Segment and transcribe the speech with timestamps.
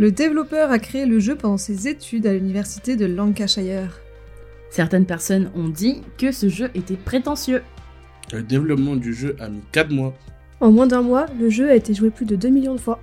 [0.00, 4.00] Le développeur a créé le jeu pendant ses études à l'université de Lancashire.
[4.70, 7.62] Certaines personnes ont dit que ce jeu était prétentieux.
[8.32, 10.14] Le développement du jeu a mis 4 mois.
[10.60, 13.00] En moins d'un mois, le jeu a été joué plus de 2 millions de fois.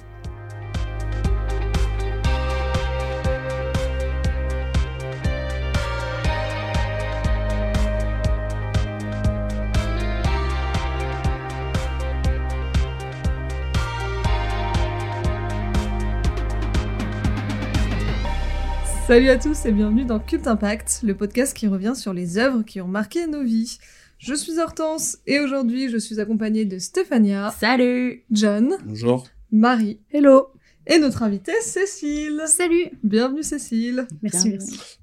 [19.15, 22.64] Salut à tous et bienvenue dans Cult Impact, le podcast qui revient sur les œuvres
[22.64, 23.78] qui ont marqué nos vies.
[24.18, 29.25] Je suis Hortense et aujourd'hui je suis accompagnée de Stéphania, Salut John, Bonjour.
[29.54, 30.50] Marie Hello
[30.86, 32.41] et notre invitée Cécile.
[32.45, 34.05] Salut Bienvenue Cécile.
[34.22, 35.00] Merci, merci.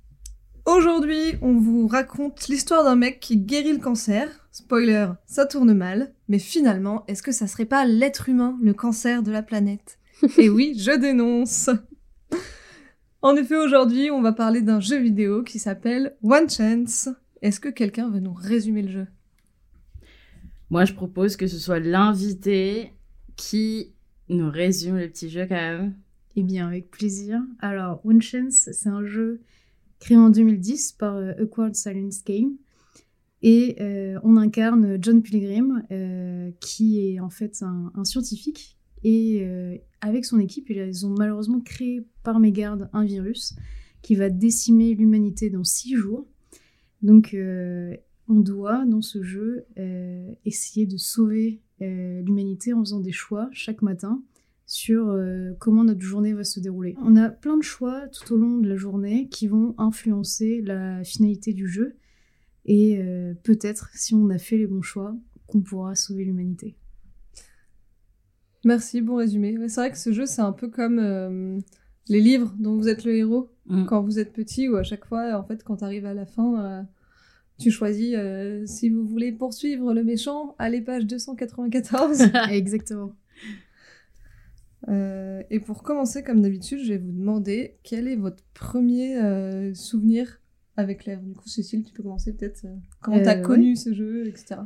[0.66, 4.28] Aujourd'hui, on vous raconte l'histoire d'un mec qui guérit le cancer.
[4.52, 6.12] Spoiler, ça tourne mal.
[6.28, 9.98] Mais finalement, est-ce que ça serait pas l'être humain, le cancer de la planète?
[10.36, 11.70] Et oui, je dénonce.
[13.24, 17.08] En effet, aujourd'hui, on va parler d'un jeu vidéo qui s'appelle One Chance.
[17.40, 19.06] Est-ce que quelqu'un veut nous résumer le jeu?
[20.70, 22.92] Moi, je propose que ce soit l'invité
[23.36, 23.94] qui
[24.28, 25.94] nous résume le petit jeu quand même.
[26.34, 27.40] Eh bien, avec plaisir.
[27.60, 29.40] Alors, One Chance, c'est un jeu
[30.00, 32.56] créé en 2010 par euh, Awkward Silence Game.
[33.42, 38.76] Et euh, on incarne John Pilgrim, euh, qui est en fait un, un scientifique.
[39.04, 43.54] Et euh, avec son équipe, ils ont malheureusement créé par mégarde un virus
[44.02, 46.26] qui va décimer l'humanité dans six jours.
[47.02, 47.96] Donc, euh,
[48.28, 53.48] on doit, dans ce jeu, euh, essayer de sauver euh, l'humanité en faisant des choix
[53.52, 54.22] chaque matin
[54.66, 55.14] sur
[55.58, 56.94] comment notre journée va se dérouler.
[57.02, 61.04] On a plein de choix tout au long de la journée qui vont influencer la
[61.04, 61.96] finalité du jeu.
[62.64, 62.98] Et
[63.42, 65.14] peut-être, si on a fait les bons choix,
[65.46, 66.74] qu'on pourra sauver l'humanité.
[68.64, 69.56] Merci, bon résumé.
[69.68, 71.58] C'est vrai que ce jeu, c'est un peu comme euh,
[72.08, 73.84] les livres dont vous êtes le héros Mm.
[73.84, 76.26] quand vous êtes petit, ou à chaque fois, en fait, quand tu arrives à la
[76.26, 76.82] fin, euh,
[77.58, 82.22] tu choisis euh, si vous voulez poursuivre le méchant, allez page 294.
[82.50, 83.12] Exactement.
[84.88, 89.16] Et pour commencer, comme d'habitude, je vais vous demander quel est votre premier
[89.74, 90.40] souvenir
[90.76, 91.20] avec l'air.
[91.20, 92.66] Du coup, Cécile, tu peux commencer peut-être.
[93.00, 94.56] comment t'as connu ce jeu, etc.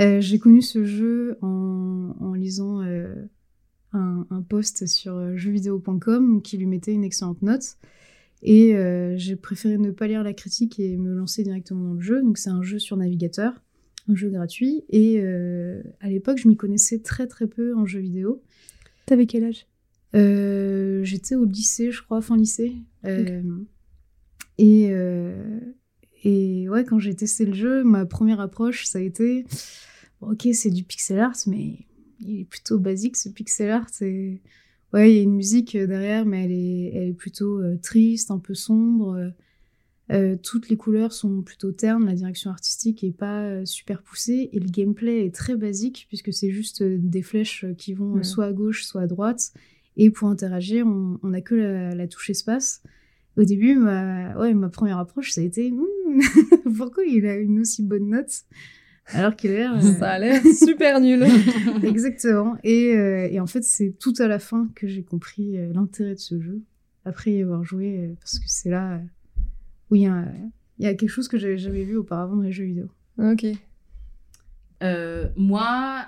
[0.00, 3.14] Euh, J'ai connu ce jeu en, en lisant euh,
[3.92, 7.76] un, un post sur euh, jeuxvideo.com qui lui mettait une excellente note.
[8.42, 12.00] Et euh, j'ai préféré ne pas lire la critique et me lancer directement dans le
[12.00, 12.22] jeu.
[12.22, 13.62] Donc c'est un jeu sur navigateur,
[14.08, 14.84] un jeu gratuit.
[14.90, 15.22] Et
[16.00, 18.42] à l'époque, je m'y connaissais très très peu en jeu vidéo.
[19.06, 19.66] T'avais quel âge?
[20.12, 22.74] J'étais au lycée, je crois, fin lycée.
[24.58, 25.60] Et, euh,
[26.24, 29.44] et ouais, quand j'ai testé le jeu, ma première approche, ça a été
[30.20, 31.86] bon, ok, c'est du pixel art, mais
[32.20, 33.90] il est plutôt basique ce pixel art.
[34.00, 34.40] Et...
[34.92, 37.76] Ouais, il y a une musique euh, derrière, mais elle est, elle est plutôt euh,
[37.82, 39.32] triste, un peu sombre.
[40.12, 44.50] Euh, toutes les couleurs sont plutôt ternes, la direction artistique est pas euh, super poussée
[44.52, 48.22] et le gameplay est très basique puisque c'est juste des flèches qui vont Ouais.
[48.22, 49.52] soit à gauche, soit à droite.
[49.96, 52.82] Et pour interagir, on on a que la, la touche espace.
[53.36, 56.20] Au début, ma, ouais, ma première approche, ça a été Hmm,
[56.76, 58.32] pourquoi il a une aussi bonne note?
[59.12, 59.74] Alors qu'il a l'air.
[59.74, 61.24] euh, Ça a l'air super nul.
[61.82, 62.56] Exactement.
[62.62, 66.14] Et, euh, et en fait, c'est tout à la fin que j'ai compris euh, l'intérêt
[66.14, 66.60] de ce jeu,
[67.04, 68.98] après y avoir joué, euh, parce que c'est là euh,
[69.90, 72.64] où il y, y a quelque chose que j'avais jamais vu auparavant dans les jeux
[72.64, 72.86] vidéo.
[73.18, 73.46] ok.
[74.82, 76.04] Euh, moi,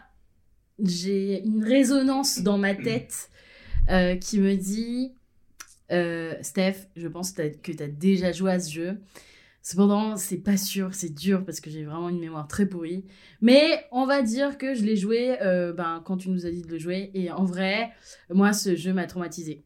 [0.83, 3.31] j'ai une résonance dans ma tête
[3.91, 5.13] euh, qui me dit
[5.93, 8.99] euh, Steph, je pense que tu as déjà joué à ce jeu.
[9.63, 13.05] Cependant, c'est pas sûr, c'est dur parce que j'ai vraiment une mémoire très pourrie.
[13.41, 16.63] Mais on va dire que je l'ai joué euh, ben, quand tu nous as dit
[16.63, 17.11] de le jouer.
[17.15, 17.91] Et en vrai,
[18.31, 19.65] moi, ce jeu m'a traumatisé.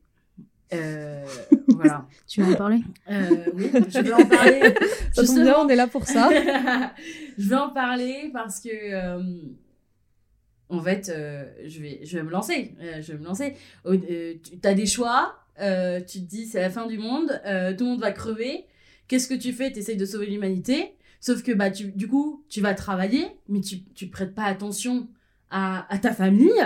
[0.73, 1.25] Euh,
[1.69, 2.07] voilà.
[2.27, 2.81] Tu veux en parler?
[3.11, 4.75] Euh, oui, je vais en parler.
[5.13, 6.31] Ça tombe bien, on est là pour ça.
[7.39, 9.23] je vais en parler parce que euh,
[10.69, 11.13] en fait
[11.67, 15.37] je vais je vais me lancer je vais me lancer tu as des choix?
[15.61, 18.67] Euh, tu te dis c'est la fin du monde euh, tout le monde va crever.
[19.09, 19.73] Qu'est-ce que tu fais?
[19.73, 20.95] Tu essayes de sauver l'humanité.
[21.21, 25.09] Sauf que bah tu, du coup tu vas travailler mais tu tu prêtes pas attention
[25.51, 26.63] à, à ta famille.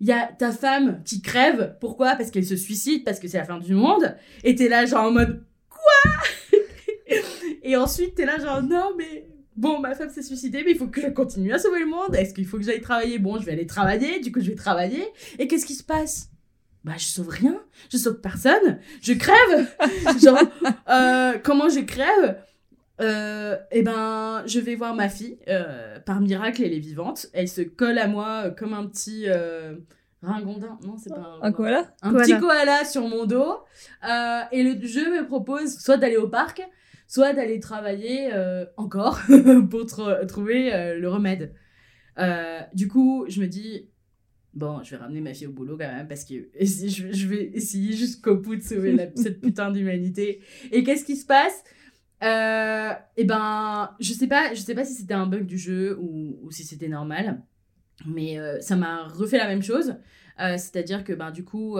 [0.00, 1.76] Il y a ta femme qui crève.
[1.80, 2.16] Pourquoi?
[2.16, 4.16] Parce qu'elle se suicide parce que c'est la fin du monde.
[4.42, 5.44] Et t'es là genre en mode
[7.62, 9.26] et ensuite, t'es là genre, non, mais
[9.56, 12.14] bon, ma femme s'est suicidée, mais il faut que je continue à sauver le monde.
[12.14, 13.18] Est-ce qu'il faut que j'aille travailler?
[13.18, 15.04] Bon, je vais aller travailler, du coup, je vais travailler.
[15.38, 16.30] Et qu'est-ce qui se passe?
[16.84, 17.58] Bah, je sauve rien,
[17.90, 19.66] je sauve personne, je crève.
[20.22, 20.38] genre,
[20.90, 22.38] euh, comment je crève?
[23.00, 25.38] Euh, eh ben, je vais voir ma fille.
[25.48, 27.26] euh, par miracle, elle est vivante.
[27.32, 29.26] Elle se colle à moi euh, comme un petit
[30.22, 31.86] Ringondin, non, c'est pas Un koala?
[32.02, 32.24] un Koala.
[32.24, 33.56] petit koala sur mon dos.
[34.52, 36.62] Et le jeu me propose soit d'aller au parc,
[37.08, 38.30] soit d'aller travailler
[38.76, 39.20] encore
[39.70, 41.54] pour tr- trouver le remède.
[42.74, 43.88] Du coup, je me dis,
[44.54, 47.50] bon, je vais ramener ma fille au boulot quand même parce que je, je vais
[47.54, 50.40] essayer jusqu'au bout de sauver la- cette putain d'humanité.
[50.72, 51.62] Et qu'est-ce qui se passe?
[52.22, 55.98] Euh, Eh ben, je sais pas, je sais pas si c'était un bug du jeu
[56.00, 57.42] ou, ou si c'était normal,
[58.06, 59.96] mais euh, ça m'a refait la même chose.
[60.40, 61.78] Euh, C'est-à-dire que ben, du coup,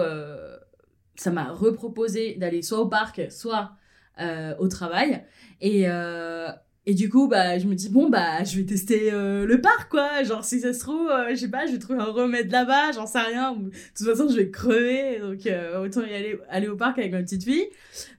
[1.15, 3.71] ça m'a reproposé d'aller soit au parc, soit
[4.59, 5.23] au travail.
[5.61, 5.85] Et,
[6.87, 9.89] et du coup, bah, je me dis, bon, bah, je vais tester euh, le parc,
[9.89, 10.23] quoi.
[10.23, 12.91] Genre, si ça se trouve, euh, je sais pas, je vais trouver un remède là-bas,
[12.93, 13.53] j'en sais rien.
[13.53, 15.19] Ou- De toute façon, je vais crever.
[15.19, 17.67] Donc, euh, autant y aller, aller au parc avec ma petite fille.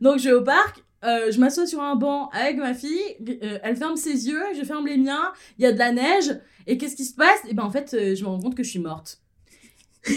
[0.01, 0.83] Donc, je vais au parc.
[1.05, 2.99] euh, je m'assois sur un banc avec ma fille,
[3.43, 6.35] euh, elle ferme ses yeux, je ferme les miens, il y a de la neige,
[6.67, 7.39] et qu'est-ce qui se passe?
[7.49, 9.21] Et ben en fait, euh, je me rends compte que je suis morte.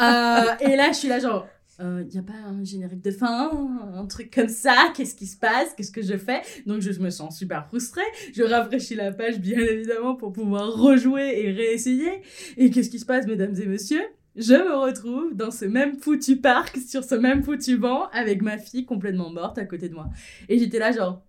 [0.00, 1.46] Euh, et là, je suis là genre,
[1.80, 3.50] il n'y a pas un générique de fin,
[3.94, 6.40] un truc comme ça, qu'est-ce qui se passe, qu'est-ce que je fais?
[6.66, 8.02] Donc je me sens super frustrée,
[8.34, 12.22] je rafraîchis la page bien évidemment pour pouvoir rejouer et réessayer.
[12.56, 14.04] Et qu'est-ce qui se passe, mesdames et messieurs?
[14.36, 18.58] Je me retrouve dans ce même foutu parc, sur ce même foutu banc, avec ma
[18.58, 20.10] fille complètement morte à côté de moi.
[20.48, 21.24] Et j'étais là genre,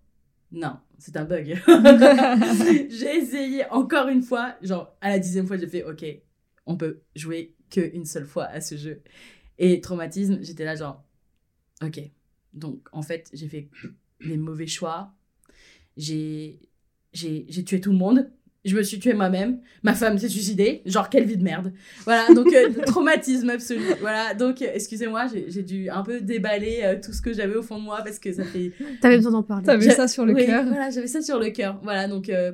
[0.51, 1.55] non, c'est un bug.
[2.89, 6.03] j'ai essayé encore une fois, genre à la dixième fois, j'ai fait, ok,
[6.65, 9.01] on peut jouer qu'une seule fois à ce jeu.
[9.57, 11.03] Et traumatisme, j'étais là genre,
[11.83, 11.99] ok.
[12.53, 13.69] Donc en fait, j'ai fait
[14.21, 15.13] les mauvais choix.
[15.97, 16.59] J'ai
[17.13, 18.29] j'ai j'ai tué tout le monde.
[18.63, 19.59] Je me suis tué moi-même.
[19.83, 20.81] Ma femme s'est suicidée.
[20.87, 21.71] Genre, quelle vie de merde.
[22.03, 23.83] Voilà, donc euh, traumatisme absolu.
[24.01, 27.55] Voilà, donc euh, excusez-moi, j'ai j'ai dû un peu déballer euh, tout ce que j'avais
[27.55, 28.71] au fond de moi parce que ça fait
[29.01, 29.65] T'avais besoin d'en parler.
[29.65, 30.65] T'avais ça sur le oui, cœur.
[30.65, 31.79] Voilà, j'avais ça sur le cœur.
[31.83, 32.53] Voilà, donc euh,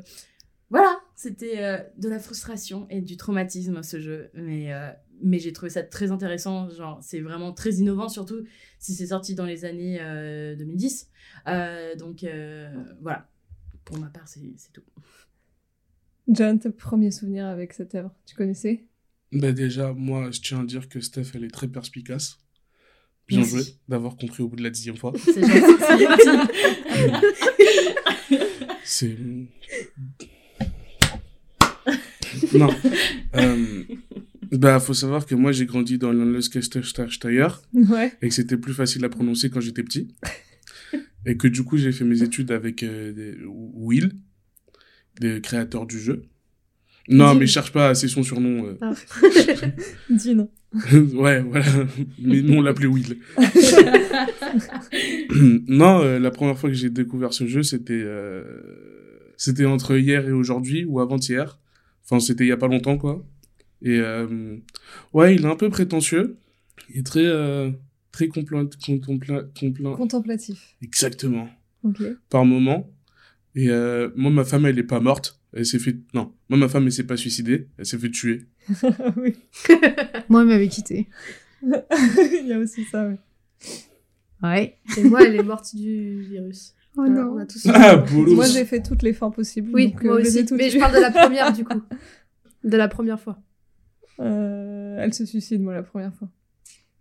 [0.71, 4.89] voilà, c'était euh, de la frustration et du traumatisme ce jeu, mais euh,
[5.23, 6.69] mais j'ai trouvé ça très intéressant.
[6.69, 8.44] Genre, c'est vraiment très innovant, surtout
[8.79, 11.09] si c'est sorti dans les années euh, 2010.
[11.47, 12.69] Euh, donc euh,
[13.01, 13.29] voilà,
[13.85, 14.41] pour ma part, c'est
[14.73, 14.81] tout.
[16.27, 18.85] John, tes premiers souvenirs avec cette œuvre, tu connaissais?
[19.31, 22.38] Bah déjà, moi, je tiens à dire que Steph, elle est très perspicace.
[23.27, 23.56] Bien Merci.
[23.56, 25.13] joué d'avoir compris au bout de la dixième fois.
[25.17, 25.41] C'est.
[28.83, 29.17] C'est...
[32.53, 32.69] non.
[34.51, 38.12] Bah, faut savoir que moi, j'ai grandi dans l'Anleskeistersteier Ouais.
[38.21, 40.13] et que c'était plus facile à prononcer quand j'étais petit.
[41.25, 44.12] Et que du coup, j'ai fait mes études avec euh, des- Will,
[45.21, 46.24] le créateur du jeu.
[47.09, 47.36] Non, Dean.
[47.39, 48.65] mais cherche pas, c'est son surnom.
[48.65, 48.77] euh.
[48.81, 48.94] Ah.
[51.13, 51.65] Ouais, voilà.
[52.19, 53.18] Mais nous, on l'appelait Will.
[55.68, 58.44] non, euh, la première fois que j'ai découvert ce jeu, c'était euh,
[59.38, 61.59] c'était entre hier et aujourd'hui ou avant-hier.
[62.03, 63.25] Enfin, c'était il y a pas longtemps, quoi.
[63.81, 64.57] Et euh,
[65.13, 66.38] ouais, il est un peu prétentieux.
[66.89, 67.72] Il est très euh,
[68.12, 70.75] très compla contempla compla- Contemplatif.
[70.81, 71.50] exactement
[72.30, 72.89] par moment.
[73.56, 75.39] Et euh, moi, ma femme, elle est pas morte.
[75.54, 76.31] Elle s'est fait non.
[76.50, 77.68] Moi, ma femme, elle s'est pas suicidée.
[77.78, 78.45] Elle s'est fait tuer.
[79.18, 79.33] oui.
[80.30, 81.10] Moi, elle m'avait quitté.
[81.63, 83.18] Il y a aussi ça, ouais.
[84.44, 84.77] Ouais.
[84.98, 86.74] Et moi, elle est morte du virus.
[86.98, 87.34] Oh non.
[87.36, 88.04] on a tous Ah.
[88.12, 89.69] Moi, j'ai fait toutes les fins possibles.
[89.74, 90.54] Oui, donc, moi euh, ai aussi.
[90.56, 91.81] Mais je parle de la première, du coup.
[92.63, 93.39] De la première fois.
[94.20, 96.27] Euh, elle se suicide, moi, la première fois.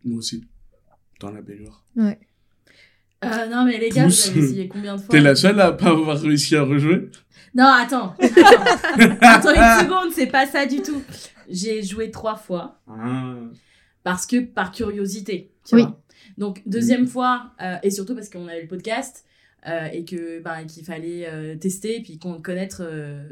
[0.04, 0.44] Moi aussi.
[1.20, 1.84] Dans la baignoire.
[1.96, 2.18] Ouais.
[3.24, 4.30] Euh, non, mais les gars, Tous.
[4.30, 7.10] vous avez essayé combien de fois T'es la seule à pas avoir réussi à rejouer
[7.54, 8.14] Non, attends.
[8.20, 11.02] Attends, attends une seconde, c'est pas ça du tout.
[11.48, 12.80] J'ai joué trois fois.
[12.88, 13.34] Ah.
[14.02, 15.52] parce que par curiosité.
[15.66, 15.82] Tu Oui.
[15.82, 16.00] vois.
[16.38, 19.26] Donc deuxième fois euh, et surtout parce qu'on avait le podcast
[19.66, 23.22] euh, et que ben qu'il fallait euh, tester et puis qu'on connaître euh,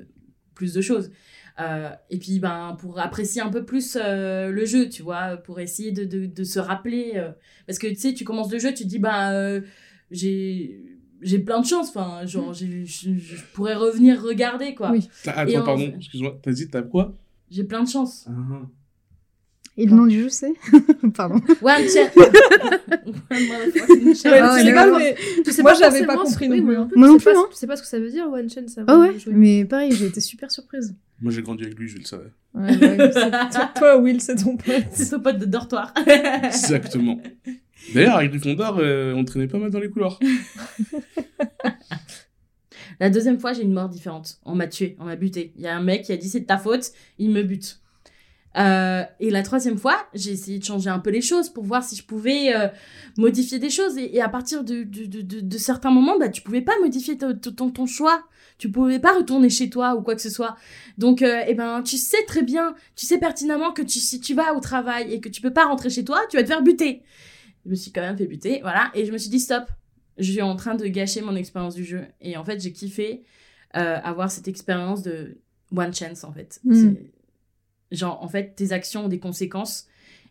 [0.55, 1.11] plus de choses.
[1.61, 5.59] Euh, et puis ben pour apprécier un peu plus euh, le jeu, tu vois, pour
[5.59, 7.31] essayer de, de, de se rappeler euh,
[7.67, 9.61] parce que tu sais tu commences le jeu, tu te dis ben euh,
[10.13, 10.81] j'ai
[11.21, 14.93] j'ai plein de chance enfin genre je, je pourrais revenir regarder quoi.
[14.93, 15.09] Oui.
[15.27, 16.39] Ah, Et Attends, en- pardon, excuse-moi.
[16.41, 17.17] T'as dit, t'as quoi?
[17.51, 18.27] J'ai plein de chance.
[18.29, 18.63] Ah.
[19.81, 20.53] Et le nom du jeu, c'est
[21.15, 21.37] Pardon.
[21.37, 22.11] One Ah, sais
[25.63, 26.89] Moi, j'avais pas compris non plus, moi hein.
[26.91, 27.47] plus, Moi tu non sais pas plus, ce- hein.
[27.51, 29.93] Tu sais pas ce que ça veut dire, One Chance Oh avant ouais, mais pareil,
[29.93, 30.97] j'ai été super surprise.
[31.21, 32.33] Moi, j'ai grandi avec lui, je le savais.
[33.77, 34.85] Toi, Will, c'est ton pote.
[34.91, 35.95] C'est son pote de dortoir.
[36.43, 37.21] Exactement.
[37.95, 40.19] D'ailleurs, avec Gryffondor, euh, on traînait pas mal dans les couloirs.
[43.01, 44.39] La deuxième fois, j'ai une mort différente.
[44.45, 45.53] On m'a tué, on m'a buté.
[45.57, 47.81] Il y a un mec qui a dit c'est de ta faute, il me bute.
[48.57, 51.85] Euh, et la troisième fois, j'ai essayé de changer un peu les choses pour voir
[51.85, 52.69] si je pouvais euh,
[53.17, 53.97] modifier des choses.
[53.99, 57.17] Et, et à partir de, de, de, de- certains moments, bah, tu pouvais pas modifier
[57.19, 58.25] ton, ton, choix.
[58.57, 60.57] tu pouvais pas retourner chez toi ou quoi que ce soit.
[60.97, 64.35] Donc, euh, eh ben, tu sais très bien, tu sais pertinemment que tu, si tu
[64.35, 66.63] vas au travail et que tu peux pas rentrer chez toi, tu vas te faire
[66.63, 67.03] buter.
[67.65, 69.65] Je me suis quand même fait buter, voilà, et je me suis dit stop,
[70.17, 72.07] je suis en train de gâcher mon expérience du jeu.
[72.21, 73.25] Et en fait, j'ai kiffé
[73.77, 75.37] euh, avoir cette expérience de
[75.77, 76.61] one chance, en fait.
[76.65, 76.95] Mm.
[77.91, 79.87] Genre, en fait, tes actions ont des conséquences.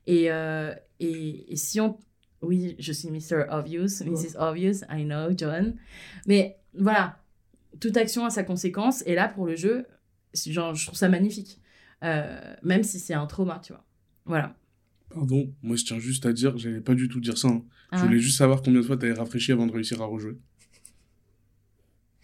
[0.05, 1.97] Et, euh, et, et si on...
[2.41, 3.45] Oui, je suis Mr.
[3.49, 4.37] Obvious, Mrs.
[4.39, 5.75] Obvious, I know, John.
[6.27, 7.17] Mais voilà,
[7.79, 9.01] toute action a sa conséquence.
[9.07, 9.85] Et là, pour le jeu,
[10.45, 11.59] genre, je trouve ça magnifique.
[12.03, 13.83] Euh, même si c'est un trauma, tu vois.
[14.25, 14.55] Voilà.
[15.09, 17.47] Pardon, moi je tiens juste à dire, j'allais pas du tout dire ça.
[17.47, 17.63] hein.
[17.93, 18.03] Je Ah.
[18.05, 20.37] voulais juste savoir combien de fois t'avais rafraîchi avant de réussir à rejouer.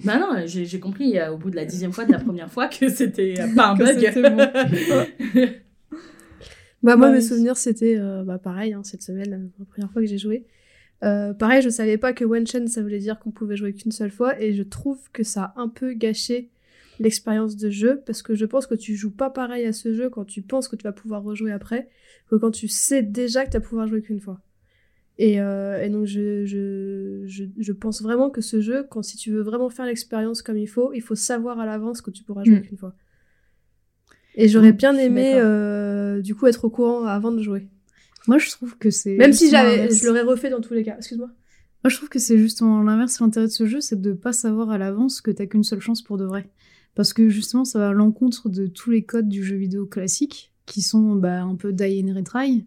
[0.03, 2.51] Bah non, j'ai j'ai compris euh, au bout de la dixième fois de la première
[2.51, 3.97] fois que c'était euh, pas un bug.
[3.99, 4.21] c'était
[6.83, 7.23] Bah, moi, Bah mes oui.
[7.23, 10.45] souvenirs, c'était euh, bah, pareil, hein, cette semaine, la première fois que j'ai joué.
[11.03, 13.91] Euh, pareil, je savais pas que One Chain, ça voulait dire qu'on pouvait jouer qu'une
[13.91, 16.49] seule fois, et je trouve que ça a un peu gâché
[16.99, 20.09] l'expérience de jeu, parce que je pense que tu joues pas pareil à ce jeu
[20.09, 21.89] quand tu penses que tu vas pouvoir rejouer après,
[22.29, 24.39] que quand tu sais déjà que tu vas pouvoir jouer qu'une fois.
[25.19, 29.15] Et, euh, et donc, je, je, je, je pense vraiment que ce jeu, quand si
[29.15, 32.23] tu veux vraiment faire l'expérience comme il faut, il faut savoir à l'avance que tu
[32.23, 32.61] pourras jouer Mm.
[32.63, 32.95] qu'une fois.
[34.35, 37.67] Et j'aurais Mm, bien aimé, euh, du coup, être au courant avant de jouer.
[38.27, 39.15] Moi, je trouve que c'est.
[39.17, 40.95] Même si j'avais, je l'aurais refait dans tous les cas.
[40.97, 41.27] Excuse-moi.
[41.83, 43.19] Moi, je trouve que c'est justement l'inverse.
[43.19, 46.01] L'intérêt de ce jeu, c'est de pas savoir à l'avance que t'as qu'une seule chance
[46.01, 46.49] pour de vrai.
[46.95, 50.53] Parce que justement, ça va à l'encontre de tous les codes du jeu vidéo classique,
[50.65, 52.65] qui sont bah, un peu die and retry.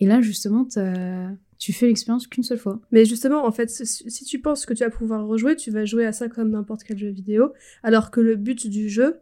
[0.00, 2.80] Et là, justement, t'as- tu fais l'expérience qu'une seule fois.
[2.90, 6.04] Mais justement, en fait, si tu penses que tu vas pouvoir rejouer, tu vas jouer
[6.06, 7.52] à ça comme n'importe quel jeu vidéo.
[7.82, 9.16] Alors que le but du jeu,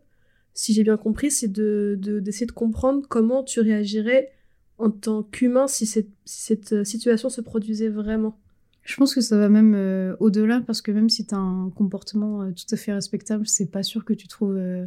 [0.55, 4.31] si j'ai bien compris, c'est de, de- d'essayer de comprendre comment tu réagirais
[4.79, 8.39] en tant qu'humain si cette, si cette euh, situation se produisait vraiment.
[8.83, 12.43] Je pense que ça va même euh, au-delà, parce que même si t'as un comportement
[12.43, 14.85] euh, tout à fait respectable, c'est pas sûr que tu trouves euh,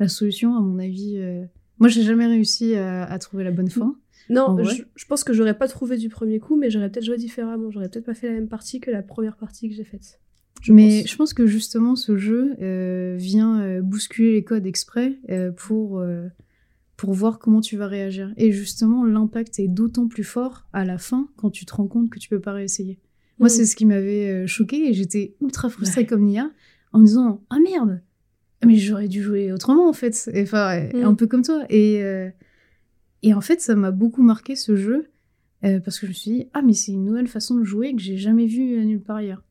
[0.00, 1.20] la solution, à mon avis.
[1.78, 3.94] Moi, j'ai jamais réussi à, à trouver la bonne fin.
[4.30, 7.16] Non, je, je pense que j'aurais pas trouvé du premier coup, mais j'aurais peut-être joué
[7.16, 7.70] différemment.
[7.70, 10.20] J'aurais peut-être pas fait la même partie que la première partie que j'ai faite.
[10.60, 11.10] Je Mais pense.
[11.12, 16.02] je pense que justement ce jeu euh, vient euh, bousculer les codes exprès euh, pour,
[16.96, 18.32] pour voir comment tu vas réagir.
[18.36, 22.10] Et justement, l'impact est d'autant plus fort à la fin quand tu te rends compte
[22.10, 22.98] que tu peux pas réessayer.
[23.38, 23.50] Moi, Mm.
[23.50, 26.50] c'est ce qui m'avait choqué et j'étais ultra frustrée comme Nia
[26.92, 28.00] en me disant Ah merde
[28.66, 30.28] Mais j'aurais dû jouer autrement en fait.
[30.36, 31.04] Enfin, Mm.
[31.04, 31.64] un peu comme toi.
[31.70, 32.02] Et,
[33.22, 35.06] et en fait, ça m'a beaucoup marqué ce jeu
[35.64, 37.94] euh, parce que je me suis dit Ah, mais c'est une nouvelle façon de jouer
[37.94, 39.42] que j'ai jamais vue euh, nulle part ailleurs.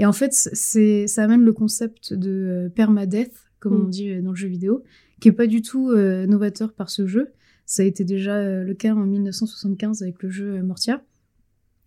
[0.00, 3.84] Et en fait, c'est, ça amène le concept de euh, permadeath, comme Mm.
[3.84, 4.82] on dit euh, dans le jeu vidéo,
[5.20, 7.28] qui est pas du tout euh, novateur par ce jeu.
[7.66, 11.02] Ça a été déjà le cas en 1975 avec le jeu Mortia.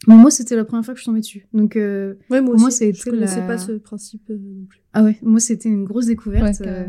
[0.07, 1.47] Mais moi, c'était la première fois que je tombais dessus.
[1.53, 4.29] Donc, euh, Ouais, moi pour moi, ça a je été connaissais la- pas ce principe
[4.29, 4.81] non plus.
[4.93, 6.59] ah ouais, moi, c'était une grosse découverte.
[6.61, 6.87] Ouais,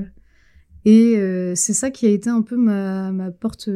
[0.84, 3.68] et c'est ça qui a été un peu ma, ma porte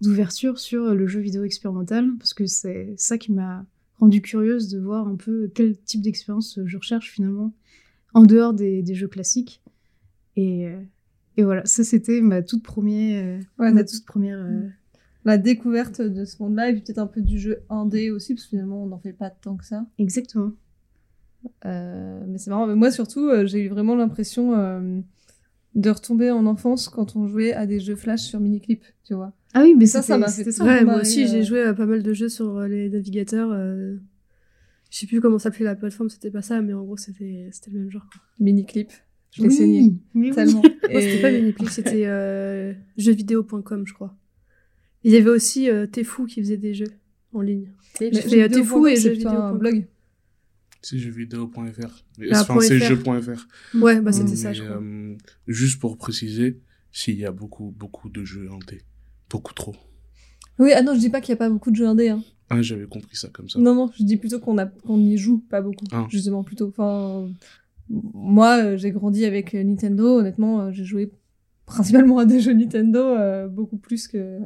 [0.00, 3.66] d'ouverture sur le jeu vidéo expérimental, parce que c'est ça qui m'a
[3.98, 7.52] rendu curieuse de voir un peu quel type d'expérience je recherche finalement
[8.14, 9.62] en dehors des, des jeux classiques.
[10.36, 10.80] Et, euh,
[11.36, 14.38] et voilà, ça c'était ma toute première, euh, Ouais, ma toute première.
[14.38, 14.68] euh,
[15.26, 18.44] La découverte de ce monde-là, et puis peut-être un peu du jeu indé aussi, parce
[18.44, 19.84] que finalement, on n'en fait pas tant que ça.
[19.98, 20.52] Exactement.
[21.66, 22.66] Euh, mais c'est marrant.
[22.66, 25.00] Mais moi, surtout, j'ai eu vraiment l'impression euh,
[25.74, 29.32] de retomber en enfance quand on jouait à des jeux flash sur mini-clip, tu vois.
[29.54, 31.28] Ah oui, mais Ça, ça, ça ça m'a fait trop Ouais, moi aussi, euh.
[31.28, 33.50] j'ai joué à pas mal de jeux sur euh, les navigateurs.
[33.52, 33.96] euh,
[34.90, 37.70] Je sais plus comment s'appelait la plateforme, c'était pas ça, mais en gros, c'était c'était
[37.70, 38.08] le même genre.
[38.38, 38.90] Mini-clip.
[39.32, 39.92] Je l'ai saigné.
[40.14, 40.34] mais oui.
[40.34, 40.62] Tellement.
[40.62, 44.16] Moi, c'était pas Et- Miniplay, c'était euh, jeuxvideo.com, je crois.
[45.04, 46.92] Il y avait aussi euh, Tefou qui faisait des jeux
[47.32, 47.72] en ligne.
[48.00, 49.36] Mais J'ai euh, Tefou et c'est jeuxvideo.com.
[49.40, 49.86] un blog.
[50.82, 52.04] C'est jeuxvideo.fr.
[52.30, 52.86] Ah, Enfin, point c'est FR.
[52.88, 53.46] jeux.fr.
[53.80, 54.76] Ouais, bah c'était ça, je crois.
[54.80, 55.14] euh,
[55.46, 58.82] juste pour préciser, s'il y a beaucoup, beaucoup de jeux indés.
[59.30, 59.74] Beaucoup trop.
[60.58, 62.08] Oui, ah non, je dis pas qu'il y a pas beaucoup de jeux indés.
[62.10, 62.22] Hein.
[62.50, 63.58] Ah, j'avais compris ça comme ça.
[63.60, 66.06] Non, non, je dis plutôt qu'on a qu'on y joue pas beaucoup, Ah.
[66.10, 66.68] justement plutôt.
[66.68, 67.28] Enfin,
[67.88, 70.18] moi, euh, j'ai grandi avec euh, Nintendo.
[70.18, 71.12] Honnêtement, euh, j'ai joué
[71.66, 74.38] principalement à des jeux Nintendo euh, beaucoup plus que.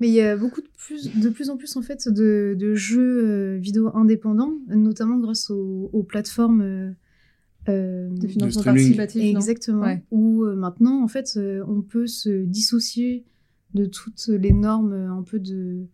[0.00, 2.74] Mais il y a beaucoup de plus, de plus en plus en fait de, de
[2.74, 6.90] jeux vidéo indépendants, notamment grâce aux, aux plateformes euh,
[7.68, 9.22] euh, de financement participatif.
[9.22, 9.82] Exactement.
[9.82, 10.02] Ouais.
[10.10, 13.26] Où euh, maintenant, en fait, euh, on peut se dissocier
[13.74, 15.86] de toutes les normes euh, un peu de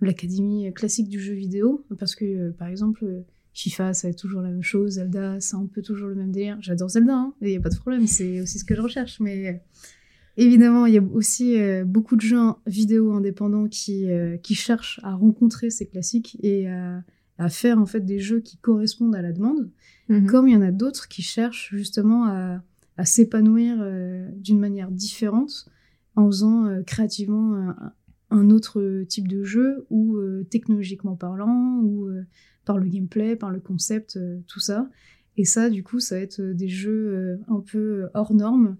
[0.00, 1.84] l'académie classique du jeu vidéo.
[1.98, 3.20] Parce que, euh, par exemple, euh,
[3.52, 4.92] FIFA, ça va être toujours la même chose.
[4.94, 6.58] Zelda, c'est un peu toujours le même délire.
[6.60, 9.18] J'adore Zelda, hein, il n'y a pas de problème, c'est aussi ce que je recherche.
[9.20, 9.62] Mais
[10.36, 14.06] évidemment, il y a aussi beaucoup de jeux vidéo indépendants qui,
[14.44, 17.02] qui cherchent à rencontrer ces classiques et à,
[17.38, 19.68] à faire en fait des jeux qui correspondent à la demande
[20.08, 20.26] Mhm.
[20.26, 22.62] comme il y en a d'autres qui cherchent justement à,
[22.96, 25.66] à s'épanouir euh, d'une manière différente
[26.18, 27.92] en faisant euh, créativement un,
[28.30, 32.22] un autre type de jeu ou euh, technologiquement parlant ou euh,
[32.64, 34.88] par le gameplay, par le concept, euh, tout ça.
[35.36, 38.76] Et ça, du coup, ça va être euh, des jeux euh, un peu hors normes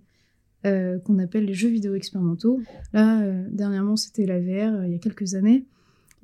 [0.66, 2.60] euh, qu'on appelle les jeux vidéo expérimentaux.
[2.92, 5.64] Là, euh, dernièrement, c'était la VR euh, il y a quelques années.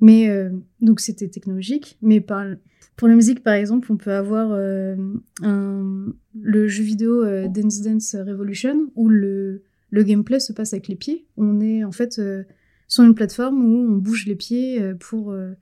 [0.01, 0.49] Mais euh,
[0.81, 1.97] donc c'était technologique.
[2.01, 4.97] Mais pour la musique, par exemple, on peut avoir euh,
[5.41, 9.63] le jeu vidéo euh, Dance Dance Revolution où le,
[9.95, 11.25] le gameplay se passe avec les pieds.
[11.37, 12.43] On est en fait euh,
[12.87, 15.53] sur une plateforme où on bouge les pieds euh, pour, euh,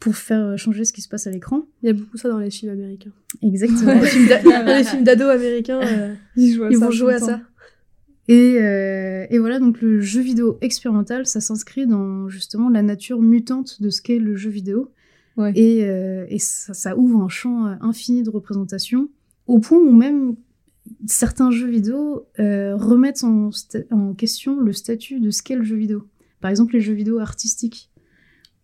[0.00, 1.66] pour faire changer ce qui se passe à l'écran.
[1.82, 3.12] Il y a beaucoup ça dans les films américains.
[3.42, 3.94] Exactement.
[3.94, 6.84] Dans les films d'a- dans les films d'ados américains, euh, Ils, jouent à ils ça
[6.86, 7.40] vont jouer à ça.
[8.26, 13.20] Et, euh, et voilà, donc le jeu vidéo expérimental, ça s'inscrit dans justement la nature
[13.20, 14.90] mutante de ce qu'est le jeu vidéo.
[15.36, 15.52] Ouais.
[15.54, 19.08] Et, euh, et ça, ça ouvre un champ infini de représentation,
[19.46, 20.36] au point où même
[21.06, 23.50] certains jeux vidéo euh, remettent en,
[24.14, 26.08] question le statut de ce qu'est le jeu vidéo.
[26.40, 27.90] Par exemple, les jeux vidéo artistiques,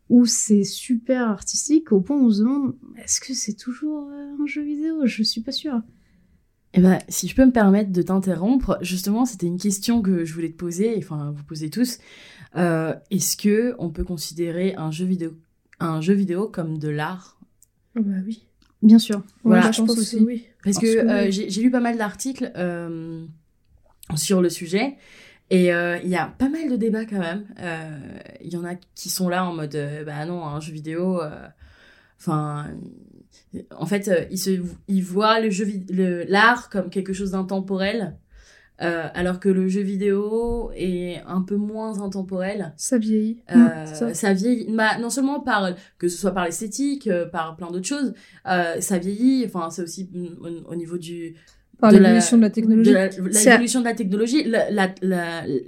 [0.09, 4.43] où c'est super artistique, au point où on se demande est-ce que c'est toujours euh,
[4.43, 5.07] un jeu vidéo?
[5.07, 5.81] Je suis pas sûre.
[6.77, 10.35] Eh ben, si je peux me permettre de t'interrompre, justement, c'était une question que je
[10.35, 11.99] voulais te poser, enfin, vous posez tous.
[12.57, 15.35] Euh, Est-ce que on peut considérer un jeu vidéo,
[15.79, 17.39] un jeu vidéo comme de l'art?
[17.97, 18.45] Ah bah oui.
[18.85, 19.23] Bien sûr.
[19.43, 20.19] Voilà, Ouais, je pense aussi.
[20.19, 20.45] Oui.
[20.63, 21.33] Parce Parce que que euh, oui.
[21.33, 23.25] j'ai j'ai lu pas mal d'articles euh,
[24.15, 24.97] sur le sujet.
[25.51, 27.45] Et euh, il y a pas mal de débats quand même.
[27.61, 27.99] Euh,
[28.43, 31.21] Il y en a qui sont là en mode, euh, bah non, un jeu vidéo.
[31.21, 31.47] euh,
[32.19, 32.69] Enfin,
[33.77, 34.51] en fait, euh, ils, se,
[34.89, 38.17] ils voient le jeu, vid- le- l'art comme quelque chose d'intemporel,
[38.83, 42.73] euh, alors que le jeu vidéo est un peu moins intemporel.
[42.77, 43.39] Ça vieillit.
[43.55, 44.15] Euh, ça.
[44.15, 44.33] ça.
[44.33, 48.15] vieillit, bah, non seulement par que ce soit par l'esthétique, euh, par plein d'autres choses,
[48.49, 49.45] euh, ça vieillit.
[49.47, 51.37] Enfin, c'est aussi mm, au, au niveau du
[51.79, 52.91] Par l'évolution de la technologie.
[52.91, 54.45] de la- C'est- l'évolution de la technologie,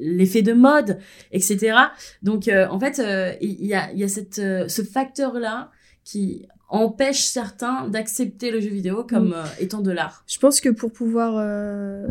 [0.01, 0.99] l'effet de mode,
[1.33, 1.77] etc.
[2.23, 5.71] Donc, euh, en fait, euh, il y, a, y a cette, euh, ce facteur-là
[6.05, 9.35] qui empêche certains d'accepter le jeu vidéo comme Mm.
[9.35, 10.25] euh, étant de l'art.
[10.27, 12.07] Je pense que pour pouvoir euh,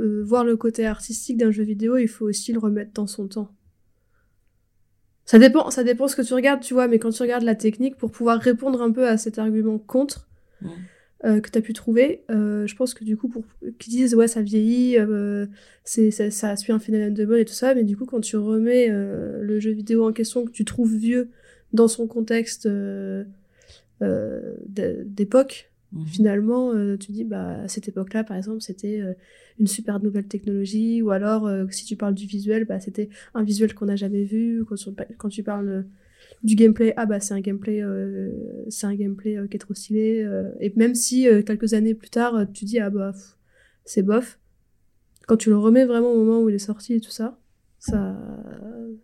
[0.00, 3.28] euh, voir le côté artistique d'un jeu vidéo, il faut aussi le remettre dans son
[3.28, 3.50] temps.
[5.26, 7.54] Ça dépend, ça dépend ce que tu regardes, tu vois, mais quand tu regardes la
[7.54, 10.28] technique, pour pouvoir répondre un peu à cet argument contre
[10.60, 10.68] Mm.
[11.24, 13.44] euh, que tu as pu trouver, euh, je pense que du coup, pour
[13.78, 15.46] qu'ils disent ouais, ça vieillit, euh,
[15.84, 18.20] c'est, ça, ça suit un phénomène de mode et tout ça, mais du coup, quand
[18.20, 21.30] tu remets euh, le jeu vidéo en question, que tu trouves vieux
[21.72, 22.68] dans son contexte
[24.04, 26.06] euh, d'é- d'époque, Mhm.
[26.06, 29.14] finalement, euh, tu dis, bah, à cette époque-là, par exemple, c'était euh,
[29.60, 33.74] une super nouvelle technologie, ou alors, si tu parles du visuel, bah, c'était un visuel
[33.74, 34.64] qu'on n'a jamais vu.
[34.68, 35.84] Quand, tu- quand tu parles
[36.42, 37.82] du gameplay, ah bah, c'est un gameplay,
[38.70, 40.28] c'est un gameplay qui est trop stylé.
[40.60, 43.12] et même si quelques années plus tard, tu dis, ah bah,
[43.84, 44.38] c'est bof,
[45.26, 47.38] quand tu le remets vraiment au moment où il est sorti et tout ça,
[47.86, 48.16] ça,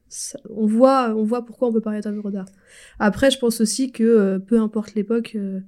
[0.09, 2.47] ça- on voit, on voit pourquoi on peut parler d'œuvre d'art.
[2.99, 5.61] Après, je pense aussi que euh, peu importe l'époque, euh,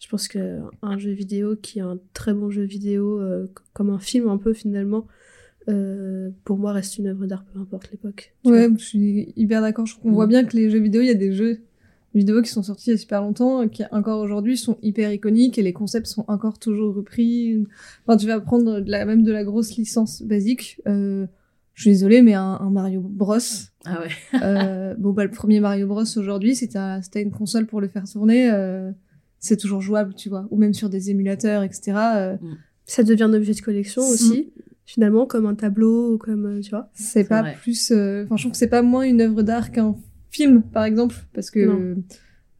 [0.00, 3.98] je pense qu'un jeu vidéo qui est un très bon jeu vidéo, euh, comme un
[3.98, 5.06] film un peu finalement,
[5.68, 8.34] euh, pour moi reste une œuvre d'art, peu importe l'époque.
[8.44, 9.86] Ouais, je suis hyper d'accord.
[9.86, 10.14] Je- On Mm.
[10.14, 11.60] voit bien que les jeux vidéo, il y a des jeux
[12.14, 15.56] vidéo qui sont sortis il y a super longtemps, qui encore aujourd'hui sont hyper iconiques
[15.58, 17.64] et les concepts sont encore toujours repris.
[18.06, 20.80] Enfin, tu vas prendre de la, même de la grosse licence basique.
[20.86, 21.26] Euh,
[21.74, 23.38] je suis désolée, mais un, un Mario Bros.
[23.84, 24.40] Ah ouais.
[24.42, 27.80] euh, bon, bah, le premier Mario Bros aujourd'hui, si t'as si t'as une console pour
[27.80, 28.90] le faire tourner, euh,
[29.38, 30.46] c'est toujours jouable, tu vois.
[30.50, 31.92] Ou même sur des émulateurs, etc.
[32.16, 32.36] euh,
[32.84, 34.52] Ça devient un objet de collection aussi,
[34.84, 36.90] finalement, comme un tableau, comme, euh, tu vois.
[36.94, 37.56] c'est pas vrai.
[37.60, 39.96] plus euh, enfin je trouve que c'est pas moins une œuvre d'art qu'un
[40.30, 41.96] film par exemple parce que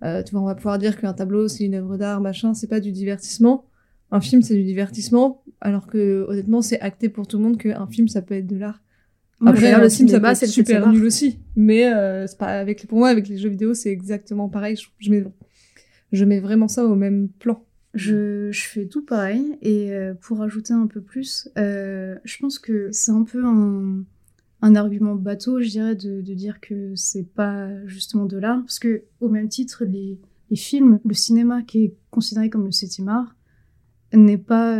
[0.04, 2.66] euh, tu vois on va pouvoir dire qu'un tableau c'est une œuvre d'art machin c'est
[2.68, 3.64] pas du divertissement
[4.10, 7.86] un film c'est du divertissement alors que honnêtement c'est acté pour tout le monde qu'un
[7.86, 8.82] film ça peut être de l'art
[9.50, 12.58] après le le film ça cinéma, peut c'est super nul aussi mais euh, c'est pas
[12.58, 15.24] avec pour moi avec les jeux vidéo c'est exactement pareil je, je mets
[16.12, 19.58] je mets vraiment ça au même plan Je, je fais tout pareil.
[19.60, 24.04] Et euh, pour ajouter un peu plus, euh, je pense que c'est un peu un,
[24.62, 28.62] un argument bateau, je dirais, de, de dire que c'est pas justement de l'art.
[28.62, 30.18] Parce que, au même titre, les,
[30.50, 33.36] les films, le cinéma qui est considéré comme le septième art,
[34.14, 34.78] n'est pas.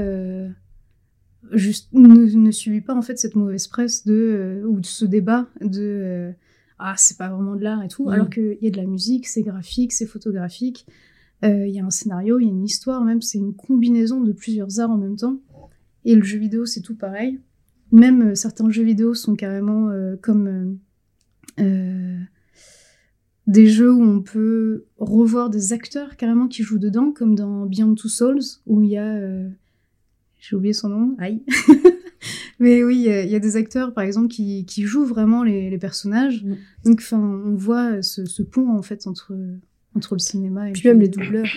[1.53, 5.05] Juste, ne, ne subit pas en fait cette mauvaise presse de, euh, ou de ce
[5.05, 5.81] débat de.
[5.81, 6.33] euh,
[6.79, 8.13] ah, c'est pas vraiment de l'art et tout, Mm.
[8.13, 10.87] alors qu'il y a de la musique, c'est graphique, c'est photographique,
[11.45, 14.21] euh, il y a un scénario, il y a une histoire, même c'est une combinaison
[14.21, 15.41] de plusieurs arts en même temps.
[16.05, 17.39] Et le jeu vidéo, c'est tout pareil.
[17.93, 19.91] Même certains jeux vidéo sont carrément
[20.23, 20.79] comme
[23.47, 27.95] des jeux où on peut revoir des acteurs carrément qui jouent dedans, comme dans Beyond
[27.95, 29.49] Two Souls, où il y a, euh,
[30.45, 31.41] j'ai oublié son nom, aïe.
[32.59, 35.79] Mais oui, il y a des acteurs, par exemple, qui, qui jouent vraiment les, les
[35.79, 36.43] personnages.
[36.45, 36.57] Mm.
[36.85, 39.35] Donc, enfin, on voit ce, ce pont, en fait, entre,
[39.97, 41.49] entre le cinéma et Puis le même les doubleurs.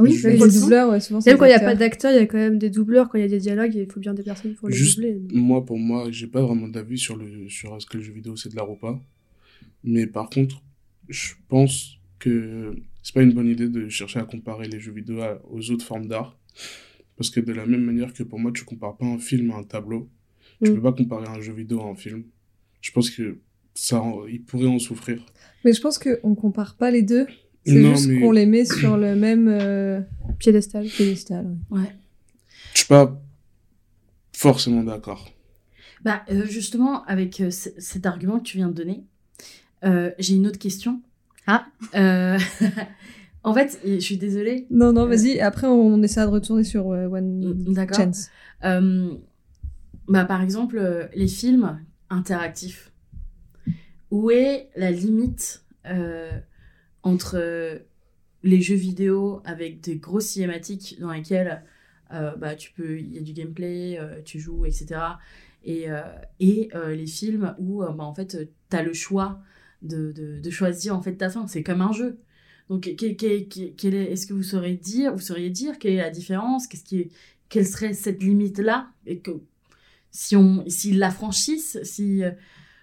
[0.00, 0.90] Oui, Je- Les les doubleurs.
[0.90, 1.78] ouais, souvent c'est Même quand il n'y a pas acteurs.
[1.88, 3.08] d'acteurs, il y a quand même des doubleurs.
[3.08, 5.20] Quand il y a des dialogues, il faut bien des personnes pour les Juste- doubler.
[5.32, 8.36] Moi, pour moi, j'ai pas vraiment d'avis sur, le, sur est-ce que le jeu vidéo
[8.36, 9.00] c'est de l'art ou pas.
[9.84, 10.62] Mais par contre,
[11.08, 15.20] je pense que c'est pas une bonne idée de chercher à comparer les jeux vidéo
[15.20, 16.36] à- aux autres formes d'art.
[17.18, 19.56] Parce que de la même manière que pour moi, tu compares pas un film à
[19.56, 20.08] un tableau,
[20.64, 20.74] tu Mm.
[20.76, 22.22] peux pas comparer un jeu vidéo à un film.
[22.80, 23.38] Je pense que
[23.74, 25.24] ça, en- il pourrait en souffrir.
[25.64, 27.26] Mais je pense qu'on compare pas les deux.
[27.66, 30.00] C'est Non, juste mais- qu'on les met sur le même euh,
[30.38, 30.86] Piédestal.
[30.86, 31.56] piédestal.
[31.70, 31.80] ouais.
[31.80, 31.92] Ouais.
[32.72, 33.20] Je suis pas
[34.32, 35.28] forcément d'accord.
[36.04, 39.02] Bah, euh, justement, avec euh, cet argument que tu viens de donner,
[39.84, 41.02] euh, j'ai une autre question.
[41.48, 41.66] Ah.
[43.48, 44.66] En fait, je suis désolée.
[44.70, 45.40] Non, non, Euh, vas-y.
[45.40, 47.96] Après, on essaiera de retourner sur euh, One Mm, D'accord.
[47.96, 48.28] Chance.
[48.64, 49.10] Euh,
[50.06, 51.80] bah, par exemple, euh, les films
[52.10, 52.92] interactifs.
[54.10, 56.30] Où est la limite euh,
[57.02, 57.80] entre
[58.42, 61.62] les jeux vidéo avec des grosses cinématiques dans lesquelles
[62.12, 64.86] euh, bah, tu peux, il y a du gameplay, tu joues, etc.
[65.64, 65.86] Et,
[66.40, 68.38] et les films où bah, en fait,
[68.70, 69.40] tu as le choix
[69.82, 71.46] de, de, de choisir en fait ta fin.
[71.46, 72.18] C'est comme un jeu.
[72.68, 76.84] Donc, est- est-ce que vous sauriez dire, vous sauriez dire quelle est la différence Qu'est-ce
[76.84, 77.08] qui est,
[77.48, 79.30] quelle serait cette limite là et que
[80.10, 82.30] si on s'ils la franchissent si euh,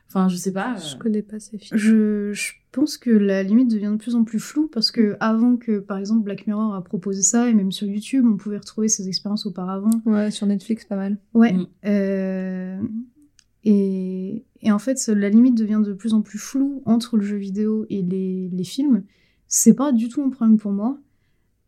[0.08, 1.78] enfin je sais pas Je euh, connais pas ces films.
[1.78, 5.56] Je, je pense que la limite devient de plus en plus floue parce que avant
[5.56, 8.88] que, par exemple, Black Mirror a proposé ça, et même sur YouTube, on pouvait retrouver
[8.90, 9.92] ces expériences auparavant.
[10.06, 11.18] Ouais, sur Netflix, pas mal.
[11.34, 11.54] Ouais.
[11.54, 11.68] Mm.
[11.86, 12.82] euh,
[13.64, 17.38] et, et en fait, la limite devient de plus en plus floue entre le jeu
[17.38, 19.04] vidéo et les, les films.
[19.48, 20.98] C'est pas du tout un problème pour moi.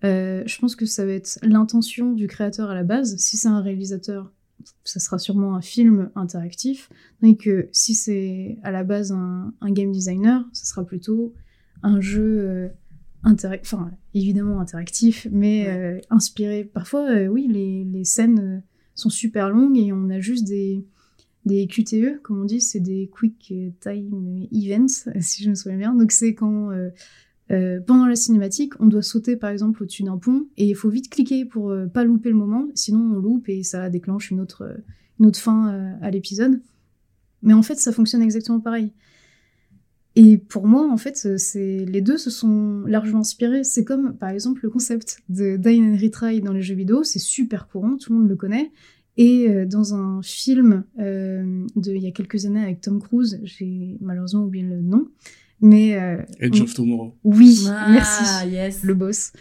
[0.04, 3.18] Euh, je pense que ça va être l'intention du créateur à la base.
[3.18, 4.32] Si c'est un réalisateur,
[4.84, 6.90] ça sera sûrement un film interactif.
[7.24, 11.34] Et que si c'est à la base un, un game designer, ça sera plutôt
[11.84, 12.68] un jeu euh,
[13.24, 15.78] enfin évidemment interactif, mais Ouais.
[15.78, 16.64] euh, inspiré.
[16.64, 18.60] Parfois, euh, oui, les, les scènes euh,
[18.96, 20.86] sont super longues et on a juste des,
[21.46, 25.94] des QTE, comme on dit, c'est des Quick Time Events, si je me souviens bien.
[25.94, 26.70] Donc c'est quand,
[27.52, 30.76] euh, euh, pendant la cinématique, on doit sauter par exemple au-dessus d'un pont et il
[30.76, 34.32] faut vite cliquer pour euh, pas louper le moment, sinon on loupe et ça déclenche
[34.32, 34.78] une autre, euh,
[35.20, 36.62] une autre fin euh, à l'épisode.
[37.44, 38.92] Mais en fait, ça fonctionne exactement pareil.
[40.16, 43.64] Et pour moi, en fait, c'est les deux se sont largement inspirés.
[43.64, 47.20] C'est comme, par exemple, le concept de Die and Retry dans les jeux vidéo, c'est
[47.20, 48.72] super courant, tout le monde le connaît.
[49.18, 53.40] Et euh, dans un film euh, de il y a quelques années avec Tom Cruise,
[53.44, 55.08] j'ai malheureusement oublié le nom,
[55.62, 57.16] mais euh, Edge on- of Tomorrow.
[57.24, 59.32] oui, ah, merci yes le boss.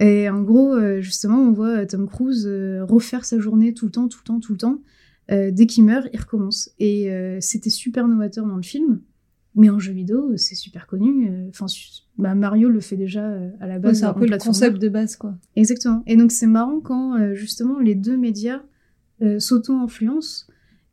[0.00, 2.46] Et en gros, euh, justement, on voit euh, Tom Cruise
[2.82, 4.78] refaire sa journée tout le temps, tout le temps, tout le temps.
[5.30, 6.70] Euh, dès qu'il meurt, il recommence.
[6.80, 9.00] Et euh, c'était super novateur dans le film,
[9.54, 11.30] mais en jeu vidéo, c'est super connu.
[11.50, 14.00] Enfin, su- bah, Mario le fait déjà euh, à la Ouais, base.
[14.00, 15.36] c'est un peu le concept de base, quoi.
[15.54, 16.02] Exactement.
[16.08, 18.62] Et donc c'est marrant quand euh, justement les deux médias
[19.22, 20.46] euh, s'auto-influencent.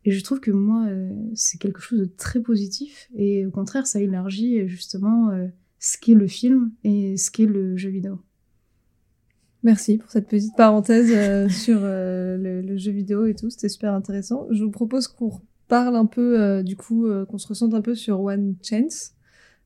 [0.05, 3.09] Et je trouve que moi, euh, c'est quelque chose de très positif.
[3.15, 5.47] Et au contraire, ça élargit euh, justement euh,
[5.79, 8.19] ce qu'est le film et ce qu'est le jeu vidéo.
[9.63, 13.49] Merci pour cette petite parenthèse euh, sur le, jeu vidéo et tout.
[13.49, 14.47] C'était super intéressant.
[14.51, 18.21] Je vous propose qu'on parle un peu, du coup, qu'on se ressente un peu sur
[18.21, 19.11] One Chance,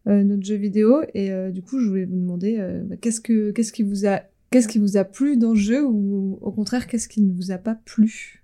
[0.05, 1.01] notre jeu vidéo.
[1.13, 4.67] Et du coup, je voulais vous demander bah, qu'est-ce que qu'est-ce qui vous a qu'est-ce
[4.67, 7.57] qui vous a plu dans le jeu ou au contraire qu'est-ce qui ne vous a
[7.57, 8.42] pas plu?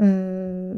[0.00, 0.74] Euh,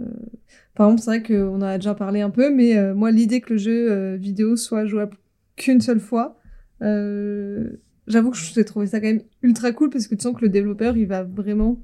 [0.75, 3.41] Par exemple, c'est vrai qu'on en a déjà parlé un peu, mais euh, moi, l'idée
[3.41, 5.17] que le jeu euh, vidéo soit jouable
[5.57, 6.39] qu'une seule fois,
[6.83, 7.69] euh,
[8.07, 10.49] j'avoue que j'ai trouvé ça quand même ultra cool parce que tu sens que le
[10.49, 11.81] développeur, il va vraiment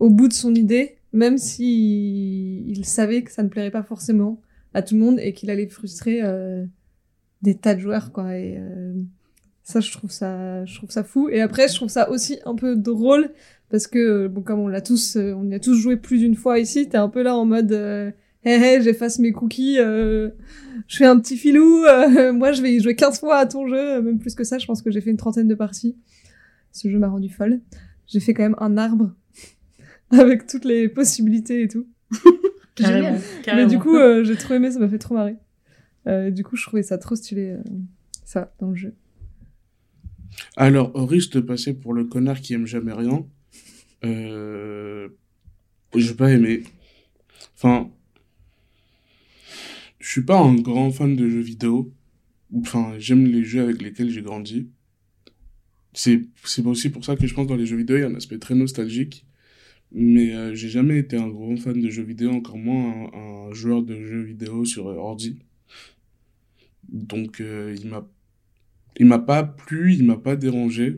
[0.00, 4.40] au bout de son idée, même si il savait que ça ne plairait pas forcément
[4.74, 6.64] à tout le monde et qu'il allait frustrer euh,
[7.42, 8.36] des tas de joueurs, quoi.
[8.36, 8.58] Et
[9.62, 11.28] ça, je trouve ça, je trouve ça fou.
[11.28, 13.30] Et après, je trouve ça aussi un peu drôle
[13.72, 16.36] parce que, bon, comme on l'a tous, euh, on y a tous joué plus d'une
[16.36, 18.12] fois ici, t'es un peu là en mode, euh,
[18.44, 20.28] hé hé, j'efface mes cookies, euh,
[20.86, 23.66] je fais un petit filou, euh, moi je vais y jouer 15 fois à ton
[23.66, 25.96] jeu, même plus que ça, je pense que j'ai fait une trentaine de parties.
[26.70, 27.60] Ce jeu m'a rendu folle.
[28.06, 29.14] J'ai fait quand même un arbre
[30.10, 31.86] avec toutes les possibilités et tout.
[32.74, 33.68] carrément, Mais carrément.
[33.68, 35.36] du coup, euh, j'ai trop aimé, ça m'a fait trop marrer.
[36.06, 37.62] Euh, du coup, je trouvais ça trop stylé, euh,
[38.24, 38.94] ça, dans le jeu.
[40.56, 43.24] Alors, au risque de passer pour le connard qui aime jamais rien,
[44.04, 45.08] euh...
[45.96, 46.64] j'ai pas aimé.
[47.56, 47.90] Enfin,
[50.00, 51.92] je suis pas un grand fan de jeux vidéo.
[52.54, 54.68] Enfin, j'aime les jeux avec lesquels j'ai grandi.
[55.94, 58.08] C'est c'est aussi pour ça que je pense dans les jeux vidéo, il y a
[58.08, 59.26] un aspect très nostalgique.
[59.92, 63.82] Mais euh, j'ai jamais été un grand fan de jeux vidéo, encore moins un, joueur
[63.82, 65.38] de jeux vidéo sur euh, ordi.
[66.88, 68.08] Donc euh, il m'a
[68.98, 70.96] il m'a pas plu, il m'a pas dérangé,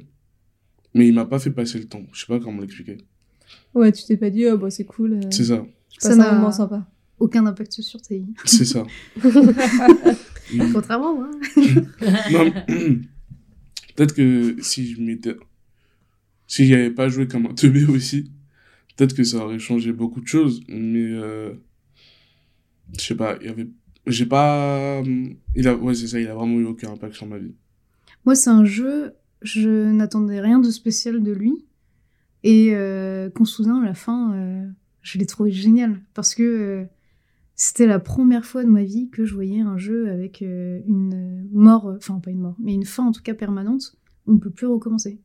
[0.95, 2.03] mais il m'a pas fait passer le temps.
[2.13, 2.99] Je sais pas comment l'expliquer.
[3.75, 5.15] Ouais, tu t'es pas dit, oh bah c'est cool.
[5.15, 5.65] euh, C'est ça,
[5.99, 6.87] Ça n'a- un moment sympa.
[7.19, 8.27] Aucun impact sur ta vie.
[8.45, 8.85] c'est ça.
[10.53, 10.73] Mm.
[10.75, 11.31] Contrairement moi.
[12.31, 12.67] Non, mais-
[13.97, 15.37] peut-être que si je m'étais
[16.47, 18.31] si j'y avais pas joué comme un teubé aussi,
[18.95, 21.55] peut-être que ça aurait changé beaucoup de choses, mais euh,
[22.99, 23.69] je sais pas, il y avait
[24.07, 25.03] j'ai pas
[25.55, 27.55] il a ouais, c'est ça, il a vraiment eu aucun impact sur ma vie.
[28.27, 31.65] Moi, c'est un jeu, je n'attendais rien de spécial de lui.
[32.43, 34.69] Et euh, soudain, à la fin, euh,
[35.03, 36.01] je l'ai trouvé génial.
[36.13, 36.85] Parce que euh,
[37.55, 41.49] c'était la première fois de ma vie que je voyais un jeu avec euh, une
[41.53, 43.97] mort, enfin pas une mort, mais une fin en tout cas permanente.
[44.27, 45.21] On ne peut plus recommencer.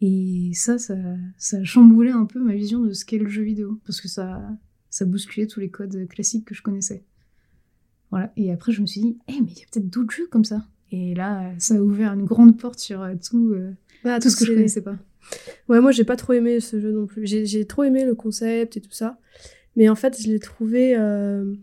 [0.00, 0.96] Et ça, ça,
[1.36, 3.80] ça a chamboulé un peu ma vision de ce qu'est le jeu vidéo.
[3.86, 4.42] Parce que ça,
[4.90, 7.04] ça bousculait tous les codes classiques que je connaissais.
[8.10, 8.32] Voilà.
[8.36, 10.44] Et après, je me suis dit, eh, mais il y a peut-être d'autres jeux comme
[10.44, 10.66] ça.
[10.92, 13.72] Et là, ça a ouvert une grande porte sur euh, tout, euh,
[14.04, 14.96] Bah, tout ce que je c'est- connaissais pas.
[15.68, 17.26] Ouais, moi j'ai pas trop aimé ce jeu non plus.
[17.26, 19.18] J'ai trop aimé le concept et tout ça.
[19.76, 20.94] Mais en fait, je l'ai trouvé.
[20.98, 21.54] euh,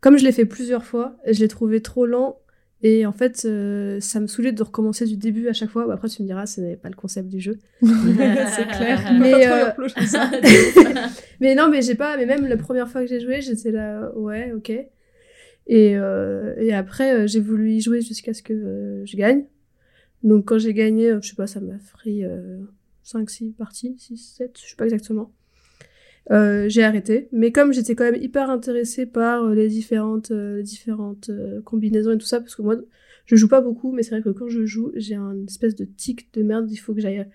[0.00, 2.38] Comme je l'ai fait plusieurs fois, je l'ai trouvé trop lent.
[2.84, 5.86] Et en fait, euh, ça me saoulait de recommencer du début à chaque fois.
[5.86, 7.58] Bah, après, tu me diras, ce n'est pas le concept du jeu.
[7.82, 9.12] c'est clair.
[9.20, 9.70] Mais, euh.
[11.40, 12.16] Mais non, mais j'ai pas.
[12.16, 14.72] Mais même la première fois que j'ai joué, j'étais là, ouais, ok.
[15.66, 19.44] Et, euh, et après, euh, j'ai voulu y jouer jusqu'à ce que euh, je gagne.
[20.22, 22.22] Donc quand j'ai gagné, euh, je sais pas, ça m'a pris
[23.02, 25.32] 5, 6 parties, 6, 7, je sais pas exactement.
[26.30, 27.28] Euh, j'ai arrêté.
[27.32, 31.30] Mais comme j'étais quand même hyper intéressée par les différentes, euh, différentes
[31.64, 32.76] combinaisons et tout ça, parce que moi,
[33.26, 35.84] je joue pas beaucoup, mais c'est vrai que quand je joue, j'ai un espèce de
[35.84, 36.70] tic de merde.
[36.70, 37.26] Il faut que j'aille,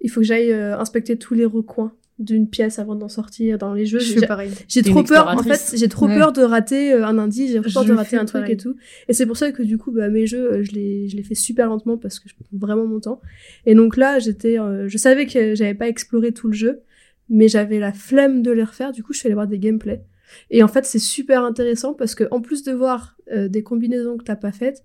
[0.00, 3.86] il faut que j'aille inspecter tous les recoins d'une pièce avant d'en sortir dans les
[3.86, 3.98] jeux.
[3.98, 4.50] Je J'ai- fais pareil.
[4.68, 6.16] j'ai trop peur, en fait, j'ai trop Ouais.
[6.16, 8.54] peur de rater euh, un indice, j'ai trop peur Je de rater un truc pareil.
[8.54, 8.76] et tout.
[9.08, 11.22] Et c'est pour ça que du coup, bah, mes jeux, euh, je les, je les
[11.22, 13.20] fais super lentement parce que je prends vraiment mon temps.
[13.66, 16.80] Et donc là, j'étais, euh, je savais que j'avais pas exploré tout le jeu,
[17.28, 18.92] mais j'avais la flemme de les refaire.
[18.92, 20.02] Du coup, je suis allée voir des gameplays.
[20.50, 24.16] Et en fait, c'est super intéressant parce que en plus de voir euh, des combinaisons
[24.16, 24.84] que t'as pas faites,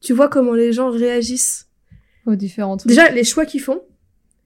[0.00, 1.66] tu vois comment les gens réagissent
[2.24, 2.88] Aux différents trucs.
[2.88, 3.82] Déjà, les choix qu'ils font,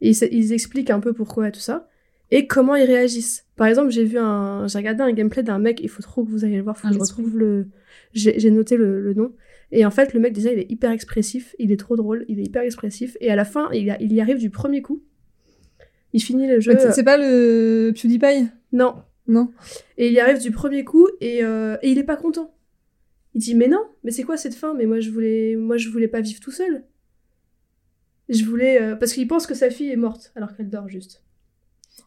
[0.01, 1.89] ils, ils expliquent un peu pourquoi et tout ça,
[2.33, 3.47] et comment ils réagissent.
[3.57, 6.31] Par exemple, j'ai vu un, j'ai regardé un gameplay d'un mec, il faut trop que
[6.31, 7.69] vous ayez le voir, faut Ah, que je retrouve le,
[8.13, 9.33] j'ai j'ai noté le, le nom.
[9.71, 12.41] Et en fait, le mec, déjà, il est hyper expressif, il est trop drôle, il
[12.41, 15.03] est hyper expressif, et à la fin, il, a- il y arrive du premier coup.
[16.13, 16.77] Il finit le jeu.
[16.79, 18.49] C'est- C'est pas le PewDiePie?
[18.73, 18.97] Non.
[19.29, 19.51] Non.
[19.99, 22.53] Et il y arrive du premier coup, et, euh, et il est pas content.
[23.35, 24.75] Il dit, mais non, mais c'est quoi cette fin?
[24.75, 26.85] Mais moi, je voulais, moi, je voulais pas vivre tout seul.
[28.29, 31.23] Je voulais, euh, parce qu'il pense que sa fille est morte, alors qu'elle dort juste.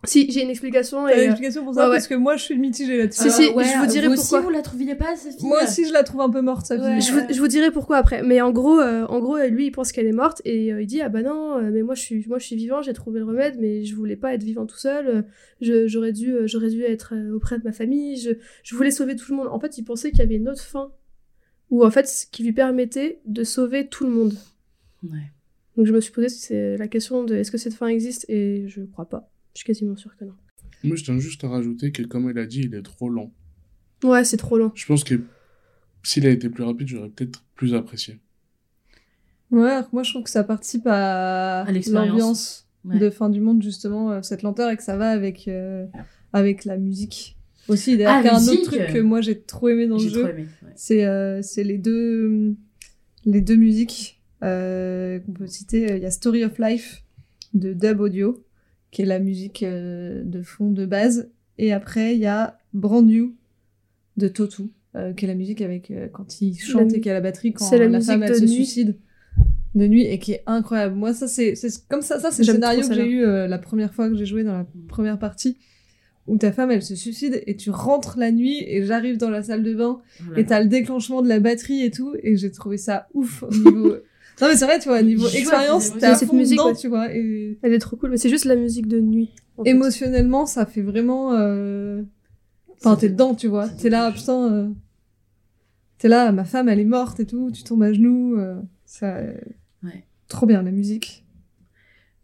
[0.03, 2.35] Si, j'ai une explication, T'as et, une euh, explication pour ça ouais, Parce que moi,
[2.35, 3.23] je suis mitigée là-dessus.
[3.23, 4.37] Si, si, je vous dirai vous pourquoi.
[4.39, 6.65] aussi, vous la trouviez pas, cette fille Moi aussi, je la trouve un peu morte,
[6.67, 6.99] sa Ouais.
[6.99, 7.01] fille.
[7.01, 8.21] Je vous, je vous dirai pourquoi après.
[8.21, 10.85] Mais en gros, euh, en gros, lui, il pense qu'elle est morte et euh, il
[10.87, 13.25] dit ah bah non, mais moi je suis, moi je suis vivant, j'ai trouvé le
[13.25, 15.25] remède, mais je voulais pas être vivant tout seul.
[15.61, 18.17] je- j'aurais dû, j'aurais dû être auprès de ma famille.
[18.19, 18.31] Je,
[18.63, 19.47] je voulais sauver tout le monde.
[19.47, 20.91] En fait, il pensait qu'il y avait une autre fin,
[21.71, 24.33] ou en fait, ce qui lui permettait de sauver tout le monde.
[25.03, 25.31] Ouais.
[25.77, 26.27] Donc je me suis posé
[26.77, 29.29] la question de est-ce que cette fin existe et je crois pas.
[29.55, 30.33] Je suis quasiment sûre que non.
[30.83, 33.31] Moi, je tiens juste à rajouter que, comme elle a dit, il est trop lent.
[34.03, 34.71] Ouais, c'est trop lent.
[34.75, 35.21] Je pense que
[36.03, 38.19] s'il a été plus rapide, j'aurais peut-être plus apprécié.
[39.51, 42.07] Ouais, moi, je trouve que ça participe à, À l'expérience.
[42.09, 42.99] l'ambiance Ouais.
[42.99, 45.87] de fin du monde, justement, euh, cette lenteur, et que ça va avec, euh,
[46.33, 47.35] avec la musique.
[47.67, 49.95] Aussi, d'ailleurs, Ah, qu'il y a un autre truc que moi, j'ai trop aimé dans
[49.95, 50.21] le J'ai jeu.
[50.21, 50.45] trop aimé.
[50.61, 50.69] ouais.
[50.75, 52.53] C'est euh, c'est les deux
[53.25, 55.95] les deux musiques euh, qu'on peut citer.
[55.95, 57.01] Il y a Story of Life
[57.55, 58.44] de Dub Audio,
[58.95, 61.29] qui est la musique euh, de fond de base.
[61.57, 63.35] Et après, il y a Brand New
[64.15, 64.63] de Totu,
[64.95, 67.13] euh, qui est la musique avec euh, quand il chante La- et qu'il y a
[67.13, 68.49] la batterie quand c'est la la, musique femme elle de se nuit.
[68.53, 68.95] suicide
[69.75, 70.95] de nuit et qui est incroyable.
[70.95, 71.55] Moi, ça c'est
[71.89, 74.25] comme ça, ça c'est le scénario que j'ai eu euh, la première fois que j'ai
[74.25, 75.57] joué dans la première partie.
[76.27, 79.43] Où ta femme elle se suicide et tu rentres la nuit et j'arrive dans la
[79.43, 80.39] salle de bain Voilà.
[80.39, 83.49] et t'as le déclenchement de la batterie et tout, et j'ai trouvé ça ouf au
[83.51, 83.95] niveau.
[84.41, 86.75] Non mais c'est vrai, tu vois, niveau expérience, t'es à cette fond musique, dedans, ouais.
[86.75, 89.31] tu vois, et Elle est trop cool, mais c'est juste la musique de nuit.
[89.63, 89.69] fait.
[89.69, 91.33] émotionnellement, ça fait vraiment.
[91.33, 92.03] euh,
[92.77, 93.69] Enfin, t'es dedans, tu vois.
[93.69, 94.51] T'es là, putain.
[94.53, 94.69] euh,
[95.97, 98.37] T'es là, ma femme, elle est morte et tout, tu tombes à genoux.
[98.37, 99.15] euh, Ça.
[99.17, 99.33] euh,
[99.83, 100.05] Ouais.
[100.27, 101.25] Trop bien, la musique.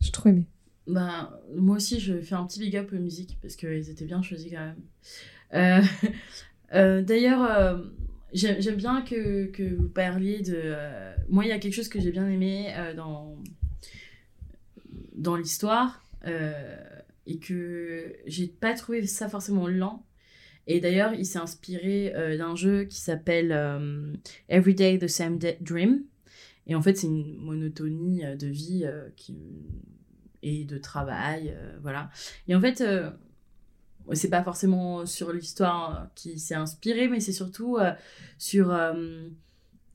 [0.02, 0.48] J'ai trop aimé.
[0.88, 4.22] Bah, moi aussi, je fais un petit big up aux musiques parce qu'elles étaient bien
[4.22, 4.76] choisies quand même.
[5.54, 5.82] Euh,
[6.74, 7.78] euh, D'ailleurs, euh,
[8.34, 10.54] j'aime bien que, que vous parliez de.
[10.56, 13.38] euh, moi, il y a quelque chose que j'ai bien aimé euh, dans,
[15.14, 16.04] dans l'histoire.
[16.28, 16.78] Euh,
[17.28, 20.06] et que j'ai pas trouvé ça forcément lent.
[20.68, 23.52] Et d'ailleurs, il s'est inspiré d'un jeu qui s'appelle
[24.50, 26.04] Everyday the Same Dream.
[26.68, 28.86] Et en fait, c'est une monotonie de vie
[30.42, 32.10] et de travail, voilà.
[32.48, 32.84] Et en fait,
[34.14, 37.78] c'est pas forcément sur l'histoire qui s'est inspiré, mais c'est surtout
[38.38, 38.78] sur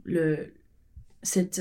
[0.04, 0.52] le
[1.22, 1.60] cette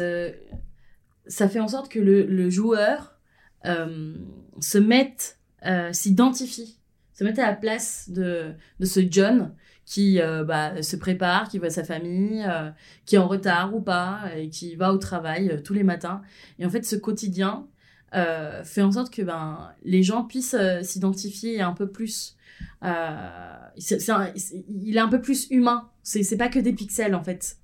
[1.28, 3.20] ça fait en sorte que le, le joueur
[3.64, 6.78] se mette euh, s'identifie,
[7.14, 9.52] se mettre à la place de, de ce John
[9.84, 12.70] qui euh, bah, se prépare, qui voit sa famille, euh,
[13.06, 16.22] qui est en retard ou pas, et qui va au travail tous les matins.
[16.60, 17.68] Et en fait, ce quotidien
[18.64, 22.38] fait en sorte que ben, les gens puissent s'identifier un peu plus.
[22.82, 22.88] il
[24.96, 25.90] est un peu plus humain.
[26.04, 27.58] C'est pas que des pixels, en fait.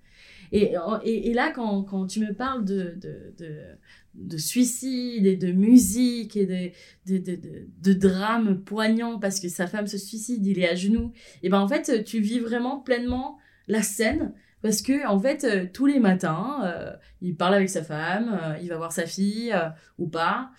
[0.51, 3.77] Et, et, là, quand, quand, tu me parles de, de, de
[4.13, 6.73] de suicide et de musique et
[7.05, 11.11] de, drames poignants parce que sa femme se suicide, il est à genoux.
[11.43, 13.37] Et ben en fait, tu vis vraiment pleinement
[13.67, 17.83] la scène parce que en fait, euh, tous les matins, euh, il parle avec sa
[17.83, 19.53] femme, euh, il va voir sa fille
[19.97, 20.51] ou pas,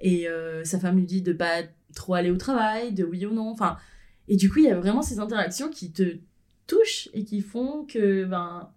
[0.00, 0.26] et
[0.64, 1.62] sa femme lui dit de pas
[1.94, 3.50] trop aller au travail, de oui ou non.
[3.50, 3.76] Enfin,
[4.28, 6.18] et du coup, il y a vraiment ces interactions qui te
[6.66, 8.70] touchent et qui font que ben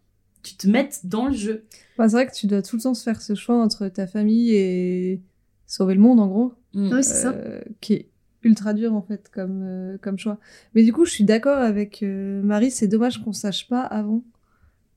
[0.44, 1.66] tu te mettes dans le jeu.
[1.98, 4.08] Bah, c'est vrai que tu dois tout le temps se faire ce choix entre ta
[4.08, 5.22] famille et
[5.66, 6.54] sauver le monde, en gros.
[6.74, 6.94] Mm.
[6.94, 7.32] Oui, c'est ça.
[7.32, 8.10] Euh, qui est
[8.44, 10.40] ultra dur, en fait, comme, euh, comme choix.
[10.76, 14.24] Mais du coup, je suis d'accord avec euh, Marie, c'est dommage qu'on sache pas avant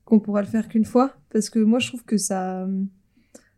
[0.05, 1.15] qu'on pourra le faire qu'une fois.
[1.31, 2.67] Parce que moi, je trouve que ça,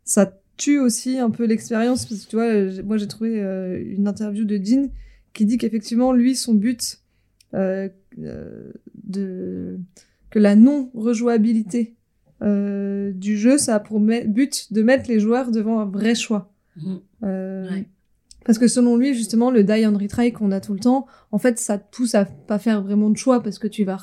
[0.04, 2.06] ça tue aussi un peu l'expérience.
[2.06, 3.39] Parce que tu vois, moi, j'ai trouvé
[3.88, 4.89] une interview de Dean
[5.34, 7.00] qui dit qu'effectivement, lui, son but
[7.54, 7.91] de
[10.34, 11.96] que la non-rejouabilité
[12.41, 16.52] euh, du jeu, ça a pour but de mettre les joueurs devant un vrai choix.
[16.76, 17.00] Mhm.
[17.24, 17.69] Euh,
[18.46, 21.38] parce que selon lui, justement, le die and retry qu'on a tout le temps, en
[21.38, 23.98] fait, ça te pousse à pas faire vraiment de choix parce que tu vas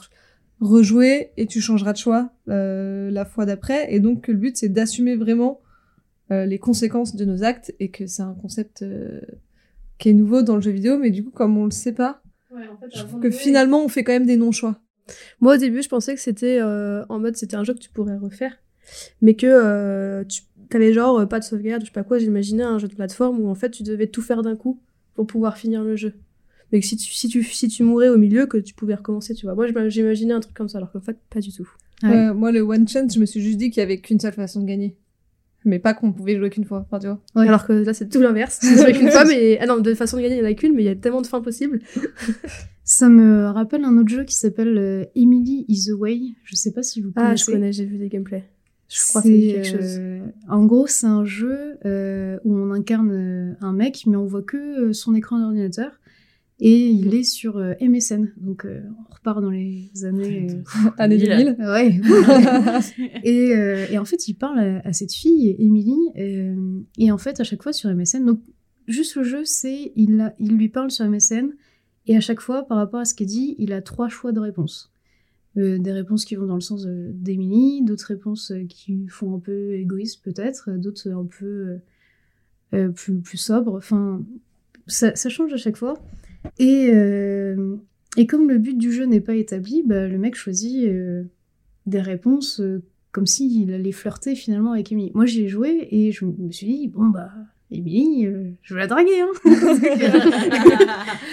[0.60, 3.92] rejouer et tu changeras de choix euh, la fois d'après.
[3.92, 5.60] Et donc, le but, c'est d'assumer vraiment
[6.32, 8.84] les conséquences de nos actes et que c'est un concept
[9.98, 10.96] qui est nouveau dans le jeu vidéo.
[10.96, 12.22] Mais du coup, comme on le sait pas,
[12.94, 14.80] je trouve que finalement, on fait quand même des non-choix.
[15.40, 17.90] Moi, au début, je pensais que c'était euh, en mode c'était un jeu que tu
[17.90, 18.56] pourrais refaire,
[19.20, 22.18] mais que euh, tu avais genre euh, pas de sauvegarde, je sais pas quoi.
[22.18, 24.80] J'imaginais un jeu de plateforme où en fait tu devais tout faire d'un coup
[25.14, 26.14] pour pouvoir finir le jeu.
[26.72, 29.34] Mais que si tu, si, tu, si tu mourais au milieu, que tu pouvais recommencer,
[29.34, 29.56] tu vois.
[29.56, 31.68] Moi, j'imaginais un truc comme ça, alors qu'en fait, pas du tout.
[32.02, 34.60] moi, le One Chance, je me suis juste dit qu'il y avait qu'une seule façon
[34.60, 34.96] de gagner.
[35.64, 37.20] Mais pas qu'on pouvait jouer qu'une fois, enfin, tu vois.
[37.34, 38.60] Alors que là, c'est tout l'inverse.
[38.62, 39.58] Jouer qu'une fois, mais.
[39.60, 40.94] Ah non, de façon de gagner, il n'y en a qu'une, mais il y a
[40.94, 41.80] tellement de fins possibles.
[42.84, 46.34] Ça me rappelle un autre jeu qui s'appelle euh, Emily is the Way.
[46.44, 47.32] Je sais pas si vous connaissez.
[47.32, 48.44] Ah, je connais, j'ai vu des gameplays.
[48.90, 49.98] Je crois que c'est quelque chose.
[49.98, 54.42] Euh, en gros, c'est un jeu euh, où on incarne un mec, mais on voit
[54.42, 55.92] que son écran d'ordinateur.
[56.62, 58.32] Et il est sur MSN.
[58.36, 60.48] Donc, on repart dans les années...
[60.98, 61.56] années 2000.
[61.60, 62.00] Ouais.
[63.24, 65.96] et, et, en fait, il parle à, cette fille, Emily.
[66.98, 68.26] et en fait, à chaque fois sur MSN...
[68.26, 68.40] Donc,
[68.88, 69.92] juste le jeu, c'est...
[69.96, 71.52] Il, il lui parle sur MSN
[72.06, 74.32] et à chaque fois, par rapport à ce qui est dit, il a trois choix
[74.32, 74.92] de réponses.
[75.56, 79.40] Euh, des réponses qui vont dans le sens d'Emily, d'autres réponses euh, qui font un
[79.40, 81.80] peu égoïste peut-être, d'autres un peu
[82.72, 83.74] euh, plus, plus sobres.
[83.76, 84.24] Enfin,
[84.86, 86.00] ça, change à chaque fois.
[86.58, 86.90] Et,
[88.16, 90.88] et comme le but du jeu n'est pas établi, bah, le mec choisit
[91.86, 92.62] des réponses
[93.12, 95.10] comme s'il allait flirter finalement avec Emily.
[95.14, 97.30] Moi j'y ai joué et je me suis dit, bon bah
[97.72, 99.30] Émilie, euh, je veux la draguer, hein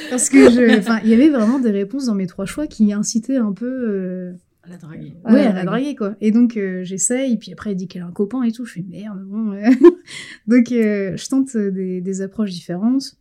[0.10, 2.94] Parce que je, enfin, il y avait vraiment des réponses dans mes trois choix qui
[2.94, 3.66] incitaient un peu.
[3.66, 4.34] Euh...
[4.62, 5.16] À la draguer.
[5.26, 6.16] Ouais, à la draguer, quoi.
[6.22, 8.66] Et donc, euh, j'essaye, puis après, elle dit qu'elle a un copain et tout.
[8.66, 9.60] Je fais merde, bon.
[10.48, 13.18] donc, euh, je tente des, des, approches différentes.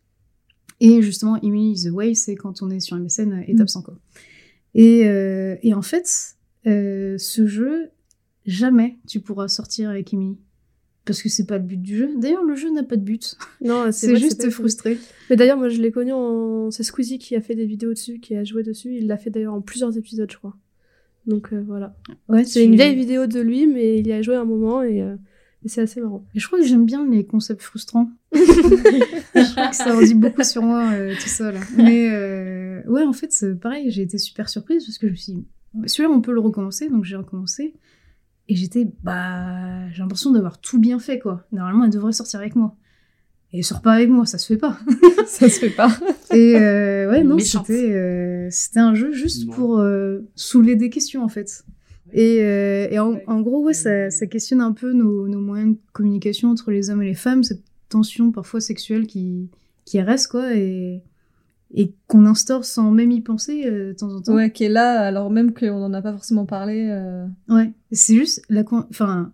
[0.81, 3.83] Et justement, Emily the Way, c'est quand on est sur MSN, étape 100, mm.
[3.83, 3.94] quoi.
[4.74, 5.00] Et,
[5.62, 7.88] et en fait, ce jeu,
[8.44, 10.37] jamais tu pourras sortir avec Emily
[11.06, 12.10] parce que c'est pas le but du jeu.
[12.18, 13.36] D'ailleurs, le jeu n'a pas de but.
[13.62, 14.98] Non, c'est juste frustré.
[15.30, 16.70] Mais d'ailleurs, moi, je l'ai connu en.
[16.70, 18.96] C'est Squeezie qui a fait des vidéos dessus, qui a joué dessus.
[18.96, 20.57] Il l'a fait d'ailleurs en plusieurs épisodes, je crois.
[21.26, 21.94] Donc euh, voilà.
[22.28, 25.16] Ouais, c'est une vieille vidéo de lui, mais il y a joué un moment euh,
[25.64, 26.24] et, c'est assez marrant.
[26.34, 28.09] Et je crois que j'aime bien les concepts frustrants.
[28.32, 31.61] je crois que ça en dit beaucoup sur moi, euh, tout ça là.
[31.76, 32.09] Mais
[32.86, 35.46] ouais, en fait, pareil, j'ai été super surprise parce que je me suis dit,
[35.86, 37.74] celui-là, on peut le recommencer, donc j'ai recommencé.
[38.49, 41.47] Et j'étais, bah, j'ai l'impression d'avoir tout bien fait, quoi.
[41.53, 42.76] Normalement, elle devrait sortir avec moi.
[43.53, 44.78] Et elle sort pas avec moi, ça se fait pas.
[45.26, 45.90] ça se fait pas.
[46.32, 51.24] Et euh, ouais, non, c'était, euh, c'était un jeu juste pour euh, soulever des questions,
[51.24, 51.64] en fait.
[52.12, 55.74] Et, euh, et en, en, gros, ouais, ça, ça questionne un peu nos, nos, moyens
[55.74, 59.49] de communication entre les hommes et les femmes, cette tension parfois sexuelle qui,
[59.84, 61.03] qui reste, quoi, et,
[61.74, 64.34] et qu'on instaure sans même y penser euh, de temps en temps.
[64.34, 66.88] Ouais, qui est là, alors même qu'on n'en a pas forcément parlé.
[66.90, 69.32] euh, Ouais, c'est juste la enfin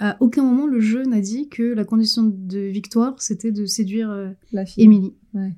[0.00, 4.10] à aucun moment le jeu n'a dit que la condition de victoire c'était de séduire
[4.10, 4.84] euh, la fille.
[4.84, 5.14] Émilie.
[5.34, 5.54] Ouais.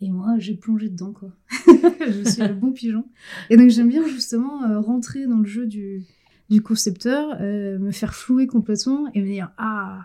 [0.00, 1.30] Et moi j'ai plongé dedans quoi.
[2.00, 3.04] je suis le bon pigeon.
[3.50, 6.04] Et donc j'aime bien justement euh, rentrer dans le jeu du
[6.50, 10.00] du concepteur, me faire flouer complètement et me dire ah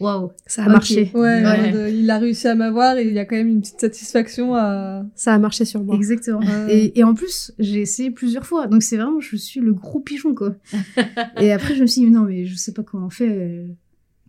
[0.00, 1.10] waouh Ça a marché.
[1.14, 4.54] Ouais, il a réussi à m'avoir et il y a quand même une petite satisfaction
[4.54, 5.04] à.
[5.14, 5.94] Ça a marché sur moi.
[5.94, 6.40] Exactement.
[6.40, 6.74] Ouais.
[6.74, 8.66] Et, et en plus, j'ai essayé plusieurs fois.
[8.66, 10.54] Donc c'est vraiment, je suis le gros pigeon, quoi.
[11.40, 13.66] et après, je me suis dit, non, mais je sais pas comment on fait.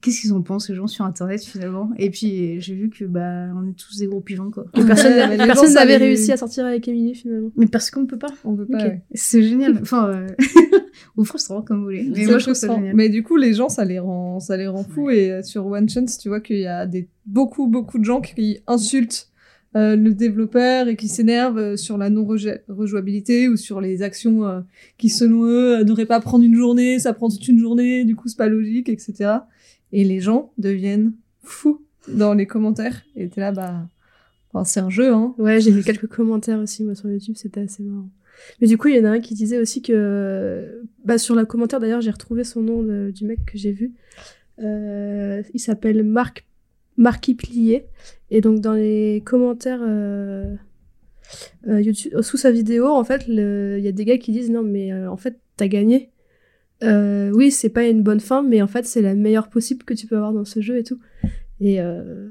[0.02, 1.90] Qu'est-ce qu'ils en pensent, les gens, sur Internet, finalement?
[1.98, 4.66] Et puis, j'ai vu que, bah, on est tous des gros pigeons, quoi.
[4.76, 7.52] Et personne n'avait réussi à sortir avec Emily finalement.
[7.56, 8.32] Mais parce qu'on peut pas.
[8.44, 8.78] On peut pas.
[8.78, 9.02] Ouais.
[9.14, 9.78] C'est génial.
[9.82, 10.28] Enfin, euh...
[11.18, 12.12] ou frustrant, comme vous voulez.
[12.16, 12.96] Mais moi, je trouve ça génial.
[12.96, 15.10] Mais du coup, les gens, ça les rend, ça les rend fous.
[15.10, 18.22] Et euh, sur One Chance, tu vois qu'il y a des, beaucoup, beaucoup de gens
[18.22, 19.30] qui insultent
[19.76, 24.62] euh, le développeur et qui s'énervent euh, sur la non-rejouabilité ou sur les actions euh,
[24.98, 28.16] qui, selon eux, euh, n'auraient pas prendre une journée, ça prend toute une journée, du
[28.16, 29.32] coup, c'est pas logique, etc.
[29.92, 31.14] Et les gens deviennent
[31.44, 33.04] fous dans les commentaires.
[33.16, 33.88] Et t'es là, bah,
[34.66, 35.34] c'est un jeu, hein.
[35.38, 38.10] Ouais, j'ai vu quelques commentaires aussi moi sur YouTube, c'était assez marrant.
[38.62, 41.46] Mais du coup, il y en a un qui disait aussi que, bah, sur le
[41.46, 43.94] commentaire d'ailleurs, j'ai retrouvé son nom du mec que j'ai vu.
[44.64, 46.46] Euh, il s'appelle Marc
[46.98, 47.86] Marquis Plié.
[48.30, 50.56] Et donc dans les commentaires euh,
[51.68, 54.64] euh, YouTube, sous sa vidéo, en fait, il y a des gars qui disent non
[54.64, 56.12] mais en fait t'as gagné.
[56.84, 59.94] Euh, oui, c'est pas une bonne fin, mais en fait c'est la meilleure possible que
[59.94, 61.00] tu peux avoir dans ce jeu et tout.
[61.60, 62.30] Et euh,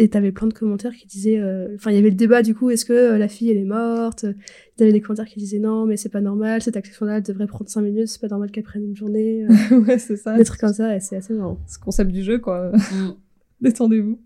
[0.00, 2.54] et t'avais plein de commentaires qui disaient, euh, enfin il y avait le débat du
[2.54, 4.26] coup, est-ce que euh, la fille elle est morte?
[4.76, 7.68] T'avais des commentaires qui disaient non mais c'est pas normal, cette action-là elle devrait prendre
[7.68, 10.36] 5 minutes, c'est pas normal qu'elle prenne une journée, euh, ouais, c'est ça.
[10.36, 11.58] des trucs comme ça et c'est assez marrant.
[11.66, 12.70] ce concept du jeu, quoi.
[12.70, 13.14] Mm.
[13.60, 14.20] Détendez-vous.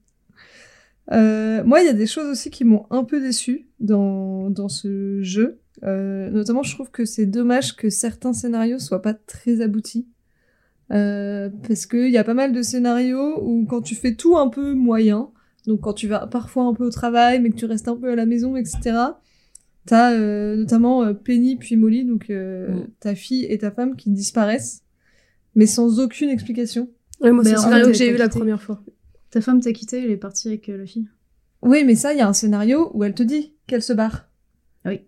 [1.11, 4.69] Euh, moi, il y a des choses aussi qui m'ont un peu déçue dans, dans
[4.69, 5.59] ce jeu.
[5.85, 10.07] Euh, notamment, je trouve que c'est dommage que certains scénarios soient pas très aboutis.
[10.93, 14.49] Euh, parce qu'il y a pas mal de scénarios où quand tu fais tout un
[14.49, 15.31] peu moyen,
[15.67, 18.11] donc quand tu vas parfois un peu au travail, mais que tu restes un peu
[18.11, 18.97] à la maison, etc.,
[19.87, 22.87] t'as euh, notamment euh, Penny puis Molly, donc euh, Mm.
[23.01, 24.83] ta fille et ta femme qui disparaissent,
[25.55, 26.89] mais sans aucune explication.
[27.21, 28.83] Ouais, moi c'est le scénario que j'ai eu la première fois.
[29.31, 31.09] Ta femme t'a quitté, elle est partie avec euh, la fille.
[31.63, 34.29] Oui, mais ça, il y a un scénario où elle te dit qu'elle se barre.
[34.85, 35.03] Oui.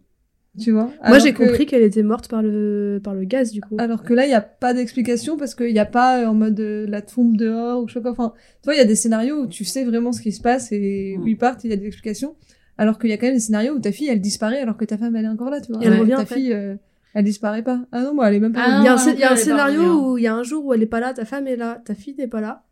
[0.61, 3.61] Tu vois Moi j'ai que- compris qu'elle était morte par le par le gaz du
[3.61, 3.75] coup.
[3.79, 6.35] Alors que là, il n'y a pas d'explication parce qu'il n'y a pas euh, en
[6.35, 8.27] mode euh, la tombe dehors ou je sais pas quoi.
[8.27, 10.41] Enfin, tu vois, il y a des scénarios où tu sais vraiment ce qui se
[10.41, 12.37] passe et où ils partent, il y a des explications.
[12.79, 14.85] Alors qu'il y a quand même des scénarios où ta fille, elle disparaît alors que
[14.85, 15.83] ta femme, elle est encore là, tu vois.
[15.83, 16.37] Et elle revient Ta après.
[16.37, 16.77] fille, euh,
[17.15, 17.81] elle disparaît pas.
[17.93, 19.15] Ah non, moi, elle est même pas Ah, revenue.
[19.17, 19.83] Il y a un, y a scénario
[20.13, 21.81] où il y a un jour où elle est pas là, ta femme est là,
[21.85, 22.63] ta fille n'est pas là.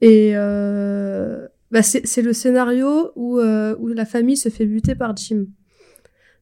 [0.00, 4.94] Et euh, bah c'est c'est le scénario où, euh, où la famille se fait buter
[4.94, 5.46] par Jim.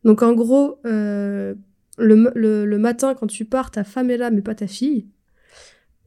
[0.05, 1.55] Donc en gros, euh,
[1.99, 5.07] le, le, le matin quand tu pars, ta femme est là mais pas ta fille.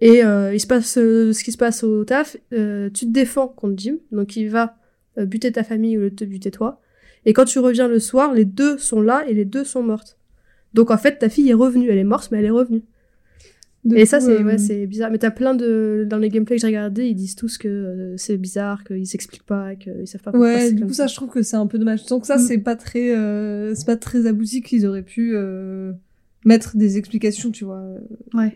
[0.01, 3.49] Et euh, il se passe euh, ce qui se passe au taf, tu te défends
[3.49, 4.75] contre Jim, donc il va
[5.17, 6.79] buter ta famille lieu de te buter toi.
[7.25, 10.17] Et quand tu reviens le soir, les deux sont là et les deux sont mortes.
[10.73, 12.83] Donc en fait, ta fille est revenue, elle est morte mais elle est revenue.
[13.95, 15.11] Et coup, ça, c'est euh, ouais, c'est bizarre.
[15.11, 16.05] Mais t'as plein de.
[16.09, 19.45] Dans les gameplays que j'ai regardés, ils disent tous que euh, c'est bizarre, qu'ils s'expliquent
[19.45, 21.77] pas, qu'ils savent pas pourquoi Ouais, du coup, ça, je trouve que c'est un peu
[21.79, 22.05] dommage.
[22.05, 22.39] Donc ça, Mm.
[22.39, 25.91] c'est pas très, euh, c'est pas très abouti qu'ils auraient pu euh,
[26.45, 27.83] mettre des explications, tu vois.
[28.33, 28.55] Ouais.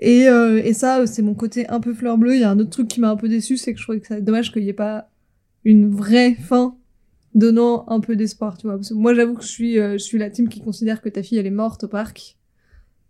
[0.00, 2.34] Et, euh, et ça, euh, c'est mon côté un peu fleur bleue.
[2.34, 4.00] Il y a un autre truc qui m'a un peu déçu, c'est que je trouvais
[4.00, 5.10] que c'est dommage qu'il n'y ait pas
[5.64, 6.76] une vraie fin
[7.34, 8.76] donnant un peu d'espoir, tu vois.
[8.76, 11.08] Parce que moi, j'avoue que je suis, euh, je suis la team qui considère que
[11.08, 12.37] ta fille, elle est morte au parc euh,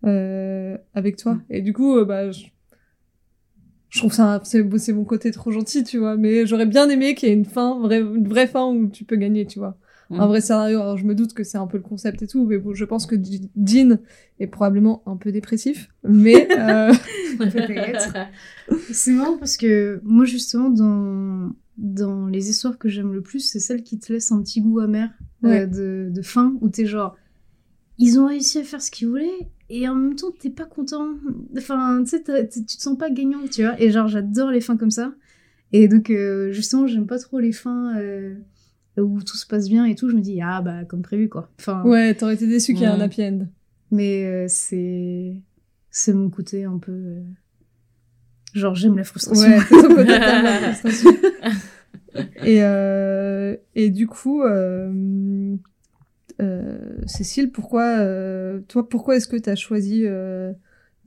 [0.03, 1.39] avec toi.
[1.51, 2.47] Et du coup, euh, bah, je,
[3.89, 6.17] je trouve ça, c'est mon côté trop gentil, tu vois.
[6.17, 9.05] Mais j'aurais bien aimé qu'il y ait une fin, vraie, une vraie fin où tu
[9.05, 9.79] peux gagner, tu vois.
[10.11, 10.21] Mm.
[10.21, 10.81] Un vrai scénario.
[10.81, 12.85] Alors, je me doute que c'est un peu le concept et tout, mais bon, je
[12.85, 13.17] pense que
[13.57, 13.99] Dean
[14.41, 15.89] est probablement un peu dépressif.
[16.05, 16.93] Mais, euh,
[17.39, 18.15] Peut-être.
[18.91, 23.61] C'est marrant parce que moi, justement, dans, dans les histoires que j'aime le plus, c'est
[23.61, 25.11] celles qui te laissent un petit goût amer
[25.45, 27.17] euh, de, de fin, où t'es genre,
[27.99, 31.14] ils ont réussi à faire ce qu'ils voulaient, et en même temps, t'es pas content.
[31.57, 33.81] Enfin, tu sais, tu te sens pas gagnant, tu vois.
[33.81, 35.12] Et genre, j'adore les fins comme ça.
[35.73, 38.35] Et donc, euh, justement, j'aime pas trop les fins euh,
[38.97, 40.09] où tout se passe bien et tout.
[40.09, 41.51] Je me dis, ah bah, comme prévu, quoi.
[41.59, 43.47] Enfin, ouais, t'aurais été déçu qu'il y ait un happy end.
[43.91, 45.35] mais euh, c'est
[45.91, 47.23] c'est mon côté un peu
[48.55, 49.49] genre j'aime la frustration.
[49.49, 51.11] Ouais, c'est ton côté t'aimes la frustration.
[52.45, 52.61] Et,
[53.75, 54.43] et du coup,
[57.07, 60.53] Cécile, pourquoi, euh, toi, pourquoi est-ce que t'as choisi, euh,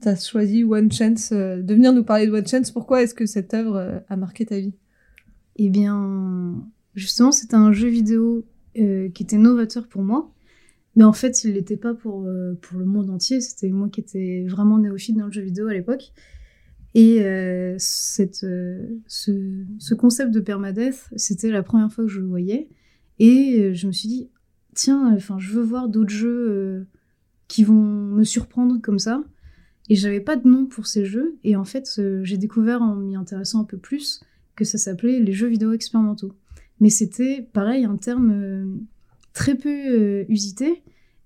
[0.00, 3.26] t'as choisi One Chance, euh, de venir nous parler de One Chance Pourquoi est-ce que
[3.26, 4.74] cette œuvre euh, a marqué ta vie?
[5.56, 6.62] Eh bien,
[6.94, 8.44] justement, c'était un jeu vidéo
[8.78, 10.32] euh, qui était novateur pour moi.
[10.96, 13.40] Mais en fait, il l'était pas pour, euh, pour le monde entier.
[13.40, 16.12] C'était moi qui étais vraiment néophyte dans le jeu vidéo à l'époque.
[16.94, 22.20] Et euh, cette, euh, ce, ce concept de permadeath, c'était la première fois que je
[22.20, 22.68] le voyais.
[23.18, 24.30] Et euh, je me suis dit,
[24.74, 26.84] tiens, enfin, je veux voir d'autres jeux euh,
[27.48, 29.22] qui vont me surprendre comme ça.
[29.88, 31.36] Et j'avais pas de nom pour ces jeux.
[31.44, 34.22] Et en fait, euh, j'ai découvert en m'y intéressant un peu plus
[34.56, 36.32] que ça s'appelait les jeux vidéo expérimentaux.
[36.80, 38.66] Mais c'était pareil, un terme euh,
[39.32, 40.82] très peu euh, usité.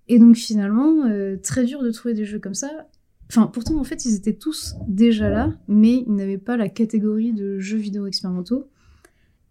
[0.08, 2.88] Et donc finalement, euh, très dur de trouver des jeux comme ça.
[3.28, 7.32] Enfin, pourtant, en fait, ils étaient tous déjà là, mais ils n'avaient pas la catégorie
[7.32, 8.68] de jeux vidéo expérimentaux.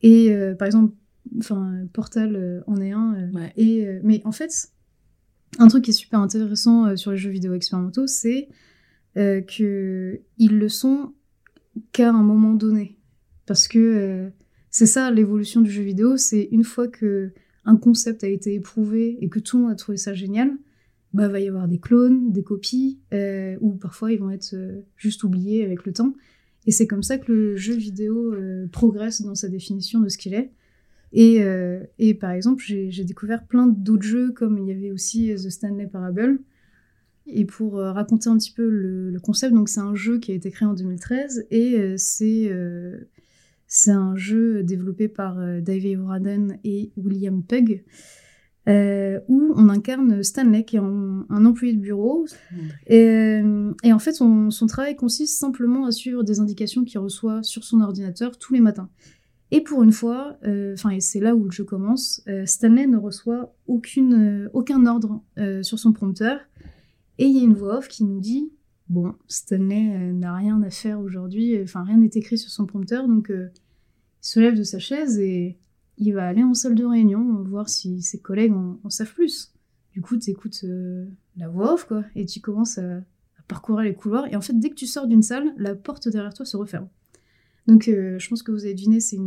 [0.02, 0.94] Et euh, par exemple,
[1.38, 3.16] enfin, Portal euh, en est un.
[3.16, 3.54] euh, Ouais.
[3.58, 4.70] et, euh, mais en fait,
[5.60, 8.50] un truc qui est super intéressant sur les jeux vidéo expérimentaux, c'est
[9.16, 11.14] que ils le sont
[11.94, 12.98] qu'à un moment donné.
[13.46, 14.30] Parce que
[14.70, 17.32] c'est ça l'évolution du jeu vidéo, c'est une fois que
[17.64, 20.52] un concept a été éprouvé et que tout le monde a trouvé ça génial,
[21.14, 24.82] bah va y avoir des clones, des copies, euh, ou parfois ils vont être euh,
[24.98, 26.14] juste oubliés avec le temps.
[26.68, 30.18] Et c'est comme ça que le jeu vidéo euh, progresse dans sa définition de ce
[30.18, 30.52] qu'il est.
[31.16, 35.34] Et, euh, et par exemple, j'ai découvert plein d'autres jeux, comme il y avait aussi
[35.34, 36.40] The Stanley Parable.
[37.26, 40.36] Et pour euh, raconter un petit peu le, concept, donc c'est un jeu qui a
[40.36, 42.98] été créé en 2013 et euh, c'est euh,
[43.88, 47.42] un jeu développé par euh, David Oraden et William
[48.68, 52.26] euh, où on incarne Stanley, qui est un, employé de bureau.
[52.88, 57.64] Et, euh, en fait, son travail consiste simplement à suivre des indications qu'il reçoit sur
[57.64, 58.90] son ordinateur tous les matins.
[59.52, 62.88] Et pour une fois, euh, enfin, et c'est là où le jeu commence, euh, Stanley
[62.88, 65.24] ne reçoit aucune, euh, aucun ordre
[65.62, 66.40] sur son prompteur.
[67.18, 68.52] Et il y a une voix off qui nous dit
[68.88, 73.32] Bon, Stanley n'a rien à faire aujourd'hui, enfin, rien n'est écrit sur son prompteur, donc
[73.32, 73.52] il
[74.22, 75.58] se lève de sa chaise et
[75.98, 79.54] il va aller en salle de réunion, voir si ses collègues en, en savent plus.
[79.94, 80.66] Du coup, tu écoutes
[81.38, 83.02] la voix off, quoi, et tu commences à
[83.48, 84.28] parcourir les couloirs.
[84.32, 86.88] Et en fait, dès que tu sors d'une salle, la porte derrière toi se referme.
[87.68, 89.18] Donc, euh, je pense que vous avez deviné, c'est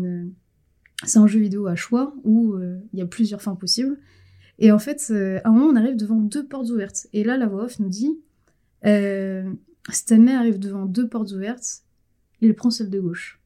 [1.05, 3.99] c'est un jeu vidéo à choix où euh, il y a plusieurs fins possibles.
[4.59, 7.07] Et en fait, euh, à un moment, on arrive devant deux portes ouvertes.
[7.13, 8.19] Et là, la voix off nous dit
[8.85, 9.53] euh,
[9.91, 11.85] Stanley arrive devant deux portes ouvertes,
[12.41, 13.41] il prend celle de gauche.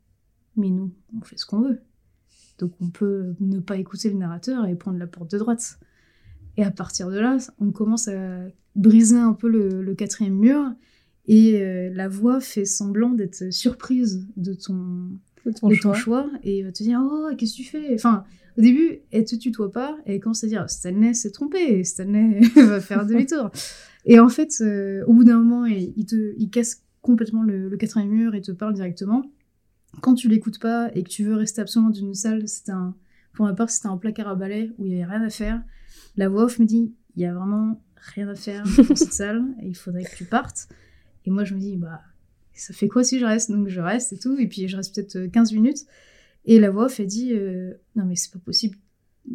[0.56, 1.80] Mais nous, on fait ce qu'on veut.
[2.58, 5.78] Donc, on peut ne pas écouter le narrateur et prendre la porte de droite.
[6.56, 10.74] Et à partir de là, on commence à briser un peu le quatrième mur.
[11.26, 15.10] Et euh, la voix fait semblant d'être surprise de ton,
[15.44, 15.92] C'est ton de choix.
[15.92, 17.94] ton choix et va te dire oh qu'est-ce que tu fais?
[17.94, 18.24] Enfin
[18.58, 22.80] au début elle te tutoie pas et quand à dire Stanley s'est trompé Stanley va
[22.80, 23.50] faire demi-tour.
[24.04, 27.68] Et en fait euh, au bout d'un moment il, il te il casse complètement le,
[27.68, 29.22] le quatrième mur et te parle directement.
[30.00, 32.96] Quand tu l'écoutes pas et que tu veux rester absolument dans une salle c'est un
[33.32, 35.62] pour ma part c'était un placard à balai où il y avait rien à faire.
[36.16, 37.80] La voix off me dit il y a vraiment
[38.14, 40.68] rien à faire dans cette salle et il faudrait que tu partes
[41.24, 42.00] et moi je me dis bah
[42.54, 43.50] ça fait quoi si je reste?
[43.50, 45.86] Donc je reste et tout, et puis je reste peut-être euh, 15 minutes.
[46.44, 48.76] Et la voix off, elle dit euh, Non, mais c'est pas possible.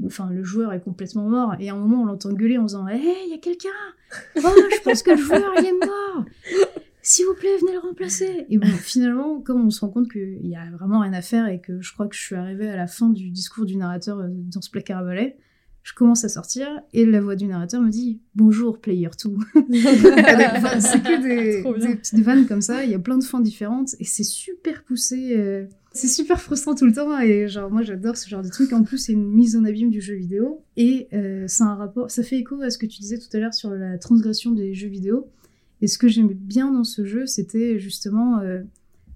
[0.05, 1.55] Enfin, le joueur est complètement mort.
[1.59, 3.69] Et à un moment, on l'entend gueuler en disant Hé, il y a quelqu'un?
[4.37, 6.23] Oh, je pense que le joueur, il est mort
[7.01, 10.47] S'il vous plaît, venez le remplacer Et bon, finalement, comme on se rend compte qu'il
[10.47, 12.77] y a vraiment rien à faire et que je crois que je suis arrivée à
[12.77, 15.37] la fin du discours du narrateur euh, dans ce placard à balai,
[15.87, 19.29] je commence à sortir et la voix du narrateur me dit Bonjour, player 2.
[19.55, 22.83] Enfin, c'est que des, des petites vannes comme ça.
[22.83, 25.33] Il y a plein de fins différentes et c'est super poussé.
[25.37, 28.73] euh, c'est super frustrant tout le temps et genre moi j'adore ce genre de truc.
[28.73, 32.11] En plus c'est une mise en abîme du jeu vidéo et euh, c'est un rapport.
[32.11, 34.73] Ça fait écho à ce que tu disais tout à l'heure sur la transgression des
[34.73, 35.29] jeux vidéo.
[35.81, 38.61] Et ce que j'aimais bien dans ce jeu, c'était justement euh,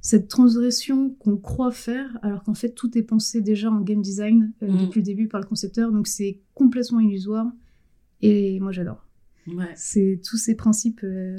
[0.02, 4.52] cette transgression qu'on croit faire, alors qu'en fait tout est pensé déjà en game design
[4.64, 4.78] euh, Mm.
[4.86, 5.92] depuis le début par le concepteur.
[5.92, 7.48] Donc c'est complètement illusoire
[8.22, 9.06] et moi j'adore
[9.48, 9.66] Ouais.
[9.76, 11.38] c'est tous ces principes euh,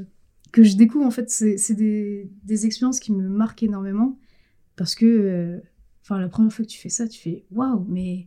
[0.50, 4.18] que je découvre en fait c'est des, des expériences qui me marquent énormément
[4.76, 5.58] parce que euh,
[6.02, 8.26] enfin la première fois que tu fais ça tu fais waouh mais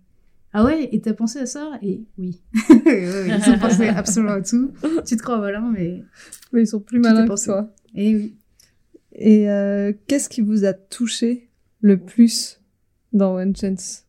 [0.53, 1.77] ah ouais et t'as pensé à ça?
[1.81, 4.71] Et oui ils ont pensé absolument à tout
[5.05, 6.03] tu te crois voilà mais
[6.53, 7.73] Mais ils sont plus malins que toi.
[7.93, 8.35] et oui
[9.17, 11.49] Et euh, qu'est-ce qui vous a touché
[11.81, 12.61] le plus
[13.13, 14.03] dans One Chance?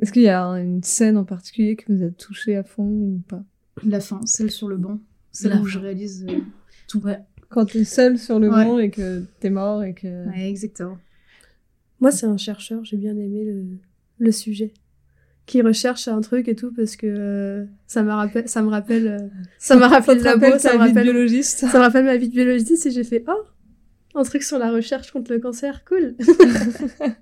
[0.00, 3.22] Est-ce qu'il y a une scène en particulier qui vous a touché à fond ou
[3.26, 3.42] pas?
[3.82, 5.00] La fin celle sur le banc
[5.32, 5.70] c'est La là où fin.
[5.70, 6.38] je réalise euh,
[6.88, 7.18] tout Ouais.
[7.48, 8.64] Quand t'es seul sur le Ouais.
[8.64, 10.26] banc et que t'es mort et que...
[10.28, 10.98] ouais exactement
[12.00, 13.64] Moi, c'est un chercheur, j'ai bien aimé le,
[14.18, 14.74] le sujet.
[15.46, 19.06] Qui recherche un truc et tout parce que euh, ça, me rappelle, ça me rappelle.
[19.06, 19.18] euh,
[19.58, 22.28] ça m'a rappelé le rappelle labo, ça me rappelle, biologiste ça me rappelle ma vie
[22.28, 23.44] de biologiste et j'ai fait Oh,
[24.16, 26.16] un truc sur la recherche contre le cancer, cool.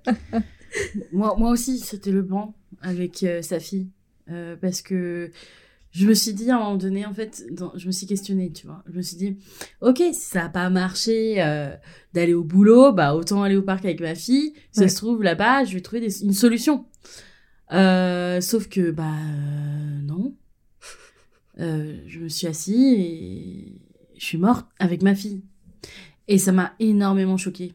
[1.11, 3.89] moi, moi aussi, c'était le banc avec euh, sa fille.
[4.31, 5.29] Euh, parce que
[5.91, 8.51] je me suis dit à un moment donné, en fait, dans- je me suis questionnée,
[8.51, 8.83] tu vois.
[8.91, 9.37] Je me suis dit,
[9.81, 11.69] ok, si ça n'a pas marché euh,
[12.13, 14.53] d'aller au boulot, bah autant aller au parc avec ma fille.
[14.71, 14.87] Si Ouais.
[14.87, 16.85] ça se trouve là-bas, je vais trouver des- une solution.
[17.71, 20.35] Euh, sauf que, bah euh, non.
[21.59, 23.73] Euh, je me suis assise et
[24.17, 25.41] je suis morte avec ma fille.
[26.27, 27.73] Et ça m'a énormément choquée.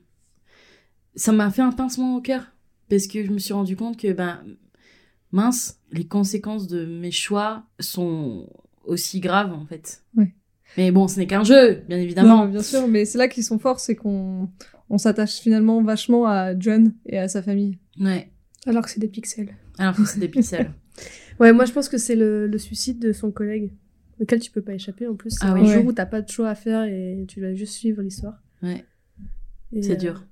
[1.14, 2.52] Ça m'a fait un pincement au cœur
[2.88, 4.42] parce que je me suis rendu compte que ben
[5.32, 8.48] mince, les conséquences de mes choix sont
[8.84, 10.02] aussi graves en fait.
[10.16, 10.34] Ouais.
[10.76, 12.44] Mais bon, ce n'est qu'un jeu, bien évidemment.
[12.44, 14.48] Non, bien sûr, mais c'est là qu'ils sont forts, c'est qu'on
[14.88, 17.78] on s'attache finalement vachement à John et à sa famille.
[17.98, 18.30] Ouais.
[18.66, 19.56] Alors que c'est des pixels.
[19.78, 20.72] Alors que c'est des pixels.
[21.38, 23.72] Ouais, moi je pense que c'est le, le suicide de son collègue,
[24.20, 25.30] auquel tu peux pas échapper en plus.
[25.30, 27.74] C'est Ah un jour où t'as pas de choix à faire et tu dois juste
[27.74, 28.42] suivre l'histoire.
[28.62, 28.84] Ouais.
[29.82, 30.26] C'est euh, dur.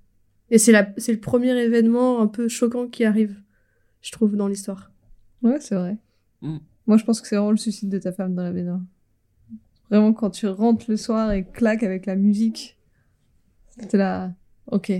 [0.50, 3.40] Et c'est la- c'est le premier événement un peu choquant qui arrive,
[4.02, 4.90] je trouve, dans l'histoire.
[5.42, 5.96] Ouais, c'est vrai.
[6.42, 6.58] Mm.
[6.86, 8.80] Moi, je pense que c'est vraiment le suicide de ta femme dans la baignoire.
[9.90, 12.78] Vraiment, quand tu rentres le soir et claques avec la musique,
[13.78, 14.32] c'était là,
[14.70, 14.92] ok.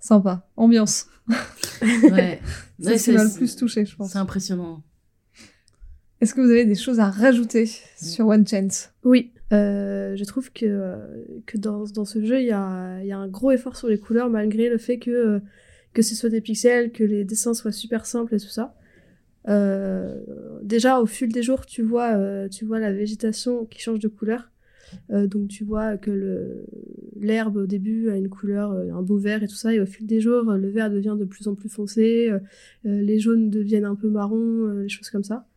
[0.00, 0.48] Sympa.
[0.56, 1.06] Ambiance.
[1.28, 2.40] Ouais.
[2.80, 4.10] C'est Ouais, ce qui m'a le plus touché, je pense.
[4.12, 4.82] C'est impressionnant.
[6.22, 7.66] Est-ce que vous avez des choses à rajouter
[7.96, 8.92] sur One Chance?
[9.02, 10.96] Oui, euh, je trouve que, euh,
[11.46, 13.88] que dans, dans ce jeu, il y a, il y a un gros effort sur
[13.88, 15.40] les couleurs, malgré le fait que, euh,
[15.92, 18.76] que ce soit des pixels, que les dessins soient super simples et tout ça.
[19.48, 20.20] Euh,
[20.62, 24.06] déjà, au fil des jours, tu vois, euh, tu vois la végétation qui change de
[24.06, 24.52] couleur.
[25.10, 26.66] Euh, donc tu vois que le-
[27.18, 30.06] l'herbe au début a une couleur, un beau vert et tout ça, et au fil
[30.06, 32.30] des jours, le vert devient de plus en plus foncé,
[32.84, 35.48] les jaunes deviennent un peu marrons, euh, les choses comme ça.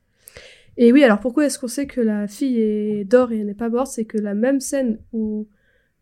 [0.78, 3.53] Et oui, alors pourquoi est-ce qu'on sait que la fille est d'or et elle n'est
[3.53, 3.91] pas morte?
[3.91, 5.47] C'est que la même scène où,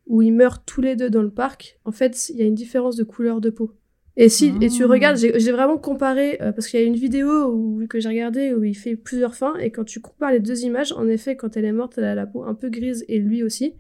[0.08, 2.56] où ils meurent tous les deux dans le parc, en fait, il y a une
[2.56, 3.72] différence de couleur de peau.
[4.16, 4.88] Et si et tu Ah.
[4.88, 8.54] regardes, j'ai vraiment comparé euh, parce qu'il y a une vidéo où, que j'ai regardée
[8.54, 11.58] où il fait plusieurs fins et quand tu compares les deux images, en effet, quand
[11.58, 13.74] elle est morte, elle a la peau un peu grise et lui aussi.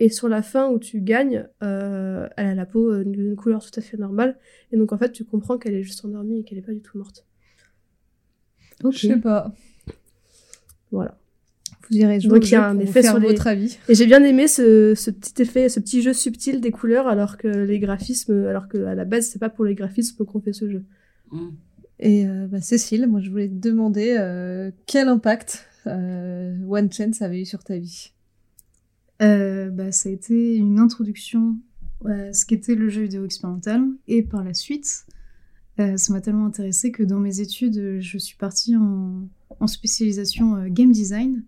[0.00, 3.64] Et sur la fin où tu gagnes, euh, elle a la peau euh, d'une couleur
[3.64, 4.38] tout à fait normale.
[4.72, 6.80] Et donc en fait, tu comprends qu'elle est juste endormie et qu'elle est pas du
[6.80, 7.24] tout morte.
[8.84, 8.92] Ok.
[8.94, 9.52] Je sais pas.
[10.90, 11.18] Voilà.
[11.90, 13.78] Vous irez jouer Donc, il y a un effet faire sur les- votre avis.
[13.88, 17.36] Et j'ai bien aimé ce, ce petit effet, ce petit jeu subtil des couleurs, alors
[17.38, 20.52] que les graphismes, alors que à la base c'est pas pour les graphismes qu'on fait
[20.52, 20.84] ce jeu.
[21.30, 21.48] Mm.
[22.00, 27.22] Et euh, bah, Cécile, moi je voulais te demander euh, quel impact euh, One Chance
[27.22, 28.12] avait eu sur ta vie?
[29.22, 31.56] Euh, bah, ça a été une introduction
[32.04, 33.82] à ce qu'était le jeu vidéo expérimental.
[34.06, 35.06] Et par la suite,
[35.80, 39.22] euh, ça m'a tellement intéressé que dans mes études, je suis partie en,
[39.60, 41.44] en spécialisation euh, game design.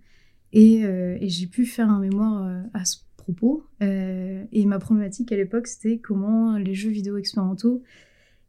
[0.53, 3.65] Et, euh, et j'ai pu faire un mémoire euh, à ce propos.
[3.81, 7.83] Et ma problématique à l'époque, c'était comment les jeux vidéo expérimentaux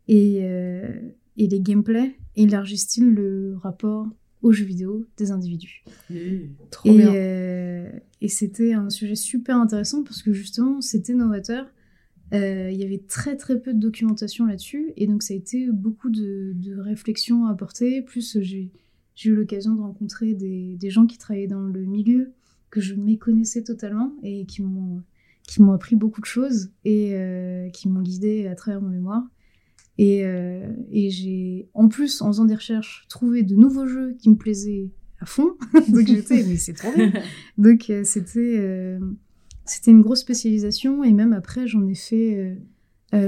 [0.07, 4.07] et, et les gameplays élargissent-ils le rapport
[4.41, 5.84] aux jeux vidéo des individus.
[6.72, 7.14] Trop Et, bien.
[7.14, 7.91] euh,
[8.22, 11.68] et c'était un sujet super intéressant parce que justement, c'était novateur.
[12.34, 15.68] Euh, il y avait très très peu de documentation là-dessus et donc ça a été
[15.70, 18.01] beaucoup de, de réflexions à apporter.
[18.01, 18.72] Plus j'ai
[19.16, 22.34] j'ai eu l'occasion de rencontrer des, des gens qui travaillaient dans le milieu
[22.70, 25.03] que je méconnaissais totalement et qui m'ont
[25.51, 29.24] qui m'ont appris beaucoup de choses et euh, qui m'ont guidé à travers mon mémoire.
[29.97, 34.30] Et, euh, et j'ai, en plus, en faisant des recherches, trouvé de nouveaux jeux qui
[34.30, 34.89] me plaisaient
[35.20, 35.57] à fond.
[35.89, 37.12] Donc j'étais, mais c'est trop bien.
[37.57, 38.97] Donc euh, c'était,
[39.66, 42.57] c'était une grosse spécialisation et même après, j'en ai fait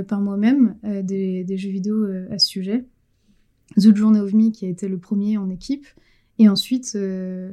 [0.07, 2.85] par moi-même des, des jeux vidéo à ce sujet.
[3.77, 5.85] The Journey of Me qui a été le premier en équipe.
[6.39, 7.51] Et ensuite, euh,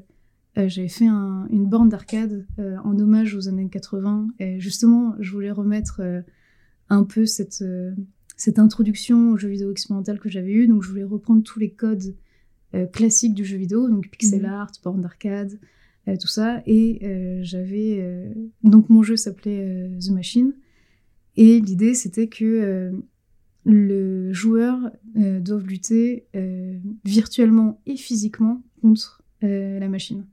[0.59, 4.29] euh, j'avais fait un- une borne d'arcade euh, en hommage aux années 80.
[4.39, 6.01] Et justement, je voulais remettre
[6.89, 7.65] un peu cette,
[8.37, 10.67] cette introduction au jeu vidéo expérimental que j'avais eu.
[10.67, 12.15] Donc, je voulais reprendre tous les codes
[12.93, 14.49] classiques du jeu vidéo, donc pixel Mhm.
[14.49, 15.59] art, borne d'arcade,
[16.21, 16.63] tout ça.
[16.67, 18.33] Et j'avais.
[18.65, 20.53] donc, mon jeu s'appelait The Machine.
[21.37, 22.93] Et l'idée, c'était que
[23.65, 30.27] le joueur euh, doit lutter euh, virtuellement et physiquement contre euh, la machine.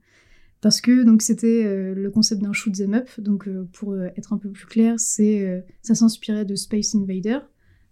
[0.60, 3.08] Parce que donc c'était le concept d'un shoot 'em up.
[3.18, 7.38] Donc pour être un peu plus clair, c'est ça s'inspirait de Space Invader,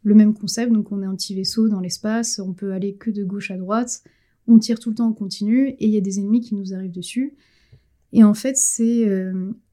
[0.02, 0.72] le même concept.
[0.72, 3.56] Donc on est un petit vaisseau dans l'espace, on peut aller que de gauche à
[3.56, 4.02] droite,
[4.48, 6.74] on tire tout le temps en continu et il y a des ennemis qui nous
[6.74, 7.34] arrivent dessus.
[8.12, 9.08] Et en fait c'est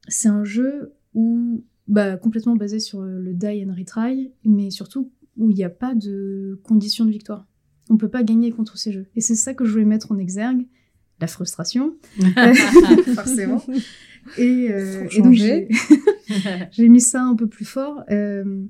[0.07, 5.49] c'est un jeu où bah, complètement basé sur le die and retry, mais surtout où
[5.49, 7.45] il n'y a pas de condition de victoire.
[7.89, 9.07] On peut pas gagner contre ces jeux.
[9.15, 10.65] Et c'est ça que je voulais mettre en exergue,
[11.19, 11.95] la frustration,
[13.15, 13.61] forcément.
[14.37, 15.33] Et, euh, et donc
[16.71, 18.03] j'ai mis ça un peu plus fort.
[18.09, 18.63] euh,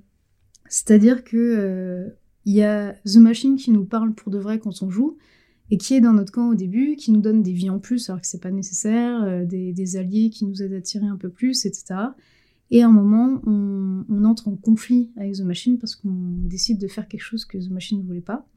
[0.67, 2.09] C'est-à-dire que euh,
[2.45, 5.17] il y a The Machine qui nous parle pour de vrai quand on joue,
[5.71, 8.09] et qui est dans notre camp au début, qui nous donne des vies en plus
[8.09, 11.17] alors que c'est pas nécessaire, euh, des, des alliés qui nous aident à tirer un
[11.17, 11.95] peu plus, etc.
[12.71, 16.87] Et à un moment, on, entre en conflit avec The Machine parce qu'on décide de
[16.87, 18.47] faire quelque chose que The Machine ne voulait pas.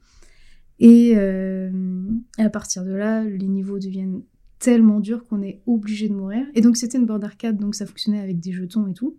[0.79, 1.69] Et euh,
[2.37, 4.21] à partir de là, les niveaux deviennent
[4.59, 6.45] tellement durs qu'on est obligé de mourir.
[6.55, 9.17] Et donc c'était une board arcade, donc ça fonctionnait avec des jetons et tout.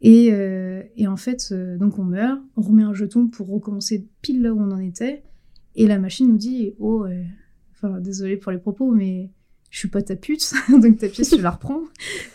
[0.00, 4.42] Et, euh, en fait, euh, donc on meurt, on remet un jeton pour recommencer pile
[4.42, 5.22] là où on en était.
[5.74, 7.06] Et la machine nous dit Oh,
[7.72, 9.30] enfin, désolé pour les propos, mais
[9.70, 11.80] je suis pas ta pute, donc ta pièce, tu la reprends.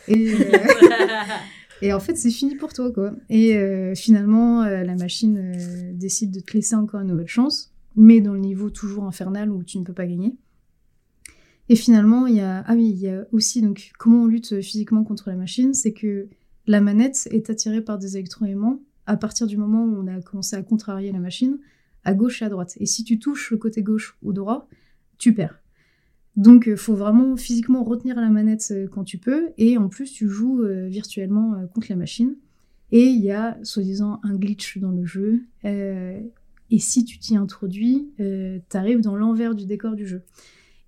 [1.81, 3.13] et en fait, c'est fini pour toi, quoi.
[3.29, 7.73] Et euh, finalement, euh, la machine euh, décide de te laisser encore une nouvelle chance,
[7.95, 10.35] mais dans le niveau toujours infernal où tu ne peux pas gagner.
[11.69, 14.61] Et finalement, il y a ah oui, il y a aussi donc comment on lutte
[14.61, 16.27] physiquement contre la machine, c'est que
[16.65, 20.55] la manette est attirée par des électroaimants à partir du moment où on a commencé
[20.55, 21.59] à contrarier la machine
[22.05, 22.75] à gauche et à droite.
[22.79, 24.69] Et si tu touches le côté gauche ou droit,
[25.17, 25.59] tu perds.
[26.37, 30.11] Donc, il faut vraiment physiquement retenir la manette euh, quand tu peux, et en plus,
[30.11, 32.35] tu joues euh, virtuellement euh, contre la machine.
[32.91, 35.41] Et il y a, soi-disant, un glitch dans le jeu.
[35.65, 36.21] euh,
[36.69, 40.21] et si tu t'y introduis, euh, t'arrives dans l'envers du décor du jeu.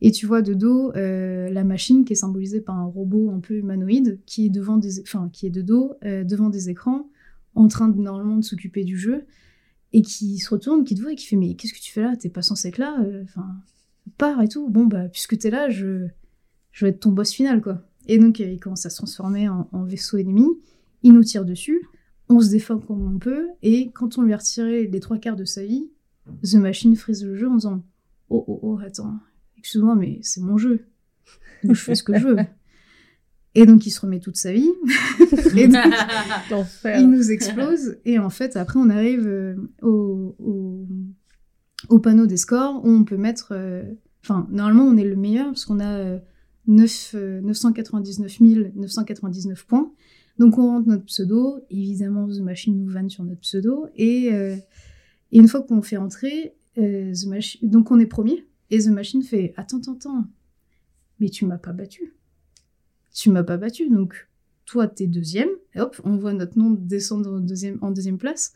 [0.01, 3.39] Et tu vois de dos euh, la machine qui est symbolisée par un robot un
[3.39, 7.09] peu humanoïde qui est devant des, enfin qui est de dos euh, devant des écrans,
[7.55, 9.25] en train de normalement de s'occuper du jeu,
[9.91, 12.03] et qui se retourne, qui te voit et qui fait mais qu'est-ce que tu fais
[12.03, 12.15] là?
[12.15, 13.23] T'es pas censé être là euh,
[14.19, 14.69] pars et tout.
[14.69, 16.05] Bon bah puisque t'es là, je
[16.71, 17.81] je vais être ton boss final quoi.
[18.07, 20.45] Et donc euh, il commence à se transformer en, en vaisseau ennemi.
[21.01, 21.81] Il nous tire dessus.
[22.31, 25.35] On se défend comme on peut, et quand on lui a retiré les trois quarts
[25.35, 25.89] de sa vie,
[26.43, 27.83] The Machine frise le jeu en disant
[28.29, 29.15] Oh oh oh, attends,
[29.57, 30.85] excuse-moi, mais c'est mon jeu.
[31.63, 32.37] Donc je fais ce que je veux.
[33.55, 34.69] Et donc il se remet toute sa vie.
[35.57, 35.83] et donc,
[36.85, 37.97] il nous explose.
[38.05, 40.87] Et en fait, après, on arrive euh, au, au,
[41.89, 43.53] au panneau des scores où on peut mettre.
[43.53, 43.81] euh,
[44.21, 46.19] Enfin, normalement, on est le meilleur parce qu'on a euh,
[46.67, 48.39] 9, euh, 999
[48.75, 49.91] 999 points.
[50.37, 51.59] Donc, on rentre notre pseudo.
[51.69, 53.87] Évidemment, The Machine nous vanne sur notre pseudo.
[53.95, 54.55] Et, euh,
[55.31, 57.69] une fois qu'on fait entrer, euh, The Machine.
[57.69, 58.47] Donc, on est premier.
[58.69, 60.25] Et The Machine fait Attends, attends, attends.
[61.19, 62.13] Mais tu m'as pas battu.
[63.13, 63.89] Tu m'as pas battu.
[63.89, 64.29] Donc,
[64.65, 65.49] toi, t'es deuxième.
[65.75, 68.53] Et hop, on voit notre nom descendre en deuxième, en deuxième place.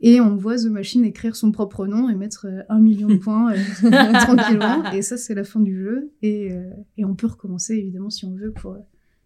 [0.00, 3.16] Et on voit The Machine écrire son propre nom et mettre euh, un million de
[3.16, 3.56] points euh,
[4.20, 4.90] tranquillement.
[4.92, 6.10] Et ça, c'est la fin du jeu.
[6.22, 6.68] Et, euh,
[6.98, 8.52] et on peut recommencer, évidemment, si on veut.
[8.52, 8.76] Pour...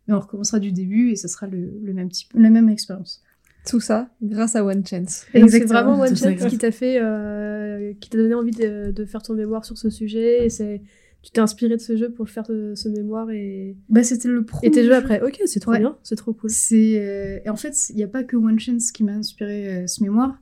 [0.06, 3.22] Mais on recommencera du début et ça sera le, le même type, la même expérience.
[3.68, 5.26] Tout ça grâce à One Chance.
[5.34, 9.04] Et c'est vraiment One Chance qui t'a fait, euh, qui t'a donné envie de, de
[9.04, 10.46] faire ton mémoire sur ce sujet.
[10.46, 10.80] Et c'est,
[11.22, 14.44] tu t'es inspiré de ce jeu pour faire ce, ce mémoire et, Bah, c'était le
[14.44, 14.68] premier.
[14.68, 14.94] et tes jeux jeu.
[14.94, 15.20] après.
[15.20, 15.78] Ok, c'est trop Ouais.
[15.80, 16.48] bien, c'est trop cool.
[16.48, 19.82] C'est euh, et en fait, il n'y a pas que One Chance qui m'a inspiré
[19.82, 20.40] euh, ce mémoire.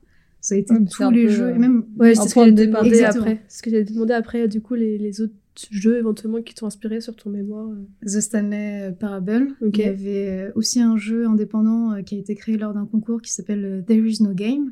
[0.49, 2.43] Ça a été Ouais, tous les peu, jeux euh, et même Ouais, c'est ce que
[2.45, 3.41] j'ai de demandé après.
[3.47, 5.33] Ce que j'ai demandé après, du coup, les, les autres
[5.69, 7.67] jeux éventuellement qui t'ont inspiré sur ton mémoire.
[7.69, 7.85] euh.
[8.05, 9.49] The Stanley Parable.
[9.61, 9.77] Ok.
[9.77, 12.85] Il y avait euh, aussi un jeu indépendant euh, qui a été créé lors d'un
[12.85, 14.71] concours qui s'appelle euh, There Is No Game.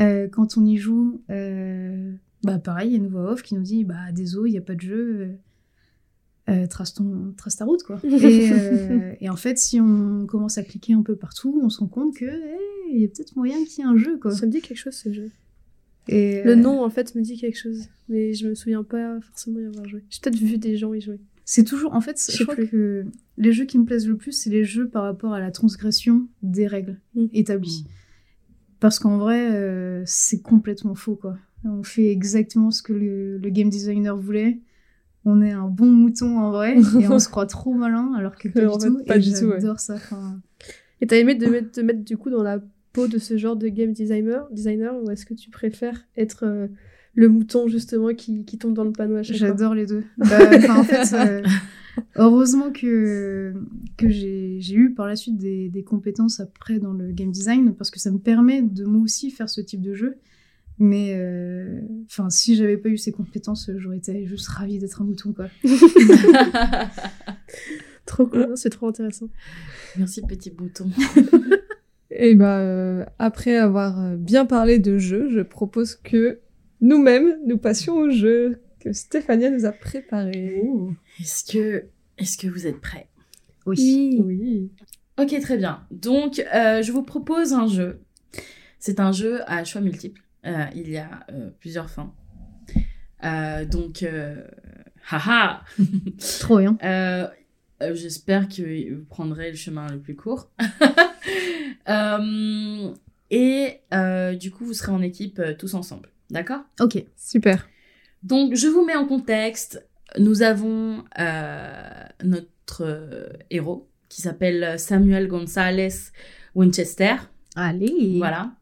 [0.00, 2.12] Euh, quand on y joue, euh,
[2.44, 4.58] bah pareil, il y a une voix off qui nous dit bah désolé, il n'y
[4.58, 4.96] a pas de jeu.
[5.20, 5.26] euh,
[6.50, 8.00] euh, trace, ton, trace ta route quoi.
[8.04, 11.78] et, euh, et en fait, si on commence à cliquer un peu partout, on se
[11.80, 12.58] rend compte que hey,
[12.92, 14.30] il y a peut-être moyen qu'il y ait un jeu quoi.
[14.32, 15.30] Ça me dit quelque chose ce jeu.
[16.08, 19.20] Et, Le euh, nom en fait me dit quelque chose, mais je me souviens pas
[19.20, 20.02] forcément y avoir joué.
[20.10, 21.20] J'ai peut-être vu des gens y jouer.
[21.44, 22.68] C'est toujours, en fait, Je crois plus.
[22.68, 23.04] que
[23.36, 26.28] les jeux qui me plaisent le plus, c'est les jeux par rapport à la transgression
[26.42, 27.26] des règles Mm.
[27.32, 27.84] établies.
[28.80, 31.36] Parce qu'en vrai, euh, c'est complètement faux, quoi.
[31.64, 34.60] On fait exactement ce que le, le game designer voulait.
[35.24, 38.48] On est un bon mouton en vrai, et on se croit trop malin, alors que
[38.48, 39.04] pas En du fait, tout.
[39.04, 39.60] pas et du tout, ouais.
[39.78, 39.96] ça.
[41.00, 42.60] Et t'as aimé de mettre, te mettre du coup dans la
[42.92, 46.68] peau de ce genre de game designer, designer ou est-ce que tu préfères être euh,
[47.14, 49.48] le mouton justement qui, qui tombe dans le panneau à chaque fois?
[49.48, 50.04] J'adore les deux.
[50.18, 51.42] Bah, en fait, euh,
[52.16, 53.52] heureusement que,
[53.96, 57.74] que j'ai j'ai eu par la suite des, des compétences après dans le game design
[57.74, 60.16] parce que ça me permet de moi aussi faire ce type de jeu.
[60.78, 65.04] Mais euh, enfin, si j'avais pas eu ces compétences, j'aurais été juste ravie d'être un
[65.04, 65.48] mouton, quoi.
[68.06, 69.28] Trop cool, c'est trop intéressant.
[69.96, 70.90] Merci petit bouton.
[72.14, 76.40] Et bah, euh, après avoir euh, bien parlé de jeux, je propose que
[76.80, 80.62] nous-mêmes, nous passions au jeu que Stéphania nous a préparé.
[81.20, 81.84] Est-ce que,
[82.18, 83.08] est-ce que vous êtes prêts?
[83.66, 84.70] Oui.
[85.18, 85.86] Ok, très bien.
[85.90, 88.00] Donc, euh, je vous propose un jeu.
[88.78, 90.22] C'est un jeu à choix multiples.
[90.44, 92.12] Euh, il y a euh, plusieurs fins.
[93.24, 94.42] Euh, donc, euh,
[95.10, 95.62] haha
[96.40, 96.76] Trop bien.
[97.82, 100.50] Euh, J'espère que vous prendrez le chemin le plus court.
[101.88, 102.94] Euh,
[103.30, 106.10] et euh, du coup, vous serez en équipe tous ensemble.
[106.30, 106.60] D'accord?
[106.78, 107.04] Ok.
[107.16, 107.68] Super.
[108.22, 109.84] Donc, je vous mets en contexte.
[110.16, 111.02] Nous avons
[112.22, 115.88] notre héros qui s'appelle Samuel Gonzalez
[116.54, 117.16] Winchester.
[117.56, 118.18] Allez.
[118.18, 118.52] Voilà.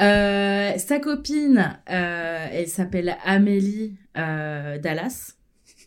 [0.00, 5.34] Euh, sa copine, euh, elle s'appelle Amélie euh, Dallas.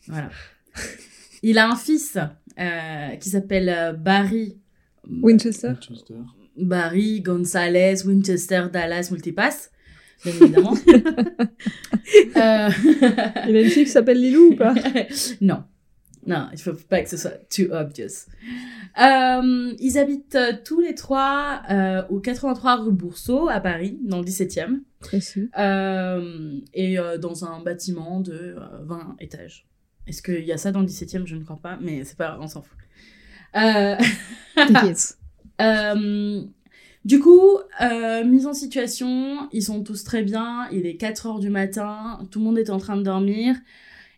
[0.07, 0.29] Voilà.
[1.43, 2.17] Il a un fils
[2.59, 4.57] euh, qui s'appelle euh, Barry.
[5.09, 5.73] Winchester.
[6.57, 9.71] Barry Gonzalez Winchester Dallas Multipass.
[10.23, 10.73] Bien évidemment.
[12.37, 12.69] Euh,
[13.49, 14.73] Il a une fille qui s'appelle Lilou ou pas?
[15.41, 15.63] Non.
[16.25, 18.27] Non, il faut pas que ce soit too obvious.
[19.01, 24.19] Euh, ils habitent euh, tous les trois euh, au 83 rue Boursault à Paris, dans
[24.19, 24.79] le 17e.
[24.99, 25.49] Précis.
[25.57, 29.67] Euh, et euh, dans un bâtiment de euh, 20 étages.
[30.07, 32.27] Est-ce qu'il y a ça dans le 17e Je ne crois pas, mais c'est pas
[32.27, 32.77] grave, on s'en fout.
[33.55, 33.95] Euh,
[34.55, 35.17] T'inquiète.
[35.61, 36.41] euh,
[37.03, 41.39] du coup, euh, mise en situation, ils sont tous très bien, il est 4 heures
[41.39, 43.55] du matin, tout le monde est en train de dormir,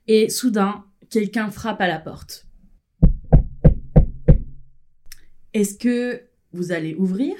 [0.07, 2.45] et soudain, quelqu'un frappe à la porte.
[5.53, 6.21] Est-ce que
[6.53, 7.35] vous allez ouvrir?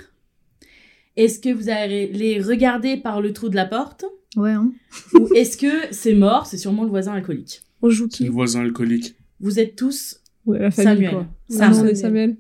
[1.16, 4.06] Est-ce que vous allez les regarder par le trou de la porte?
[4.36, 4.72] Ouais, hein.
[5.14, 8.32] Ou est-ce que c'est mort, c'est sûrement le voisin alcoolique On joue C'est qui le
[8.32, 9.16] voisin alcoolique.
[9.40, 11.12] Vous êtes tous Ouais, la famille, Samuel.
[11.12, 11.28] quoi.
[11.50, 11.74] Sam.
[11.74, 12.38] Sam, Samuel.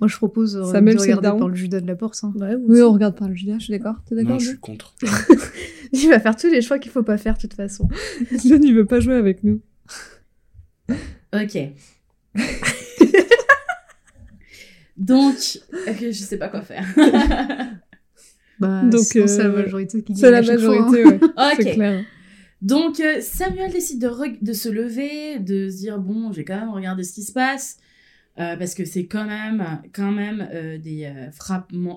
[0.00, 2.18] Moi, je propose euh, Samuel, de c'est regarder par le Judas de la porte.
[2.22, 2.32] hein.
[2.36, 3.96] Ouais, Oui, on regarde par le Julia, je suis d'accord.
[4.08, 4.94] T'es d'accord Non, je suis contre.
[5.92, 7.88] Il va faire tous les choix qu'il faut pas faire de toute façon.
[8.46, 9.60] John, il veut pas jouer avec nous.
[11.34, 11.58] Ok.
[14.96, 15.36] Donc,
[15.88, 16.84] ok, je sais pas quoi faire.
[18.58, 20.20] Bah, Donc, c'est la euh, majorité qui gagne.
[20.20, 20.90] C'est la chaque fois, hein.
[20.90, 21.18] majorité, ouais.
[21.56, 21.74] C'est ok.
[21.74, 22.04] clair.
[22.62, 26.70] Donc, euh, Samuel décide de, se lever, de se dire bon, je vais quand même
[26.70, 27.78] regarder ce qui se passe.
[28.38, 31.12] euh, parce que c'est quand même, quand même euh, des,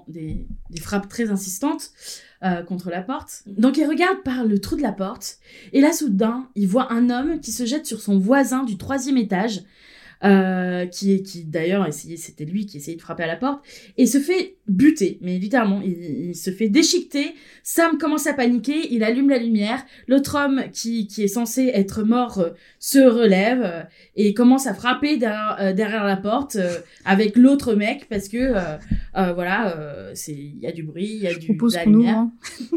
[0.08, 1.92] des, frappes très insistantes
[2.68, 3.44] contre la porte.
[3.46, 5.38] Donc il regarde par le trou de la porte,
[5.72, 9.16] et là soudain, il voit un homme qui se jette sur son voisin du troisième
[9.16, 9.62] étage,
[10.24, 13.62] euh, qui, qui d'ailleurs essayait, c'était lui qui essayait de frapper à la porte,
[13.98, 17.34] et se fait buter, mais littéralement, il, il se fait déchiqueter.
[17.64, 22.04] Sam commence à paniquer, il allume la lumière, l'autre homme qui, qui est censé être
[22.04, 22.50] mort euh,
[22.80, 23.82] se relève euh,
[24.16, 26.58] et commence à frapper derrière, euh, derrière la porte
[27.06, 28.54] avec l'autre mec parce que
[29.14, 31.86] voilà, euh, c'est il y a du bruit, il y a Je du de la
[31.86, 32.18] lumière.
[32.18, 32.32] hein.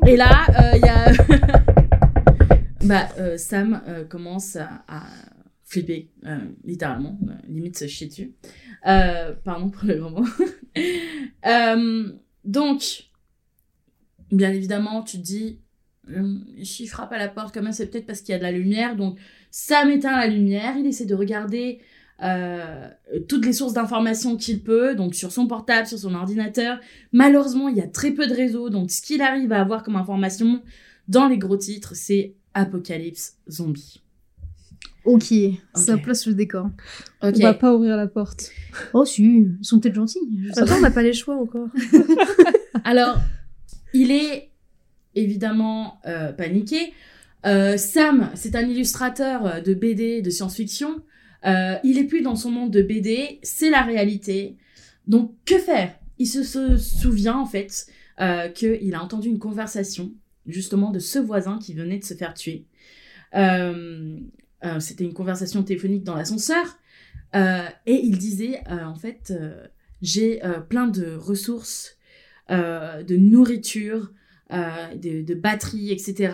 [0.07, 1.13] Et là, il y a
[2.85, 5.03] bah Sam commence à, à
[5.67, 8.33] flipper euh, littéralement, euh, limite se chier dessus.
[8.87, 10.25] Euh, pardon pour le grand mot.
[12.45, 13.09] Donc,
[14.31, 15.59] bien évidemment, tu te dis,
[16.63, 18.95] s'il frappe à la porte, quand c'est peut-être parce qu'il y a de la lumière.
[18.95, 19.19] Donc,
[19.51, 21.81] Sam éteint la lumière, il essaie de regarder
[23.29, 26.79] toutes les sources d'informations qu'il peut, donc sur son portable, sur son ordinateur.
[27.11, 29.97] Malheureusement, il y a très peu de réseaux, donc ce qu'il arrive à avoir comme
[29.97, 30.63] information
[31.09, 34.06] dans les gros titres, c'est Apocalypse Zombie.
[35.07, 35.33] Ok,
[35.75, 36.67] ça place le décor.
[37.23, 37.35] Ok.
[37.37, 38.51] On va pas ouvrir la porte.
[38.93, 40.19] Oh si, ils sont peut-être gentils.
[40.43, 41.69] je sais Attends, on n'a pas les choix encore.
[42.85, 43.17] Alors,
[43.95, 44.51] il est
[45.15, 46.93] évidemment euh, paniqué.
[47.47, 51.03] Euh, Sam, c'est un illustrateur de BD, de science-fiction.
[51.47, 54.57] Euh, il est plus dans son monde de BD, c'est la réalité.
[55.07, 55.95] Donc, que faire?
[56.19, 57.87] Il se, se souvient en fait
[58.21, 60.13] euh, qu'il a entendu une conversation
[60.47, 62.65] justement de ce voisin qui venait de se faire tuer.
[63.35, 64.19] Euh,
[64.65, 66.79] euh, C'était une conversation téléphonique dans l'ascenseur.
[67.35, 69.33] Euh, et il disait, euh, en fait,
[70.03, 71.97] j'ai plein de ressources
[72.49, 74.13] de nourriture,
[74.51, 76.33] de, de batteries, etc.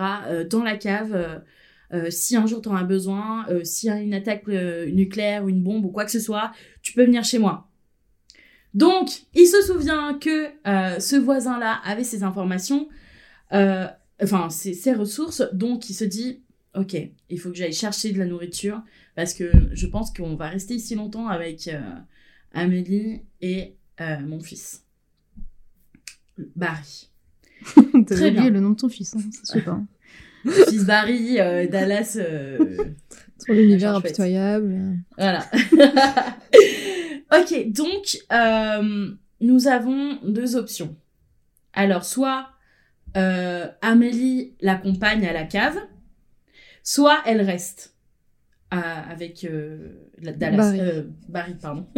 [0.51, 1.43] dans la cave.
[2.11, 5.63] si un jour tu en as besoin, s'il y a une attaque nucléaire ou une
[5.63, 6.53] bombe ou quoi que ce soit,
[6.83, 7.71] tu peux venir chez moi.
[8.75, 10.49] Donc, il se souvient que
[11.01, 12.89] ce voisin-là avait ces informations,
[13.51, 16.43] enfin, ces ressources, donc il se dit,
[16.75, 16.97] ok,
[17.29, 18.83] il faut que j'aille chercher de la nourriture,
[19.15, 21.81] parce que je pense qu'on va rester ici longtemps avec euh,
[22.53, 24.85] Amélie et euh, mon fils.
[26.57, 27.09] Barry.
[28.07, 28.51] Très bien.
[28.51, 29.73] le nom de ton fils, hein, ça se fait pas.
[29.73, 29.87] hein.
[30.69, 32.17] fils Barry, euh, Dallas.
[32.19, 32.77] euh,
[33.39, 34.97] Sur l'univers impitoyable.
[35.19, 35.45] Voilà.
[37.33, 38.19] ok, donc
[39.41, 40.97] nous avons deux options.
[41.73, 42.49] Alors, soit
[43.15, 45.77] Amélie l'accompagne à la cave,
[46.83, 47.95] soit elle reste
[48.71, 50.81] avec euh, la- Dallas, Barry.
[50.81, 51.87] euh, Barry, pardon.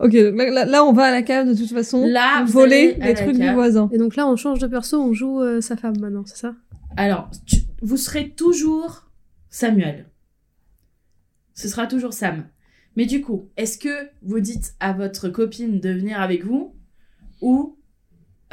[0.00, 2.06] Ok, donc là, là- là, on va à la cave de toute façon.
[2.06, 3.90] Là, voler les trucs du voisin.
[3.92, 6.54] Et donc là, on change de perso, on joue euh, sa femme maintenant, c'est ça?
[6.96, 9.10] Alors, tu- vous serez toujours
[9.50, 10.06] Samuel.
[11.54, 12.46] Ce sera toujours Sam.
[12.96, 16.74] Mais du coup, est-ce que vous dites à votre copine de venir avec vous
[17.42, 17.76] ou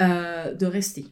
[0.02, 1.06] euh, de rester?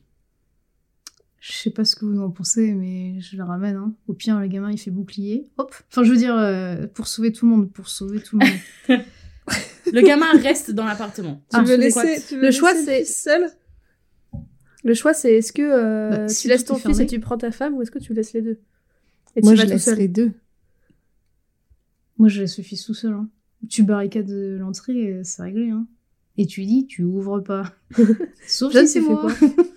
[1.50, 3.78] Je sais pas ce que vous en pensez, mais je le ramène.
[3.78, 3.94] Hein.
[4.10, 5.50] Au pire, le gamin, il fait bouclier.
[5.58, 5.74] Hop.
[5.90, 9.00] Enfin, je veux dire, euh, pour sauver tout le monde, pour sauver tout le monde.
[9.94, 11.36] Le gamin reste dans l'appartement.
[11.50, 13.48] Tu Ah, veux quoi laisser, tu veux Le choix, laisser c'est- seul?
[14.84, 17.04] Le choix, c'est est-ce que euh, Bah, tu laisses ton fils fermé.
[17.04, 18.60] et tu prends ta femme ou est-ce que tu laisses les deux?
[19.38, 20.34] Et Moi, tu je vas tout laisse seul les deux.
[22.18, 23.14] Moi, je laisse le fils tout seul.
[23.14, 23.30] Hein.
[23.70, 25.70] Tu barricades euh, l'entrée, c'est réglé.
[25.70, 25.88] Hein.
[26.38, 27.74] Et tu dis, tu ouvres pas.
[28.48, 29.32] Sauf si c'est tu fais moi.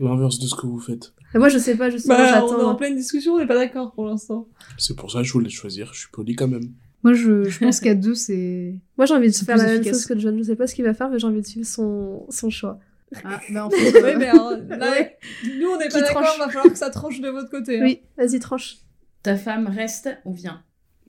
[0.00, 1.12] L'inverse de ce que vous faites.
[1.34, 2.70] Et Moi, je sais pas, justement, Bah, on est j'attends.
[2.70, 4.48] en pleine discussion, on n'est pas d'accord pour l'instant.
[4.78, 5.92] C'est pour ça que je voulais choisir.
[5.92, 6.72] Je suis poli quand même.
[7.04, 8.74] Moi, je, je pense qu'à deux, c'est.
[8.96, 10.36] Moi, j'ai envie de faire la même chose que John.
[10.38, 12.78] Je sais pas ce qu'il va faire, mais j'ai envie de suivre son, son choix.
[13.24, 15.16] Ah, bah en fait, Oui, mais là, Ouais.
[15.58, 17.80] nous, on n'est pas d'accord, tranche va falloir que ça tranche de votre côté.
[17.80, 17.84] hein.
[17.84, 18.78] Oui, vas-y, tranche.
[19.22, 20.62] Ta femme reste ou vient?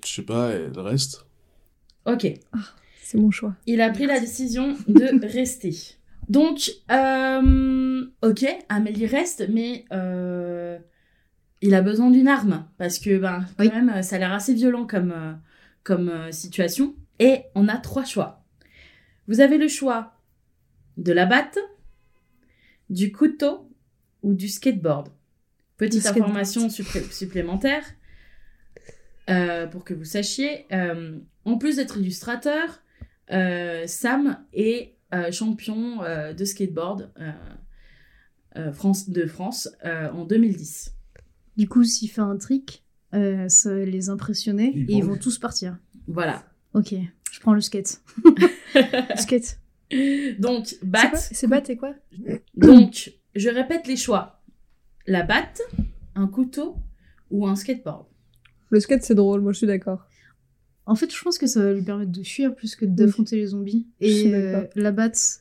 [0.06, 1.26] Je sais pas, elle reste.
[2.06, 2.26] Ok.
[3.04, 3.54] C'est mon choix.
[3.68, 5.76] Il a pris la décision de rester.
[6.30, 10.78] Donc, euh, ok, Amélie reste, mais euh,
[11.62, 13.72] il a besoin d'une arme parce que, ben, quand Oui.
[13.72, 15.34] même, ça a l'air assez violent comme, euh,
[15.84, 16.96] comme euh, situation.
[17.18, 18.44] Et on a trois choix.
[19.28, 20.14] Vous avez le choix
[20.98, 21.58] de la batte,
[22.90, 23.70] du couteau
[24.22, 25.10] ou du skateboard.
[25.78, 26.30] Petite skateboard.
[26.30, 27.84] information supplé- supplémentaire
[29.30, 30.66] euh, pour que vous sachiez.
[31.46, 32.82] en plus d'être illustrateur,
[33.30, 34.96] Sam est
[35.32, 37.32] champion euh, de skateboard euh,
[38.58, 40.94] euh, France, de France euh, en 2010.
[41.58, 42.84] Du coup, s'il fait un trick,
[43.14, 45.78] euh, ça va les impressionner Ils et ils vont- tous partir.
[46.08, 46.44] Voilà.
[46.74, 46.94] Ok,
[47.32, 48.02] je prends le skate.
[49.18, 49.60] Skate.
[50.40, 51.18] Donc, batte.
[51.18, 51.94] C'est batte et quoi
[52.56, 54.42] Donc, je répète les choix.
[55.08, 55.62] La batte,
[56.16, 56.78] un couteau
[57.32, 58.06] ou un skateboard?
[58.70, 60.06] Le skate, c'est drôle, moi je suis d'accord.
[60.90, 63.48] En fait, je pense que ça va lui permettre de fuir plus que d'affronter les
[63.48, 63.86] zombies.
[64.02, 65.40] Et euh, la batte,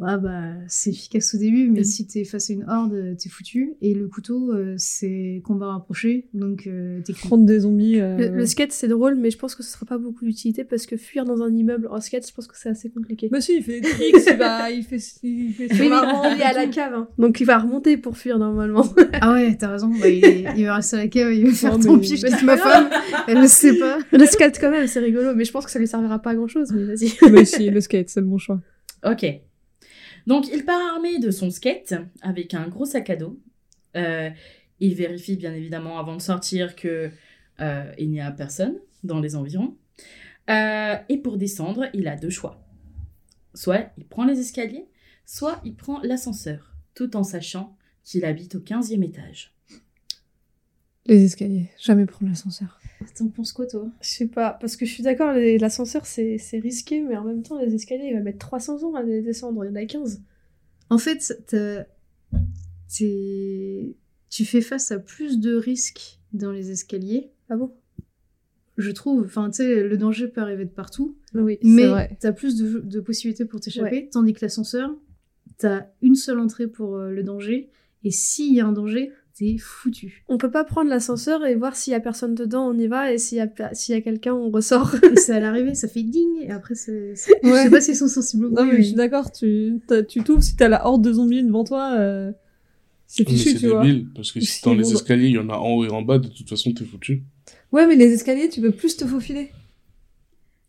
[0.00, 3.74] ouais, bah, c'est efficace au début, mais si t'es face à une horde, t'es foutu.
[3.82, 7.12] Et le couteau, euh, c'est combat rapproché, donc euh, t'es.
[7.12, 8.00] Prendre des zombies.
[8.00, 10.64] euh, le, le skate, c'est drôle, mais je pense que ce sera pas beaucoup d'utilité
[10.64, 13.28] parce que fuir dans un immeuble en skate, je pense que c'est assez compliqué.
[13.30, 16.26] Bah si, il fait des tricks, il, va, il fait, il fait Oui, mais rampe
[16.34, 17.08] il est à la cave, hein.
[17.18, 18.86] donc il va remonter pour fuir normalement.
[19.22, 21.52] Ah ouais, t'as raison, bah, il, est- il va rester à la cave, il va
[21.52, 22.88] faire mais- tant pis, je mais ma femme,
[23.28, 23.98] elle ne sait pas.
[24.12, 26.34] le skate, quand même, c'est rigolo, mais je pense que ça lui servira pas à
[26.34, 26.72] grand chose.
[26.72, 27.12] Mais vas-y.
[27.30, 28.60] Mais si, le skate, c'est le bon choix.
[29.04, 29.26] Ok.
[30.30, 33.40] Donc, il part armé de son skate avec un gros sac à dos.
[33.96, 34.30] Euh,
[34.78, 37.10] il vérifie bien évidemment avant de sortir que
[37.60, 39.76] euh, il n'y a personne dans les environs.
[40.48, 42.64] Euh, et pour descendre, il a deux choix.
[43.54, 44.86] Soit il prend les escaliers,
[45.26, 49.52] soit il prend l'ascenseur, tout en sachant qu'il habite au 15e étage.
[51.06, 52.79] Les escaliers, jamais prendre l'ascenseur.
[53.16, 53.88] T'en penses quoi, toi?
[54.00, 57.58] Je sais pas, parce que je suis d'accord, l'ascenseur c'est risqué, mais en même temps,
[57.58, 60.22] les escaliers, il va mettre 300 ans à les descendre, il y en a 15.
[60.90, 61.34] En fait,
[64.28, 67.72] tu fais face à plus de risques dans les escaliers, Ah bon?
[68.76, 69.24] Je trouve.
[69.24, 73.00] Enfin, tu sais, le danger peut arriver de partout, Oui, mais t'as plus de, de
[73.00, 74.94] possibilités pour t'échapper, tandis que l'ascenseur,
[75.58, 77.68] t'as une seule entrée pour euh, le danger,
[78.04, 79.12] et s'il y a un danger,
[79.58, 80.24] foutu.
[80.28, 83.12] On peut pas prendre l'ascenseur et voir s'il y a personne dedans, on y va,
[83.12, 84.94] et s'il y a, s'il y a quelqu'un, on ressort.
[85.12, 87.14] Et c'est à l'arrivée, ça fait ding, et après, c'est...
[87.16, 87.62] c'est- Je Ouais.
[87.64, 90.42] sais pas s'ils sont sensibles au Non, mais je suis d'accord, tu t'as- tu t'ouvres
[90.42, 92.32] si t'as la horde de zombies devant toi, euh,
[93.06, 93.82] c'est Mais fichu, c'est tu vois.
[93.82, 95.84] débile, parce que Ou si si dans les escaliers, il y en a en haut
[95.84, 97.22] et en bas, de toute façon, t'es foutu.
[97.72, 99.50] Ouais, mais les escaliers, tu peux plus te faufiler.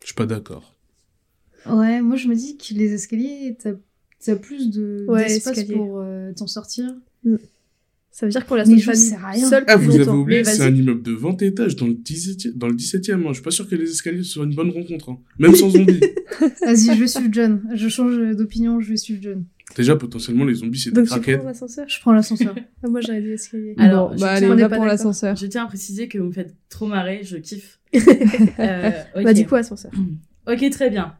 [0.02, 0.74] Je suis pas d'accord.
[1.68, 3.74] Ouais, moi je me dis que les escaliers, t'as
[4.32, 5.76] as plus de Ouais, d'espace escalier.
[5.76, 6.92] pour euh, t'en sortir.
[8.14, 9.48] Ça veut dire qu'on notre je famille rien.
[9.50, 12.68] seule Ah, vous avez oublié c'est un immeuble de 20 étages dans le 17e, dans
[12.68, 13.14] le 17e.
[13.14, 13.24] hein.
[13.30, 15.12] Je suis pas sûr que les escaliers soient une bonne rencontre.
[15.12, 15.20] hein.
[15.40, 16.02] Même sans zombies.
[16.62, 17.62] Vas-y, je vais suivre John.
[17.74, 19.46] Je change d'opinion, je vais suivre John.
[19.78, 21.38] Déjà, potentiellement, les zombies, c'est des Donc tu craquettes.
[21.38, 21.86] prends l'ascenseur?
[21.88, 22.54] Je prends l'ascenseur.
[22.84, 23.74] Ah, Moi j'aurais dit escalier.
[23.78, 25.38] Alors, bah allez, on va pas pour l'ascenseur.
[25.38, 27.80] Je tiens à préciser que vous me faites trop marrer, je kiffe.
[28.60, 29.24] Euh, ok.
[29.24, 29.92] Bah du coup, ascenseur.
[30.48, 31.16] Ok, très bien.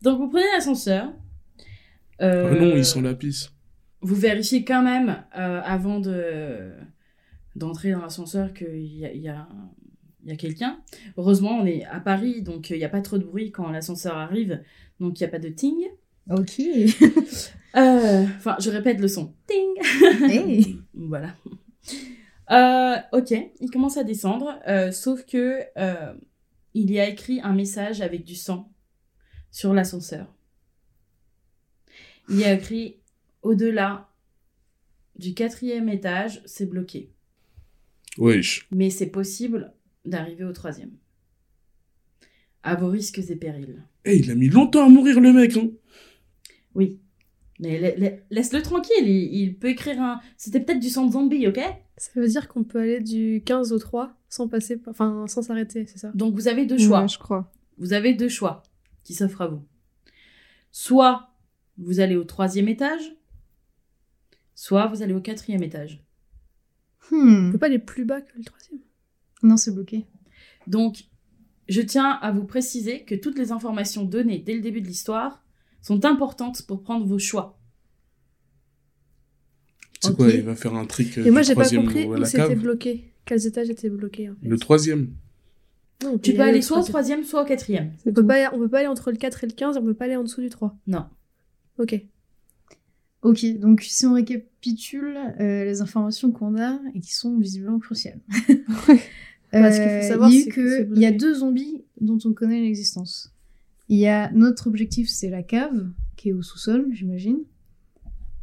[0.00, 1.12] Donc vous prenez l'ascenseur.
[2.22, 3.50] Euh, Ah non, ils sont la pisse.
[4.02, 6.72] Vous vérifiez quand même euh, avant de
[7.54, 9.46] d'entrer dans l'ascenseur qu'il y a, y a,
[10.24, 10.80] il y a quelqu'un.
[11.16, 13.70] Heureusement, on est à Paris, donc euh, il n'y a pas trop de bruit quand
[13.70, 14.62] l'ascenseur arrive,
[15.00, 15.76] donc il n'y a pas de ting.
[16.30, 16.60] Ok.
[17.74, 19.32] Euh, Enfin, je répète le son.
[19.46, 19.82] Ting
[20.30, 20.76] Hey.
[20.92, 21.34] Voilà.
[22.50, 24.60] Euh, ok, il commence à descendre,
[24.92, 25.62] sauf que
[26.74, 28.70] il y a écrit un message avec du sang
[29.50, 30.26] sur l'ascenseur.
[32.28, 33.01] Il y a écrit
[33.42, 34.08] au-delà
[35.16, 37.10] du quatrième étage, c'est bloqué,
[38.18, 38.66] Wesh.
[38.70, 39.72] mais c'est possible
[40.04, 40.92] d'arriver au troisième.
[42.62, 43.82] À vos risques et périls.
[44.04, 45.70] Eh, il a mis longtemps à mourir, le mec, hein.
[46.74, 47.00] Oui.
[47.60, 50.20] Mais la- la- laisse-le tranquille, il, il peut écrire un.
[50.36, 51.60] C'était peut-être du sang de zombie, ok?
[51.96, 55.42] Ça veut dire qu'on peut aller du 15 au 3 sans passer, par- enfin sans
[55.42, 56.10] s'arrêter, c'est ça?
[56.14, 57.02] Donc vous avez deux choix.
[57.02, 57.52] Ouais, je crois.
[57.78, 58.62] Vous avez deux choix
[59.04, 59.62] qui s'offrent à vous.
[60.70, 61.30] Soit
[61.78, 63.02] vous allez au troisième étage,
[64.54, 66.04] soit vous allez au quatrième étage.
[67.10, 67.52] On Hmm.
[67.52, 68.80] peut pas aller plus bas que le troisième.
[69.42, 70.06] Non, c'est bloqué.
[70.66, 71.04] Donc,
[71.68, 75.44] je tiens à vous préciser que toutes les informations données dès le début de l'histoire
[75.80, 77.58] sont importantes pour prendre vos choix.
[80.00, 81.18] C'est quoi Il va faire un trick.
[81.18, 82.58] euh, Et moi j'ai pas troisième compris où la c'était cave.
[82.58, 83.12] bloqué.
[83.24, 84.48] Quels étages étaient bloqués en fait.
[84.48, 85.14] Le troisième.
[86.02, 87.22] Non, on Tu peux aller soit au troisième.
[87.24, 87.92] soit au quatrième.
[88.04, 89.78] On peut, pas aller, on peut pas aller entre le 4 et le 15 et
[89.78, 90.76] on peut pas aller en dessous du 3.
[90.88, 91.06] Non.
[91.78, 92.04] Ok.
[93.22, 98.20] Ok, donc si on récapitule euh, les informations qu'on a et qui sont visiblement cruciales.
[98.28, 101.84] Bah, ce qu'il faut Euh, savoir, c'est que que c'est il y a deux zombies
[102.00, 103.32] dont on connaît l'existence.
[103.88, 107.38] Il y a notre objectif, c'est la cave qui est au sous-sol, j'imagine.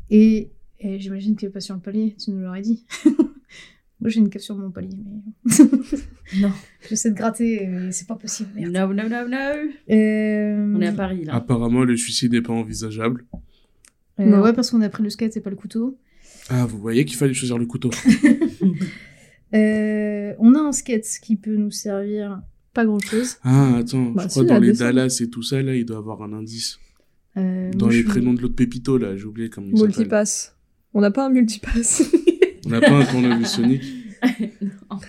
[0.09, 2.15] Et, et j'imagine qu'elle est pas sur le palier.
[2.23, 2.85] Tu nous l'aurais dit.
[4.01, 5.55] Moi, j'ai une cave sur mon palier, mais
[6.41, 6.51] Non.
[6.89, 8.49] j'essaie de gratter, mais c'est pas possible.
[8.55, 8.71] Merde.
[8.71, 9.37] No, no, no, no.
[9.89, 11.35] Euh, On est à Paris, là.
[11.35, 13.25] Apparemment, le suicide n'est pas envisageable.
[14.19, 14.41] Euh, Non.
[14.41, 15.97] ouais, parce qu'on a pris le skate et pas le couteau.
[16.49, 17.89] Ah, vous voyez qu'il fallait choisir le couteau.
[19.53, 22.39] Euh, on a un skate qui peut nous servir.
[22.71, 23.37] Pas grand chose.
[23.43, 24.73] Ah, attends, Bah, je si, crois la dans les.
[24.73, 26.77] Dallas et tout ça, là, il doit avoir un indice.
[27.35, 29.87] euh, Dans les prénoms de l'autre Pépito, là, j'ai oublié comment il s'appelle.
[29.95, 30.55] Multipass.
[30.93, 32.03] On n'a pas un multipass.
[32.67, 33.83] On n'a pas un tournevis Sonic.
[34.91, 34.99] Non.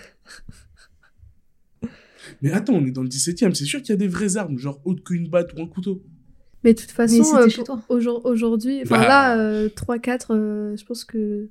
[2.41, 4.37] Mais attends, on est dans le 17 e c'est sûr qu'il y a des vraies
[4.37, 6.01] armes, genre autre qu'une batte ou un couteau.
[6.63, 7.81] Mais de toute façon, euh, toi.
[7.89, 9.35] aujourd- aujourd'hui, enfin Bah.
[9.35, 11.49] là, 3-4, je pense que.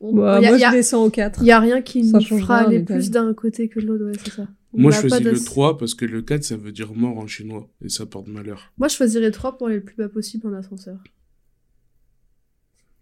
[0.00, 1.40] Bah, y a- moi, y a- je descends au 4.
[1.42, 4.04] Il y a rien qui Ça nous fera aller plus d'un côté que de l'autre,
[4.06, 4.46] ouais, c'est ça.
[4.74, 7.16] On Moi, je choisis le d'ass- 3 parce que le 4, ça veut dire mort
[7.18, 7.68] en chinois.
[7.82, 8.72] Et ça porte malheur.
[8.76, 10.98] Moi, je choisirais 3 pour aller le plus bas possible en ascenseur.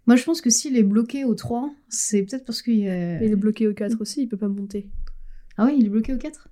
[0.06, 2.86] Moi, je pense que s'il est bloqué au 3, c'est peut-être parce qu'il.
[2.86, 4.88] Et il est bloqué au 4 aussi, il peut pas monter.
[5.56, 6.48] Ah oui, il est bloqué au 4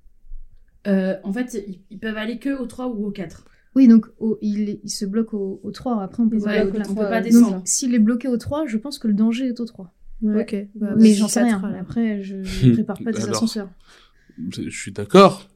[0.86, 3.46] Euh, en fait, ils, ils peuvent aller que au 3 ou au 4.
[3.76, 6.02] Oui, donc au- il, il se bloque au, au 3.
[6.02, 7.08] Après, on peut Ouais, pas on peut 4.
[7.10, 7.62] pas descendre.
[7.64, 9.92] s'il est bloqué au 3, je pense que le danger est au 3.
[10.22, 10.56] Ok.
[10.76, 11.74] bah, Mais j'en sais 4, rien.
[11.80, 13.36] Après, je je prépare pas des Alors.
[13.36, 13.68] ascenseurs.
[14.50, 15.48] Je suis d'accord.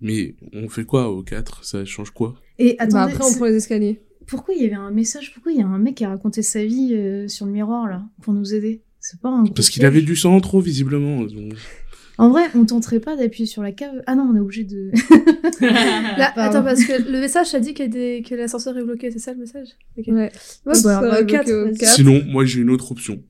[0.00, 2.34] Mais on fait quoi au 4 Ça change quoi?
[2.58, 4.00] Et Bah, attendez, après, on prend les escaliers.
[4.26, 6.42] pourquoi il y avait un message Pourquoi il y a un mec qui a raconté
[6.42, 8.82] sa vie euh, sur le miroir, là, pour nous aider?
[9.00, 11.22] C'est pas un Parce qu'il avait du sang en trop, visiblement.
[11.24, 11.54] Donc,
[12.18, 14.02] En vrai, on tenterait pas d'appuyer sur la cave.
[14.06, 14.90] Ah non, on est obligé de.
[15.60, 19.18] Là, attends, parce que le message a dit a des- que l'ascenseur est bloqué, c'est
[19.20, 20.06] ça le message Ok.
[20.08, 20.14] Ouais.
[20.14, 20.30] Ouais,
[20.82, 21.76] bah, bah, bloquer 4, au vas-y.
[21.78, 21.92] quatre.
[21.94, 23.22] Sinon, moi, j'ai une autre option.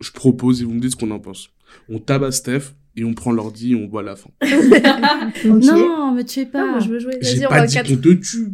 [0.00, 1.48] Je propose et vous me dites ce qu'on en pense.
[1.88, 4.30] On tabasse Steph et on prend l'ordi et on voit la fin.
[5.44, 6.64] Non, me tuez pas.
[6.66, 7.18] moi, je veux jouer.
[7.20, 7.88] J'ai Vas-y, on pas dit 4.
[7.88, 8.48] qu'on te tue.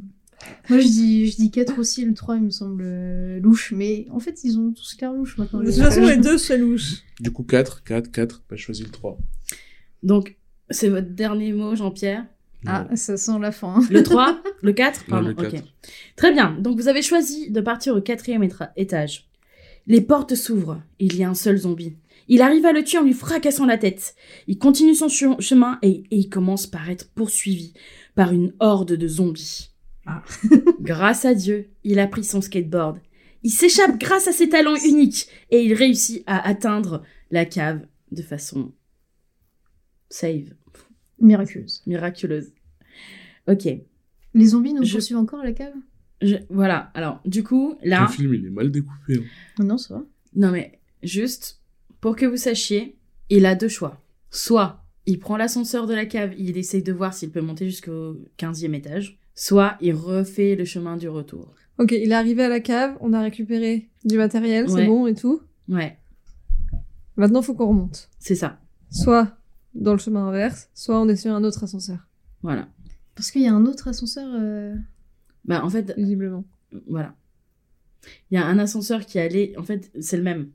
[0.68, 3.72] Moi, je dis, je dis 4 aussi, le 3, il me semble euh, louche.
[3.76, 5.61] Mais en fait, ils ont tous l'air louche maintenant.
[5.61, 7.03] De toute façon, les deux, c'est louche.
[7.20, 8.43] Du coup, 4, 4, 4.
[8.49, 9.18] Bah, je choisis le 3.
[10.05, 10.37] Donc,
[10.71, 12.25] c'est votre dernier mot, Jean-Pierre.
[12.67, 13.81] Ah, ça sent la fin.
[13.91, 15.63] Le 3 Le 4 Non, Pardon, le ok.
[16.17, 16.57] Très bien.
[16.61, 18.47] Donc, vous avez choisi de partir au quatrième
[18.77, 19.29] étage.
[19.87, 20.81] Les portes s'ouvrent.
[20.99, 21.97] Il y a un seul zombie.
[22.29, 24.15] Il arrive à le tuer en lui fracassant la tête.
[24.47, 27.75] Il continue son che- chemin et, et il commence par être poursuivi
[28.15, 29.71] par une horde de zombies.
[30.07, 30.23] Ah.
[30.81, 32.99] grâce à Dieu, il a pris son skateboard.
[33.43, 37.81] Il s'échappe grâce à ses talents uniques et il réussit à atteindre la cave
[38.11, 38.73] de façon
[40.15, 40.55] save,
[41.20, 41.82] Miraculeuse.
[41.86, 42.53] miraculeuse.
[43.49, 43.69] Ok.
[44.35, 45.74] Les zombies nous Je- poursuivent encore à la cave?
[46.23, 46.91] Je- voilà.
[46.95, 49.16] Alors, du coup, là, Le film, il est mal découpé.
[49.19, 49.23] hein.
[49.59, 50.05] Non, non, ça va.
[50.36, 51.61] non mais juste
[52.01, 52.97] pour que vous sachiez,
[53.31, 54.03] il a deux choix.
[54.31, 58.16] Soit il prend l'ascenseur de la cave, il essaye de voir s'il peut monter jusqu'au
[58.36, 61.55] 15e étage, soit il refait le chemin du retour.
[61.78, 64.81] Ok, il est arrivé à la cave, on a récupéré du matériel, Ouais.
[64.82, 65.41] c'est bon et tout.
[65.69, 65.99] Ouais,
[67.16, 68.09] Maintenant, faut qu'on remonte.
[68.19, 68.61] c'est ça.
[68.91, 69.36] Soit
[69.75, 72.09] dans le chemin inverse, soit on est sur un autre ascenseur,
[72.43, 72.69] Voilà.
[73.15, 74.29] Parce qu'il y a un autre ascenseur.
[74.35, 74.75] euh,
[75.45, 76.45] Bah en fait, visiblement.
[76.89, 77.15] voilà.
[78.31, 80.49] Il y a un ascenseur qui allait, en fait, c'est le même.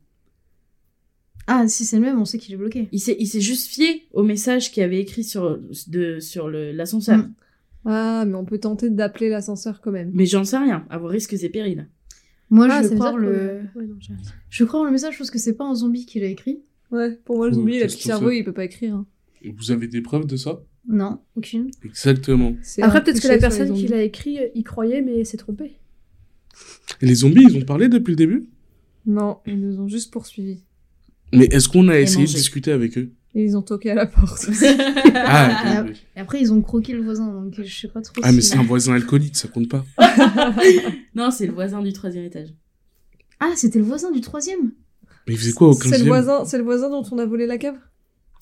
[1.47, 2.89] Ah, si c'est le même, on sait qu'il est bloqué.
[2.91, 6.71] Il s'est, il s'est juste fié au message qu'il avait écrit sur, de, sur le,
[6.71, 7.17] l'ascenseur.
[7.17, 7.33] Mm.
[7.85, 10.11] Ah, mais on peut tenter d'appeler l'ascenseur quand même.
[10.13, 11.87] Mais j'en sais rien, à vos risques et périls.
[12.51, 13.61] Moi, Ah, je dire le.
[13.73, 13.95] que- Ouais, non.
[14.49, 16.61] Je crois le message parce que c'est pas un zombie qui l'a écrit.
[16.91, 18.95] Ouais, pour moi, le zombie, il a plus de cerveau, il peut pas écrire.
[18.95, 19.05] hein.
[19.41, 20.59] Et Vous avez des preuves de ça?
[20.87, 21.69] Non, aucune.
[21.85, 22.55] Exactement.
[22.63, 23.91] C'est Après, un peut-être que la sur les personne qui zombies.
[23.93, 25.77] l'a écrit euh, y croyait, mais s'est trompée.
[27.01, 28.49] Et les zombies, ils ont parlé depuis le début?
[29.05, 30.63] Non, ils nous ont juste poursuivis.
[31.31, 32.37] Mais est-ce qu'on a Et essayé de mangé.
[32.39, 33.11] discuter avec eux?
[33.35, 34.49] Et ils ont toqué à la porte.
[35.13, 35.95] Ah, ok.
[36.15, 38.49] Et après, ils ont croqué le voisin, donc je sais pas trop ah mais si-
[38.49, 39.85] c'est un voisin alcoolique, ça compte pas.
[41.15, 42.49] non, c'est le voisin du troisième étage.
[43.39, 44.71] Ah, c'était le voisin du troisième?
[45.27, 47.25] Mais il faisait quoi au C'est le 15 voisin, c'est le voisin dont on a
[47.25, 47.75] volé la cave.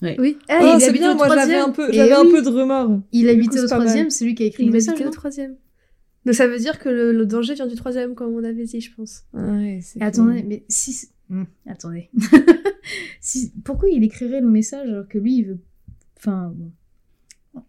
[0.00, 0.38] Oui.
[0.48, 1.12] Ah, il c'est habitait bien.
[1.12, 1.64] au Moi, j'avais troisième.
[1.68, 3.00] un peu, Et j'avais un oui, peu de remords.
[3.12, 4.90] Il habitait coup, au troisième, c'est lui qui a écrit le Il message.
[4.94, 5.56] habitait au non troisième.
[6.24, 8.80] Donc ça veut dire que le, le danger vient du troisième, comme on avait dit,
[8.80, 9.24] je pense.
[9.32, 11.08] Ouais, attendez, mais si.
[11.28, 12.10] Hmm, attendez.
[13.20, 13.52] si...
[13.64, 15.58] Pourquoi il écrirait le message alors que lui, il veut.
[16.18, 16.52] Enfin.
[16.54, 16.72] bon.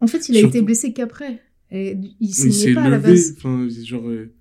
[0.02, 1.41] En fait, il a Surtout- été blessé qu'après.
[1.72, 4.31] Et il s'est levé, enfin, genre, euh,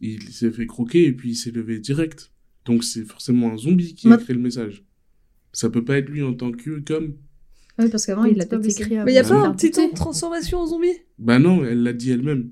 [0.00, 2.32] il s'est fait croquer et puis il s'est levé direct.
[2.64, 4.84] Donc c'est forcément un zombie qui a écrit le message.
[5.52, 7.16] Ça peut pas être lui en tant que comme.
[7.78, 9.34] Ah oui, parce qu'avant, il il a pas peut-être écrit Mais y a Ah, pas
[9.38, 9.44] non.
[9.44, 10.92] un petit temps de transformation en zombie?
[11.18, 12.50] Bah non, elle l'a dit elle-même.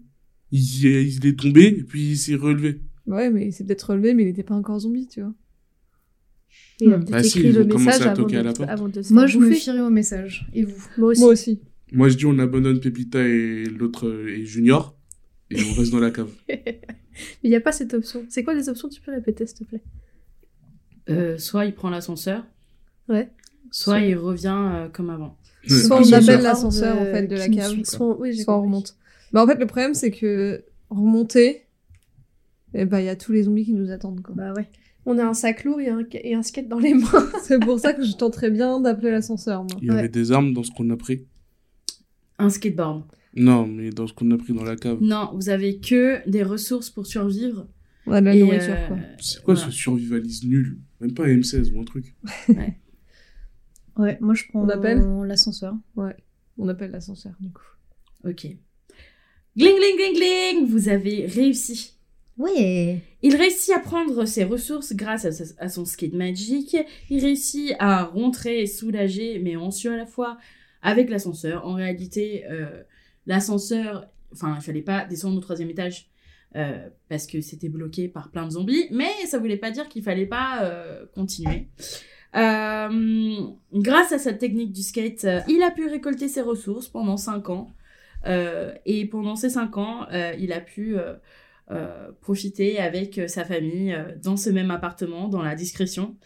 [0.51, 2.81] Il, il est tombé et puis il s'est relevé.
[3.07, 5.35] Ouais, mais il s'est peut-être relevé, mais il était pas encore zombie, tu vois.
[6.81, 8.69] Il a peut-être si, écrit le message à avant de, à la porte.
[8.71, 10.49] avant de se Moi, je me fierais au message.
[10.55, 10.83] Et vous?
[10.97, 11.21] Moi aussi.
[11.21, 11.61] Moi aussi.
[11.93, 14.97] Moi je dis on abandonne Pepita et l'autre est Junior
[15.51, 16.31] et on reste dans la cave.
[17.19, 18.25] Mais il n'y a pas cette option.
[18.29, 19.83] C'est quoi les options Tu peux répéter, s'il te plaît?
[21.11, 22.45] Euh, soit il prend l'ascenseur,
[23.09, 23.31] Ouais.
[23.71, 25.37] soit Soit- il revient euh, comme avant.
[25.67, 27.85] Soit on appelle l'ascenseur en fait de la cave, suit.
[27.85, 28.97] soit, oui, on remonte.
[29.33, 31.67] Bah en fait le problème c'est que remonter,
[32.75, 34.35] et bah il y a tous les zombies qui nous attendent quoi.
[34.35, 34.69] Bah ouais.
[35.07, 37.31] On a un sac lourd et un, et un skate dans les mains.
[37.43, 39.73] c'est pour ça que je tenterais bien d'appeler l'ascenseur moi.
[39.81, 39.99] Il y Ouais.
[40.01, 41.27] avait des armes dans ce qu'on a pris.
[42.39, 43.05] Un skateboard.
[43.35, 44.99] Non, mais dans ce qu'on a pris dans la cave.
[45.01, 47.69] Non, vous avez que des ressources pour survivre.
[48.07, 48.97] De la nourriture euh, quoi.
[49.21, 49.71] C'est quoi voilà.
[49.71, 50.79] ce survivalisme nul?
[51.01, 52.15] Même pas un M16 ou un truc.
[53.99, 55.75] Ouais, moi, je prends On appelle l'ascenseur.
[56.57, 57.65] On appelle l'ascenseur du coup.
[58.25, 58.47] Ok.
[59.57, 61.95] Gling, gling, gling, gling Vous avez réussi.
[62.37, 63.03] Ouais.
[63.23, 66.77] Il réussit à prendre ses ressources grâce à, à son skate magique.
[67.11, 70.39] Il réussit à rentrer soulagé mais anxieux à la fois
[70.81, 71.67] avec l'ascenseur.
[71.67, 72.85] En réalité, euh,
[73.29, 76.11] l'ascenseur, enfin, il fallait pas descendre au troisième étage
[76.57, 80.03] euh, parce que c'était bloqué par plein de zombies, mais ça voulait pas dire qu'il
[80.03, 81.69] fallait pas euh, continuer.
[82.37, 83.37] Euh,
[83.75, 87.71] grâce à cette technique du skate, il a pu récolter ses ressources pendant 5 ans.
[88.85, 90.07] Et pendant ces 5 ans,
[90.39, 90.97] il a pu
[92.21, 96.17] profiter avec sa famille dans ce même appartement, dans la discrétion.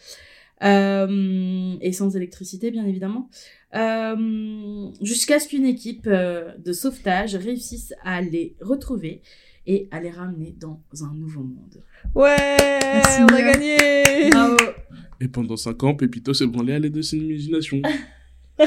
[0.62, 3.28] Euh, et sans électricité, bien évidemment.
[3.74, 9.22] Euh, Jusqu'à ce qu'une équipe euh, de sauvetage réussisse à les retrouver
[9.66, 11.82] et à les ramener dans un nouveau monde.
[12.14, 14.30] Ouais, Merci, on a gagné.
[14.30, 14.56] Bravo
[15.20, 17.80] Et pendant 5 ans, Pépito s'est branlé à l'aide de son imagination.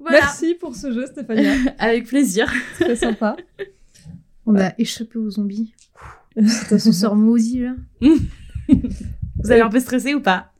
[0.00, 2.50] Voilà, Merci pour ce jeu Stéphania, avec plaisir.
[2.76, 3.36] très sympa.
[4.46, 5.74] On a échappé aux zombies.
[6.46, 7.74] Cet ascenseur maudit, là.
[9.44, 10.52] Vous avez un peu stressé ou pas?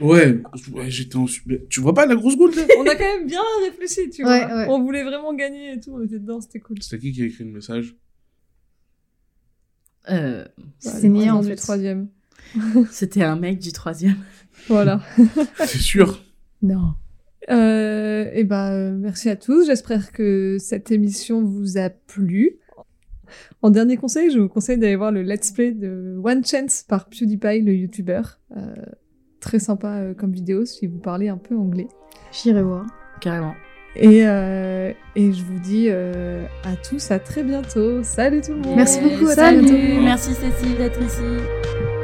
[0.00, 0.40] Ouais,
[0.72, 1.26] ouais j'étais en...
[1.26, 2.62] super- Tu vois pas la grosse là?
[2.78, 4.56] On a quand même bien réfléchi, tu Ouais, vois.
[4.56, 4.66] ouais.
[4.68, 6.82] On voulait vraiment gagner et tout, on était dedans, c'était cool.
[6.82, 7.94] C'était qui qui a écrit le message?
[10.10, 10.44] Euh,
[10.80, 11.56] C'était Ouais, Nia, en du fait.
[11.56, 12.08] troisième.
[12.90, 14.16] C'était un mec du troisième.
[14.68, 15.00] Voilà.
[15.58, 16.24] C'est sûr
[16.62, 16.94] Non.
[17.50, 19.66] Euh, et ben, euh, merci à tous.
[19.66, 22.58] J'espère que cette émission vous a plu.
[23.62, 27.08] En dernier conseil, je vous conseille d'aller voir le let's play de One Chance par
[27.08, 28.40] PewDiePie, le youtubeur.
[28.56, 28.60] Euh,
[29.40, 31.88] très sympa euh, comme vidéo si vous parlez un peu anglais.
[32.32, 32.86] J'irai voir.
[33.20, 33.54] Carrément.
[33.94, 38.02] Et, euh, et je vous dis euh, à tous à très bientôt.
[38.02, 40.02] Salut tout le monde Merci beaucoup, à Salut, bientôt.
[40.02, 42.01] merci Cécile d'être ici.